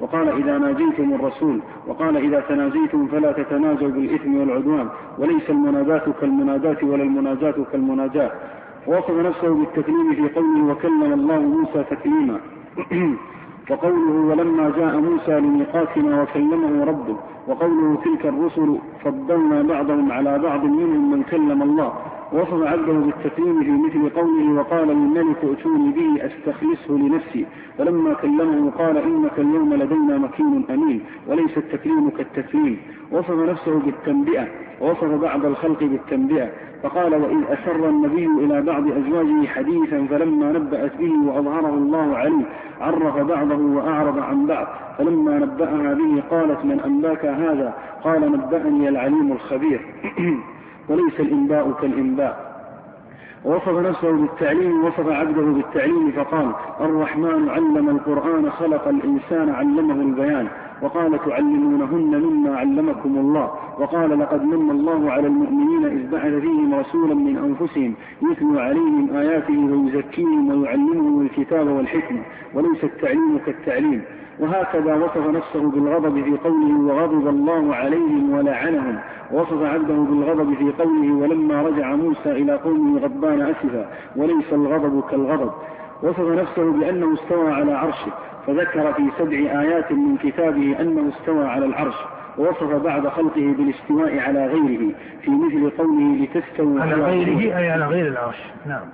وقال 0.00 0.28
إذا 0.28 0.58
ناجيتم 0.58 1.14
الرسول 1.14 1.60
وقال 1.86 2.16
إذا 2.16 2.40
تناجيتم 2.40 3.06
فلا 3.06 3.32
تتناجوا 3.32 3.88
بالإثم 3.88 4.40
والعدوان 4.40 4.88
وليس 5.18 5.50
المناداة 5.50 6.04
كالمناداة 6.20 6.76
ولا 6.82 7.02
المناجاة 7.02 7.54
كالمناجاة. 7.72 8.30
وصف 8.86 9.10
نفسه 9.10 9.54
بالتكليم 9.54 10.14
في 10.14 10.34
قوله 10.34 10.72
وكلم 10.72 11.12
الله 11.12 11.38
موسى 11.40 11.84
تكليما. 11.90 12.40
وقوله 13.70 14.12
ولما 14.30 14.72
جاء 14.78 14.96
موسى 14.96 15.40
لميقاتنا 15.40 16.22
وكلمه 16.22 16.84
ربه. 16.84 17.16
وقوله 17.48 17.98
تلك 18.04 18.26
الرسل 18.26 18.78
فضلنا 19.04 19.62
بعضهم 19.62 20.12
على 20.12 20.38
بعض 20.38 20.64
منهم 20.64 21.10
من 21.12 21.22
كلم 21.22 21.62
الله. 21.62 21.92
وصف 22.32 22.62
عبده 22.62 22.92
بالتكليم 22.92 23.62
في 23.62 23.70
مثل 23.70 24.10
قوله 24.10 24.60
وقال 24.60 24.88
للملك 24.88 25.36
ائتوني 25.44 25.90
به 25.90 26.26
أستخلصه 26.26 26.98
لنفسي. 26.98 27.46
فلما 27.78 28.14
كلمه 28.14 28.70
قال 28.70 28.96
إنك 28.96 29.38
اليوم 29.38 29.74
لدينا 29.74 30.18
مكين 30.18 30.64
أمين 30.70 31.00
وليس 31.26 31.58
التكليم 31.58 32.10
كالتكليم. 32.10 32.78
وصف 33.12 33.30
نفسه 33.30 33.78
بالتنبئة 33.78 34.46
ووصف 34.80 35.04
بعض 35.04 35.44
الخلق 35.44 35.80
بالتنبئة. 35.80 36.48
فقال 36.82 37.14
وإذ 37.14 37.44
أسر 37.48 37.88
النبي 37.88 38.26
إلى 38.26 38.62
بعض 38.62 38.82
أزواجه 38.86 39.46
حديثا 39.46 40.06
فلما 40.10 40.52
نبأت 40.52 40.96
به 40.96 41.12
وأظهره 41.26 41.74
الله 41.74 42.16
عليه 42.16 42.44
عرف 42.80 43.16
بعضه 43.16 43.76
وأعرض 43.76 44.18
عن 44.18 44.46
بعض. 44.46 44.66
فلما 44.98 45.38
نبأها 45.38 45.94
به 45.94 46.22
قالت 46.30 46.64
من 46.64 46.80
أنباك 46.80 47.24
هذا؟ 47.24 47.74
قال 48.04 48.32
نبأني 48.32 48.88
العليم 48.88 49.32
الخبير. 49.32 49.80
وليس 50.90 51.20
الإنباء 51.20 51.72
كالإنباء. 51.80 52.50
ووصف 53.44 53.68
نفسه 53.68 54.12
بالتعليم 54.12 54.84
وصف 54.84 55.08
عبده 55.08 55.42
بالتعليم 55.42 56.10
فقال 56.10 56.52
الرحمن 56.80 57.48
علم 57.48 57.88
القرآن 57.88 58.50
خلق 58.50 58.88
الإنسان 58.88 59.50
علمه 59.50 59.94
البيان. 59.94 60.48
وقال 60.82 61.18
تعلمونهن 61.26 62.22
مما 62.22 62.56
علمكم 62.56 63.18
الله 63.18 63.50
وقال 63.78 64.18
لقد 64.18 64.44
من 64.44 64.70
الله 64.70 65.10
على 65.10 65.26
المؤمنين 65.26 65.84
إذ 65.84 66.10
بعث 66.10 66.32
فيهم 66.32 66.74
رسولا 66.74 67.14
من 67.14 67.36
أنفسهم 67.36 67.94
يتلو 68.30 68.58
عليهم 68.58 69.16
آياته 69.16 69.58
ويزكيهم 69.58 70.48
ويعلمهم 70.48 71.20
الكتاب 71.26 71.66
والحكمة 71.66 72.20
وليس 72.54 72.84
التعليم 72.84 73.38
كالتعليم 73.46 74.02
وهكذا 74.40 74.94
وصف 74.94 75.26
نفسه 75.26 75.70
بالغضب 75.70 76.24
في 76.24 76.36
قوله 76.48 76.80
وغضب 76.80 77.28
الله 77.28 77.74
عليهم 77.74 78.30
ولعنهم 78.30 78.98
وصف 79.32 79.62
عبده 79.62 79.94
بالغضب 79.94 80.54
في 80.54 80.72
قوله 80.82 81.12
ولما 81.12 81.62
رجع 81.62 81.94
موسى 81.94 82.30
إلى 82.30 82.54
قومه 82.54 83.00
غضبان 83.00 83.40
أسفا 83.40 83.86
وليس 84.16 84.52
الغضب 84.52 85.02
كالغضب 85.10 85.50
وصف 86.02 86.20
نفسه 86.20 86.72
بأنه 86.72 87.14
استوى 87.14 87.52
على 87.52 87.72
عرشه 87.72 88.12
فذكر 88.46 88.92
في 88.92 89.02
سبع 89.18 89.60
آيات 89.60 89.92
من 89.92 90.16
كتابه 90.16 90.80
أنه 90.80 91.08
استوى 91.08 91.46
على 91.46 91.66
العرش 91.66 91.94
ووصف 92.38 92.72
بعض 92.72 93.06
خلقه 93.06 93.54
بالاستواء 93.58 94.18
على 94.18 94.46
غيره 94.46 94.94
في 95.22 95.30
مثل 95.30 95.70
قوله 95.78 96.16
لتستووا 96.24 96.80
على 96.80 96.94
غيره 96.94 97.58
أي 97.58 97.70
على 97.70 97.86
غير 97.86 98.06
العرش 98.06 98.38
نعم. 98.66 98.84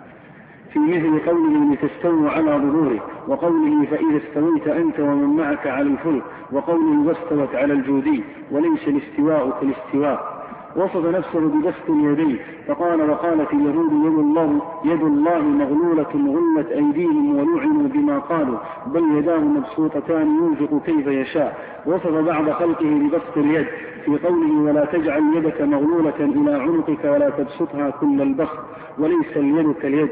في 0.72 0.78
مثل 0.78 1.30
قوله 1.30 1.74
لتستووا 1.74 2.30
على 2.30 2.50
ظهوره 2.50 3.00
وقوله 3.28 3.86
فإذا 3.90 4.20
استويت 4.28 4.68
أنت 4.68 5.00
ومن 5.00 5.36
معك 5.36 5.66
على 5.66 5.88
الفلك 5.88 6.22
وقوله 6.52 7.09
واستوت 7.09 7.54
على 7.54 7.72
الجودي 7.72 8.22
وليس 8.50 8.88
الاستواء 8.88 9.59
كالاستواء. 9.61 10.36
وصف 10.77 11.07
نفسه 11.07 11.41
ببسط 11.41 11.91
اليدين 11.91 12.39
فقال 12.68 13.11
وقالت 13.11 13.53
اليهود 13.53 13.93
يد 13.93 14.18
الله 14.18 14.61
يد 14.85 15.03
الله 15.03 15.39
مغلولة 15.39 16.07
غلت 16.14 16.70
أيديهم 16.70 17.37
ولعنوا 17.37 17.89
بما 17.89 18.18
قالوا 18.18 18.59
بل 18.87 19.18
يداه 19.18 19.39
مبسوطتان 19.39 20.27
ينفق 20.27 20.83
كيف 20.87 21.07
يشاء. 21.07 21.59
وصف 21.87 22.11
بعض 22.11 22.51
خلقه 22.51 22.85
ببسط 22.85 23.37
اليد 23.37 23.66
في 24.05 24.18
قوله 24.27 24.62
ولا 24.62 24.85
تجعل 24.85 25.37
يدك 25.37 25.61
مغلولة 25.61 26.14
إلى 26.20 26.53
عنقك 26.55 27.05
ولا 27.05 27.31
تبسطها 27.31 27.91
كل 27.91 28.22
البسط 28.22 28.59
وليس 28.99 29.37
اليد 29.37 29.72
كاليد 29.72 30.09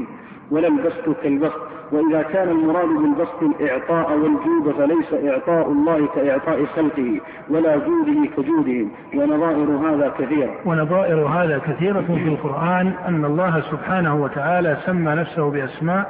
ولا 0.52 0.68
البسط 0.68 1.20
كالبسط. 1.22 1.79
وإذا 1.92 2.22
كان 2.22 2.48
المراد 2.48 2.88
بالبسط 2.88 3.42
الإعطاء 3.42 4.12
والجود 4.12 4.74
فليس 4.78 5.30
إعطاء 5.30 5.72
الله 5.72 6.06
كإعطاء 6.14 6.64
خلقه 6.64 7.20
ولا 7.50 7.76
جوده 7.76 8.26
كجودهم 8.36 8.90
ونظائر 9.14 9.70
هذا 9.70 10.12
كثيرة 10.18 10.50
ونظائر 10.64 11.26
هذا 11.26 11.58
كثيرة 11.58 12.00
في 12.00 12.28
القرآن 12.28 12.92
أن 13.08 13.24
الله 13.24 13.60
سبحانه 13.60 14.22
وتعالى 14.22 14.76
سمى 14.86 15.14
نفسه 15.14 15.50
بأسماء. 15.50 16.06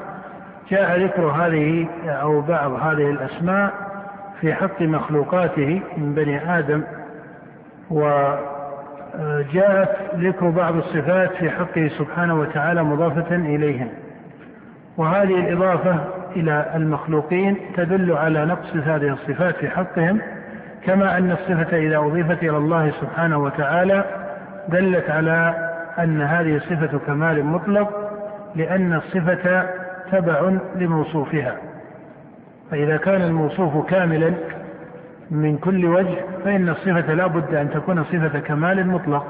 جاء 0.71 1.05
ذكر 1.05 1.27
هذه 1.27 1.89
أو 2.07 2.41
بعض 2.41 2.73
هذه 2.73 3.11
الأسماء 3.11 3.73
في 4.41 4.55
حق 4.55 4.83
مخلوقاته 4.83 5.81
من 5.97 6.15
بني 6.15 6.59
آدم 6.59 6.83
وجاءت 7.91 9.97
ذكر 10.15 10.51
بعض 10.51 10.77
الصفات 10.77 11.33
في 11.33 11.51
حقه 11.51 11.89
سبحانه 11.99 12.41
وتعالى 12.41 12.83
مضافة 12.83 13.37
إليهم 13.37 13.89
وهذه 14.97 15.35
الإضافة 15.35 15.97
إلى 16.37 16.73
المخلوقين 16.75 17.57
تدل 17.77 18.13
على 18.13 18.45
نقص 18.45 18.77
هذه 18.77 19.13
الصفات 19.13 19.57
في 19.57 19.69
حقهم 19.69 20.21
كما 20.85 21.19
أن 21.19 21.33
الصفة 21.33 21.77
إذا 21.77 21.99
أضيفت 21.99 22.43
إلى 22.43 22.57
الله 22.57 22.91
سبحانه 22.91 23.39
وتعالى 23.39 24.05
دلت 24.69 25.11
على 25.11 25.55
أن 25.99 26.23
هذه 26.23 26.59
صفة 26.59 26.99
كمال 26.99 27.45
مطلق 27.45 28.11
لأن 28.55 28.93
الصفة 28.93 29.67
تبع 30.13 30.53
لموصوفها. 30.77 31.57
فإذا 32.71 32.97
كان 32.97 33.23
الموصوف 33.23 33.87
كاملا 33.87 34.35
من 35.31 35.59
كل 35.59 35.85
وجه 35.85 36.17
فإن 36.45 36.69
الصفة 36.69 37.15
لا 37.15 37.27
بد 37.27 37.55
أن 37.55 37.71
تكون 37.71 38.05
صفة 38.05 38.39
كمال 38.39 38.87
مطلق 38.87 39.27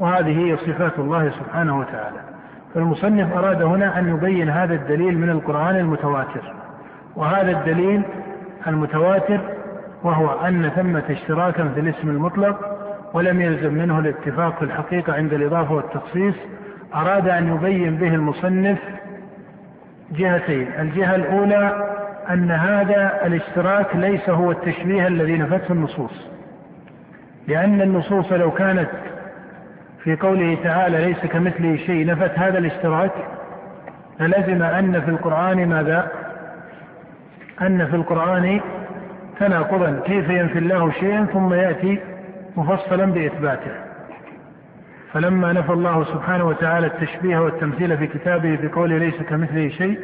وهذه 0.00 0.38
هي 0.38 0.56
صفات 0.56 0.98
الله 0.98 1.30
سبحانه 1.30 1.78
وتعالى. 1.78 2.33
فالمصنف 2.74 3.32
أراد 3.36 3.62
هنا 3.62 3.98
أن 3.98 4.08
يبين 4.08 4.50
هذا 4.50 4.74
الدليل 4.74 5.18
من 5.18 5.30
القرآن 5.30 5.76
المتواتر 5.76 6.54
وهذا 7.16 7.50
الدليل 7.50 8.02
المتواتر 8.66 9.40
وهو 10.02 10.30
أن 10.30 10.70
ثمة 10.76 11.02
اشتراكا 11.10 11.68
في 11.68 11.80
الاسم 11.80 12.08
المطلق 12.08 12.78
ولم 13.12 13.40
يلزم 13.40 13.74
منه 13.74 13.98
الاتفاق 13.98 14.58
في 14.58 14.64
الحقيقة 14.64 15.12
عند 15.12 15.32
الإضافة 15.32 15.74
والتخصيص 15.74 16.34
أراد 16.94 17.28
أن 17.28 17.54
يبين 17.54 17.96
به 17.96 18.14
المصنف 18.14 18.78
جهتين. 20.12 20.68
الجهة 20.78 21.14
الأولى 21.14 21.94
أن 22.30 22.50
هذا 22.50 23.26
الاشتراك 23.26 23.96
ليس 23.96 24.30
هو 24.30 24.50
التشبيه 24.50 25.06
الذي 25.06 25.38
نفته 25.38 25.72
النصوص 25.72 26.28
لأن 27.48 27.82
النصوص 27.82 28.32
لو 28.32 28.50
كانت 28.50 28.88
في 30.04 30.16
قوله 30.16 30.58
تعالى 30.64 31.06
ليس 31.06 31.26
كمثله 31.26 31.76
شيء 31.76 32.06
نفت 32.06 32.38
هذا 32.38 32.58
الاشتراك؟ 32.58 33.12
فلزم 34.18 34.62
أن 34.62 35.00
في 35.00 35.10
القرآن 35.10 35.68
ماذا؟ 35.68 36.08
أن 37.62 37.86
في 37.86 37.96
القرآن 37.96 38.60
تناقضا. 39.40 40.00
كيف 40.04 40.30
ينفي 40.30 40.58
الله 40.58 40.90
شيئا 40.90 41.24
ثم 41.24 41.54
يأتي 41.54 42.00
مفصلا 42.56 43.04
بإثباته؟ 43.04 43.70
فلما 45.12 45.52
نفى 45.52 45.72
الله 45.72 46.04
سبحانه 46.04 46.44
وتعالى 46.44 46.86
التشبيه 46.86 47.38
والتمثيل 47.38 47.98
في 47.98 48.06
كتابه 48.06 48.58
بقوله 48.62 48.98
ليس 48.98 49.22
كمثله 49.28 49.68
شيء 49.68 49.98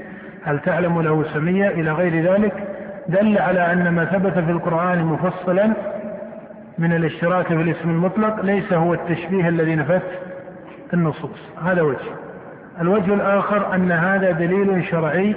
هل 0.45 0.61
تعلم 0.61 1.03
له 1.03 1.25
سميا؟ 1.35 1.71
إلى 1.71 1.93
غير 1.93 2.33
ذلك 2.33 2.53
دل 3.09 3.39
على 3.39 3.73
أن 3.73 3.89
ما 3.89 4.05
ثبت 4.05 4.33
في 4.33 4.51
القرآن 4.51 5.05
مفصلا 5.05 5.73
من 6.81 6.93
الاشتراك 6.93 7.47
في 7.47 7.55
الاسم 7.55 7.91
المطلق 7.91 8.41
ليس 8.45 8.73
هو 8.73 8.95
التشبيه 8.95 9.49
الذي 9.49 9.75
نفت 9.75 10.03
النصوص. 10.95 11.39
هذا 11.65 11.83
وجه. 11.83 11.99
الوجه 12.81 13.15
الآخر 13.15 13.75
أن 13.75 13.93
هذا 13.93 14.31
دليل 14.31 14.85
شرعي 14.85 15.35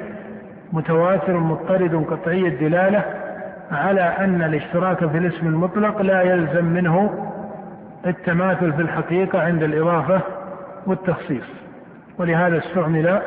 متواتر 0.73 1.37
مضطرد 1.37 2.05
قطعي 2.09 2.47
الدلالة 2.47 3.03
على 3.71 4.01
أن 4.01 4.41
الاشتراك 4.41 5.05
في 5.05 5.17
الاسم 5.17 5.47
المطلق 5.47 6.01
لا 6.01 6.21
يلزم 6.21 6.65
منه 6.65 7.29
التماثل 8.05 8.73
في 8.73 8.81
الحقيقة 8.81 9.41
عند 9.41 9.63
الإضافة 9.63 10.21
والتخصيص. 10.87 11.47
ولهذا 12.17 12.57
استعمل 12.57 13.21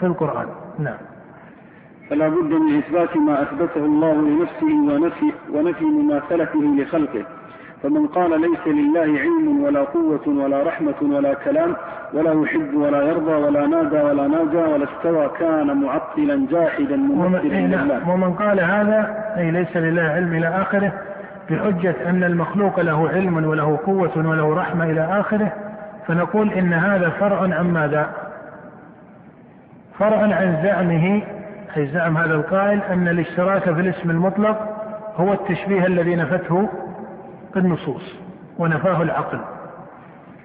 في 0.00 0.06
القرآن. 0.06 0.46
نعم. 0.78 0.98
فلا 2.10 2.28
بد 2.28 2.52
من 2.52 2.78
إثبات 2.78 3.16
ما 3.16 3.42
أثبته 3.42 3.84
الله 3.84 4.14
لنفسه 4.14 4.66
ونفي, 4.66 5.32
ونفي 5.52 5.84
مماثلته 5.84 6.62
لخلقه. 6.78 7.24
فمن 7.82 8.06
قال 8.06 8.40
ليس 8.40 8.66
لله 8.66 9.20
علم 9.20 9.64
ولا 9.64 9.80
قوة 9.80 10.28
ولا 10.28 10.62
رحمة 10.62 10.94
ولا 11.02 11.34
كلام 11.34 11.76
ولا 12.12 12.42
يحب 12.42 12.74
ولا 12.74 13.02
يرضى 13.02 13.32
ولا 13.32 13.66
نادى 13.66 13.96
ولا 13.96 14.26
ناجى 14.28 14.56
ولا 14.56 14.84
استوى 14.84 15.30
كان 15.38 15.82
معطلا 15.82 16.46
جاحدا 16.50 16.96
ممثلا 16.96 17.48
لله 17.48 18.10
ومن 18.10 18.32
قال 18.34 18.60
هذا 18.60 19.24
أي 19.36 19.50
ليس 19.50 19.76
لله 19.76 20.02
علم 20.02 20.34
إلى 20.34 20.48
آخره 20.48 20.92
بحجة 21.50 21.94
أن 22.06 22.24
المخلوق 22.24 22.80
له 22.80 23.08
علم 23.08 23.46
وله 23.46 23.78
قوة 23.86 24.12
وله 24.16 24.54
رحمة 24.54 24.84
إلى 24.84 25.20
آخره 25.20 25.52
فنقول 26.06 26.52
إن 26.52 26.72
هذا 26.72 27.10
فرع 27.10 27.40
عن 27.40 27.72
ماذا؟ 27.72 28.10
فرع 29.98 30.16
عن 30.16 30.58
زعمه 30.62 31.22
أي 31.76 31.86
زعم 31.86 32.16
هذا 32.16 32.34
القائل 32.34 32.80
أن 32.90 33.08
الاشتراك 33.08 33.62
في 33.62 33.80
الاسم 33.80 34.10
المطلق 34.10 34.58
هو 35.16 35.32
التشبيه 35.32 35.86
الذي 35.86 36.16
نفته 36.16 36.68
النصوص 37.56 38.14
ونفاه 38.58 39.02
العقل. 39.02 39.38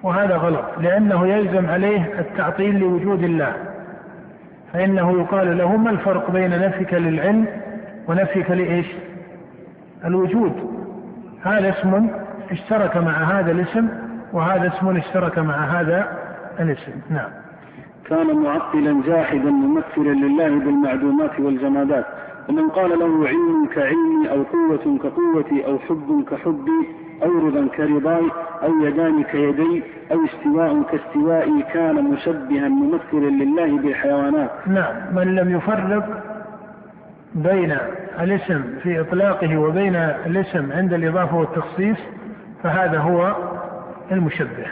وهذا 0.02 0.36
غلط 0.36 0.64
لأنه 0.80 1.26
يلزم 1.26 1.66
عليه 1.66 2.18
التعطيل 2.18 2.78
لوجود 2.78 3.22
الله. 3.22 3.52
فإنه 4.72 5.20
يقال 5.20 5.58
له 5.58 5.76
ما 5.76 5.90
الفرق 5.90 6.30
بين 6.30 6.50
نفيك 6.50 6.94
للعلم 6.94 7.46
ونفيك 8.08 8.50
لإيش؟ 8.50 8.86
الوجود. 10.04 10.52
هذا 11.42 11.68
اسم 11.68 12.08
اشترك 12.50 12.96
مع 12.96 13.12
هذا 13.12 13.52
الاسم 13.52 13.88
وهذا 14.32 14.68
اسم 14.68 14.96
اشترك 14.96 15.38
مع 15.38 15.80
هذا 15.80 16.18
الاسم. 16.60 16.92
نعم. 17.10 17.30
كان 18.08 18.36
معطلا 18.36 19.02
جاحدا 19.06 19.50
ممثلا 19.50 20.26
لله 20.26 20.48
بالمعدومات 20.48 21.40
والجمادات. 21.40 22.06
ومن 22.48 22.68
قال 22.68 22.98
له 22.98 23.28
علم 23.28 23.66
كعلمي 23.74 24.30
أو 24.30 24.42
قوة 24.42 24.98
كقوتي 24.98 25.66
أو 25.66 25.78
حب 25.78 26.24
كحبي 26.30 26.88
أو 27.22 27.46
رضا 27.46 27.68
كرضاي 27.76 28.30
أو 28.62 28.84
يدان 28.84 29.22
كيدي 29.22 29.82
أو 30.12 30.18
استواء 30.24 30.82
كاستوائي 30.82 31.62
كان 31.74 32.04
مشبها 32.04 32.68
ممثلا 32.68 33.44
لله 33.44 33.78
بالحيوانات. 33.78 34.50
نعم. 34.66 34.94
من 35.14 35.34
لم 35.34 35.56
يفرق 35.56 36.22
بين 37.34 37.76
الاسم 38.20 38.62
في 38.82 39.00
إطلاقه 39.00 39.56
وبين 39.56 39.96
الاسم 40.26 40.72
عند 40.72 40.92
الإضافة 40.92 41.36
والتخصيص 41.36 41.98
فهذا 42.62 42.98
هو 42.98 43.36
المشبه. 44.12 44.66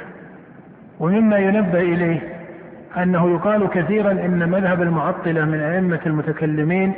ومما 1.00 1.38
ينبه 1.38 1.80
إليه 1.80 2.20
أنه 2.96 3.30
يقال 3.30 3.68
كثيرا 3.68 4.10
إن 4.10 4.48
مذهب 4.50 4.82
المعطلة 4.82 5.44
من 5.44 5.60
أئمة 5.60 6.00
المتكلمين 6.06 6.92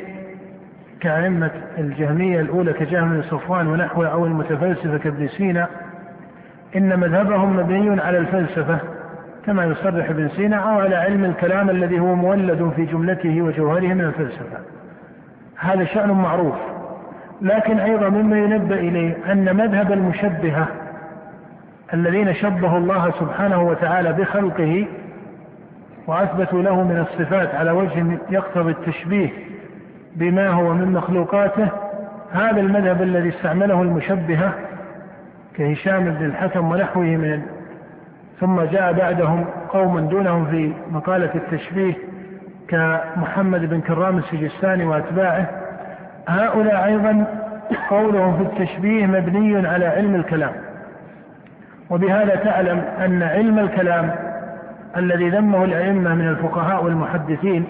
كأئمة 1.05 1.51
الجهمية 1.79 2.41
الأولى 2.41 2.73
كجهم 2.73 3.13
بن 3.13 3.23
صفوان 3.23 3.67
ونحوه 3.67 4.09
أو 4.09 4.27
المتفلسفة 4.27 4.99
كابن 4.99 5.29
سينا 5.29 5.69
إن 6.77 7.01
مذهبهم 7.01 7.57
مبني 7.57 8.01
على 8.01 8.19
الفلسفة 8.19 8.79
كما 9.47 9.65
يصرح 9.65 10.11
ابن 10.11 10.29
سينا 10.29 10.57
أو 10.57 10.81
على 10.81 10.97
علم 10.97 11.25
الكلام 11.25 11.71
الذي 11.71 12.01
هو 12.01 12.15
مولد 12.15 12.73
في 12.77 12.85
جملته 12.85 13.43
وجوهره 13.43 13.95
من 13.95 14.01
الفلسفة. 14.01 14.59
هذا 15.59 15.85
شأن 15.85 16.11
معروف. 16.11 16.55
لكن 17.43 17.79
أيضا 17.79 18.09
مما 18.09 18.39
ينبه 18.39 18.75
إليه 18.75 19.33
أن 19.33 19.57
مذهب 19.57 19.93
المشبهة 19.93 20.69
الذين 21.95 22.35
شبهوا 22.35 22.79
الله 22.79 23.11
سبحانه 23.21 23.63
وتعالى 23.63 24.13
بخلقه 24.13 24.87
وأثبتوا 26.07 26.63
له 26.63 26.83
من 26.83 27.01
الصفات 27.01 27.55
على 27.55 27.71
وجه 27.71 28.19
يقتضي 28.31 28.71
التشبيه 28.71 29.29
بما 30.15 30.49
هو 30.49 30.75
من 30.75 30.93
مخلوقاته. 30.93 31.69
هذا 32.33 32.61
المذهب 32.61 33.03
الذي 33.03 33.29
استعمله 33.29 33.83
المشبهة 33.83 34.53
كهشام 35.57 36.05
بن 36.05 36.25
الحكم 36.25 36.71
ونحوه 36.71 37.05
من 37.05 37.43
ثم 38.41 38.61
جاء 38.61 38.93
بعدهم 38.93 39.45
قوم 39.69 40.01
دونهم 40.01 40.47
في 40.47 40.73
مقالة 40.91 41.31
التشبيه 41.35 41.95
كمحمد 42.69 43.71
بن 43.71 43.81
كرام 43.81 44.19
السجستاني 44.19 44.85
وأتباعه. 44.85 45.47
هؤلاء 46.29 46.85
أيضا 46.85 47.27
قولهم 47.91 48.37
في 48.37 48.43
التشبيه 48.43 49.07
مبني 49.07 49.69
على 49.69 49.87
علم 49.87 50.15
الكلام. 50.15 50.53
وبهذا 51.91 52.35
تعلم 52.35 52.83
أن 53.05 53.23
علم 53.23 53.59
الكلام 53.59 54.11
الذي 54.97 55.31
ذمه 55.31 55.65
الأئمة 55.65 56.15
من 56.15 56.29
الفقهاء 56.29 56.85
والمحدثين 56.85 57.65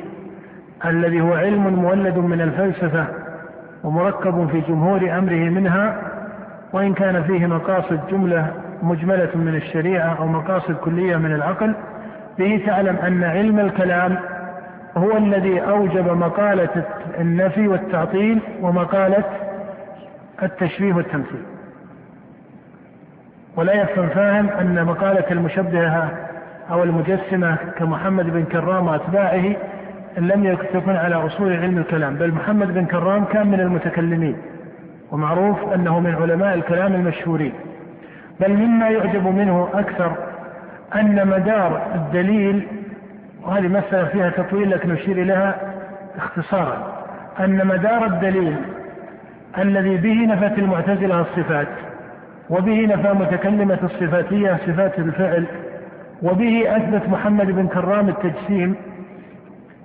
الذي 0.87 1.21
هو 1.21 1.35
علم 1.35 1.75
مولد 1.75 2.19
من 2.19 2.41
الفلسفة 2.41 3.07
ومركب 3.85 4.49
في 4.53 4.61
جمهور 4.61 5.19
أمره 5.19 5.51
منها 5.51 5.97
وإن 6.73 6.95
كان 6.95 7.23
فيه 7.23 7.47
مقاصد 7.47 8.01
جملة 8.11 8.51
مجملة 8.83 9.31
من 9.35 9.55
الشريعة 9.55 10.19
أو 10.19 10.27
مقاصد 10.27 10.75
كلية 10.75 11.17
من 11.17 11.35
العقل 11.35 11.75
به 12.39 12.63
تعلم 12.67 12.97
أن 12.97 13.25
علم 13.25 13.61
الكلام 13.61 14.17
هو 14.97 15.17
الذي 15.17 15.61
أوجب 15.61 16.17
مقالة 16.17 16.85
النفي 17.21 17.69
والتعطيل 17.69 18.41
ومقالة 18.61 19.25
التشبيه 20.43 20.95
والتمثيل. 20.95 21.43
ولا 23.57 23.73
يفهم 23.83 24.09
فاهم 24.09 24.49
أن 24.49 24.85
مقالة 24.85 25.25
المشبهة 25.31 26.11
أو 26.71 26.83
المجسمة 26.83 27.57
كمحمد 27.79 28.31
بن 28.31 28.45
كرام 28.45 28.87
وأتباعه 28.87 29.57
لم 30.19 30.57
تكن 30.73 30.97
على 30.97 31.15
أصول 31.15 31.53
علم 31.53 31.79
الكلام 31.79 32.15
بل 32.15 32.31
محمد 32.31 32.75
بن 32.75 32.85
كرام 32.85 33.25
كان 33.25 33.47
من 33.47 33.61
المتكلمين 33.61 34.37
ومعروف 35.13 35.73
أنه 35.75 36.01
من 36.01 36.15
علماء 36.15 36.55
الكلام 36.55 36.95
المشهورين. 36.95 37.53
بل 38.41 38.53
مما 38.53 38.89
يعجب 38.89 39.27
منه 39.27 39.69
أكثر 39.75 40.13
أن 40.95 41.27
مدار 41.27 41.83
الدليل 41.95 42.67
وهذه 43.43 43.69
مسألة 43.69 44.05
فيها 44.05 44.31
تطويل 44.31 44.71
لكن 44.71 44.89
نشير 44.89 45.23
إليها 45.23 45.57
اختصارا 46.17 47.05
أن 47.41 47.67
مدار 47.67 48.07
الدليل 48.07 48.57
الذي 49.59 49.97
به 49.97 50.27
نفت 50.27 50.59
المعتزلة 50.59 51.21
الصفات 51.21 51.69
وبه 52.51 52.87
نفى 52.87 53.13
متكلمة 53.13 53.79
الصفاتية 53.83 54.59
صفات 54.67 54.99
الفعل 54.99 55.45
وبه 56.23 56.77
أثبت 56.77 57.09
محمد 57.09 57.47
بن 57.47 57.67
كرام 57.67 58.09
التجسيم 58.09 58.77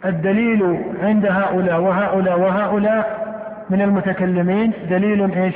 الدليل 0.05 0.83
عند 1.03 1.25
هؤلاء 1.25 1.81
وهؤلاء 1.81 2.39
وهؤلاء 2.39 3.29
من 3.69 3.81
المتكلمين 3.81 4.73
دليل 4.89 5.31
إيش؟ 5.31 5.55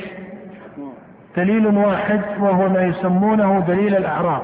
دليل 1.36 1.66
واحد 1.66 2.20
وهو 2.40 2.68
ما 2.68 2.82
يسمونه 2.82 3.64
دليل 3.68 3.96
الأعراض 3.96 4.42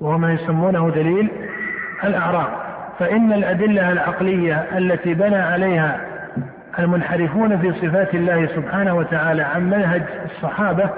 وهو 0.00 0.18
ما 0.18 0.32
يسمونه 0.32 0.90
دليل 0.90 1.30
الأعراض 2.04 2.48
فإن 2.98 3.32
الأدلة 3.32 3.92
العقلية 3.92 4.66
التي 4.78 5.14
بنى 5.14 5.36
عليها 5.36 6.00
المنحرفون 6.78 7.58
في 7.58 7.72
صفات 7.72 8.14
الله 8.14 8.46
سبحانه 8.46 8.94
وتعالى 8.94 9.42
عن 9.42 9.70
منهج 9.70 10.02
الصحابة 10.24 10.90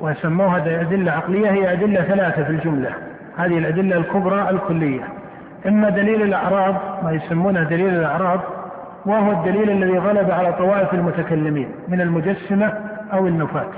وسموها 0.00 0.80
أدلة 0.80 1.12
عقلية 1.12 1.50
هي 1.50 1.72
أدلة 1.72 2.02
ثلاثة 2.02 2.44
في 2.44 2.50
الجملة. 2.50 2.90
هذه 3.36 3.58
الأدلة 3.58 3.96
الكبرى 3.96 4.50
الكلية. 4.50 5.17
إما 5.66 5.88
دليل 5.88 6.22
الأعراض 6.22 6.74
ما 7.04 7.12
يسمونه 7.12 7.62
دليل 7.62 7.94
الأعراض 7.94 8.40
وهو 9.06 9.32
الدليل 9.32 9.70
الذي 9.70 9.98
غلب 9.98 10.30
على 10.30 10.52
طوائف 10.52 10.94
المتكلمين 10.94 11.68
من 11.88 12.00
المجسمة 12.00 12.72
أو 13.12 13.26
النفاة 13.26 13.72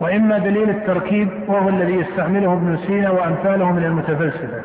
وإما 0.00 0.38
دليل 0.38 0.70
التركيب 0.70 1.28
وهو 1.48 1.68
الذي 1.68 1.94
يستعمله 1.94 2.52
ابن 2.52 2.78
سينا 2.86 3.10
وأمثاله 3.10 3.72
من 3.72 3.84
المتفلسفة. 3.84 4.60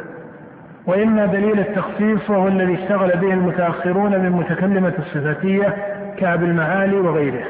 وإما 0.87 1.25
دليل 1.25 1.59
التخصيص 1.59 2.29
وهو 2.29 2.47
الذي 2.47 2.73
اشتغل 2.73 3.09
به 3.09 3.33
المتأخرون 3.33 4.11
من 4.11 4.31
متكلمة 4.31 4.93
الصفاتية 4.99 5.75
كعب 6.17 6.43
المعالي 6.43 6.95
وغيره. 6.99 7.43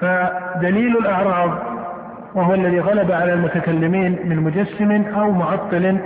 فدليل 0.00 0.96
الأعراض 0.96 1.50
وهو 2.34 2.54
الذي 2.54 2.80
غلب 2.80 3.12
على 3.12 3.32
المتكلمين 3.32 4.18
من 4.24 4.36
مجسم 4.36 5.02
أو 5.20 5.32
معطل 5.32 5.98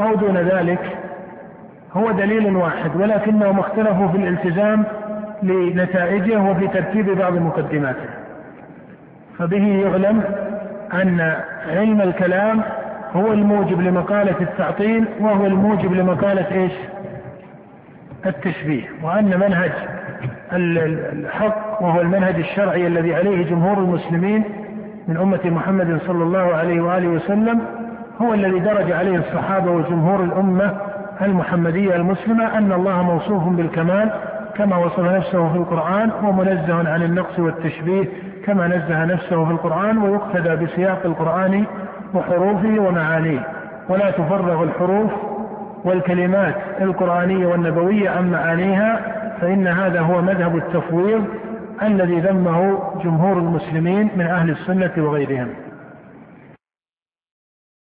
أو 0.00 0.14
دون 0.14 0.36
ذلك 0.36 0.96
هو 1.92 2.10
دليل 2.10 2.56
واحد 2.56 2.96
ولكنهم 2.96 3.58
اختلفوا 3.58 4.08
في 4.08 4.16
الالتزام 4.16 4.84
لنتائجه 5.42 6.42
وفي 6.42 6.68
ترتيب 6.68 7.18
بعض 7.18 7.32
مقدماته 7.32 8.08
فبه 9.38 9.82
يعلم 9.82 10.22
أن 10.92 11.34
علم 11.68 12.00
الكلام 12.00 12.62
هو 13.12 13.32
الموجب 13.32 13.80
لمقالة 13.80 14.40
التعطيل 14.40 15.04
وهو 15.20 15.46
الموجب 15.46 15.92
لمقالة 15.92 16.52
إيش؟ 16.52 16.72
التشبيه 18.26 18.84
وأن 19.02 19.40
منهج 19.40 19.72
الحق 20.52 21.82
وهو 21.82 22.00
المنهج 22.00 22.34
الشرعي 22.34 22.86
الذي 22.86 23.14
عليه 23.14 23.44
جمهور 23.44 23.78
المسلمين 23.78 24.44
من 25.08 25.16
أمة 25.16 25.40
محمد 25.44 25.98
صلى 26.06 26.24
الله 26.24 26.54
عليه 26.54 26.80
وآله 26.80 27.08
وسلم 27.08 27.60
هو 28.22 28.34
الذي 28.34 28.58
درج 28.58 28.92
عليه 28.92 29.18
الصحابة 29.18 29.70
وجمهور 29.70 30.24
الأمة 30.24 30.76
المحمدية 31.22 31.96
المسلمة 31.96 32.58
أن 32.58 32.72
الله 32.72 33.02
موصوف 33.02 33.48
بالكمال 33.48 34.10
كما 34.56 34.76
وصف 34.76 35.00
نفسه 35.00 35.52
في 35.52 35.58
القرآن 35.58 36.10
ومنزه 36.22 36.88
عن 36.88 37.02
النقص 37.02 37.38
والتشبيه 37.38 38.08
كما 38.44 38.66
نزه 38.66 39.04
نفسه 39.04 39.44
في 39.44 39.50
القرآن 39.50 39.98
ويقتدى 39.98 40.64
بسياق 40.64 41.00
القرآن 41.04 41.64
وحروفه 42.14 42.78
ومعانيه. 42.78 43.40
ولا 43.88 44.10
تفرغ 44.10 44.62
الحروف 44.62 45.10
والكلمات 45.84 46.54
القرآنية 46.80 47.46
والنبوية 47.46 48.10
عن 48.10 48.30
معانيها 48.30 49.00
فإن 49.40 49.66
هذا 49.66 50.00
هو 50.00 50.22
مذهب 50.22 50.56
التفويض 50.56 51.24
الذي 51.82 52.20
ذمه 52.20 52.78
جمهور 53.04 53.38
المسلمين 53.38 54.10
من 54.16 54.26
أهل 54.26 54.50
السنة 54.50 54.92
وغيرهم. 54.96 55.48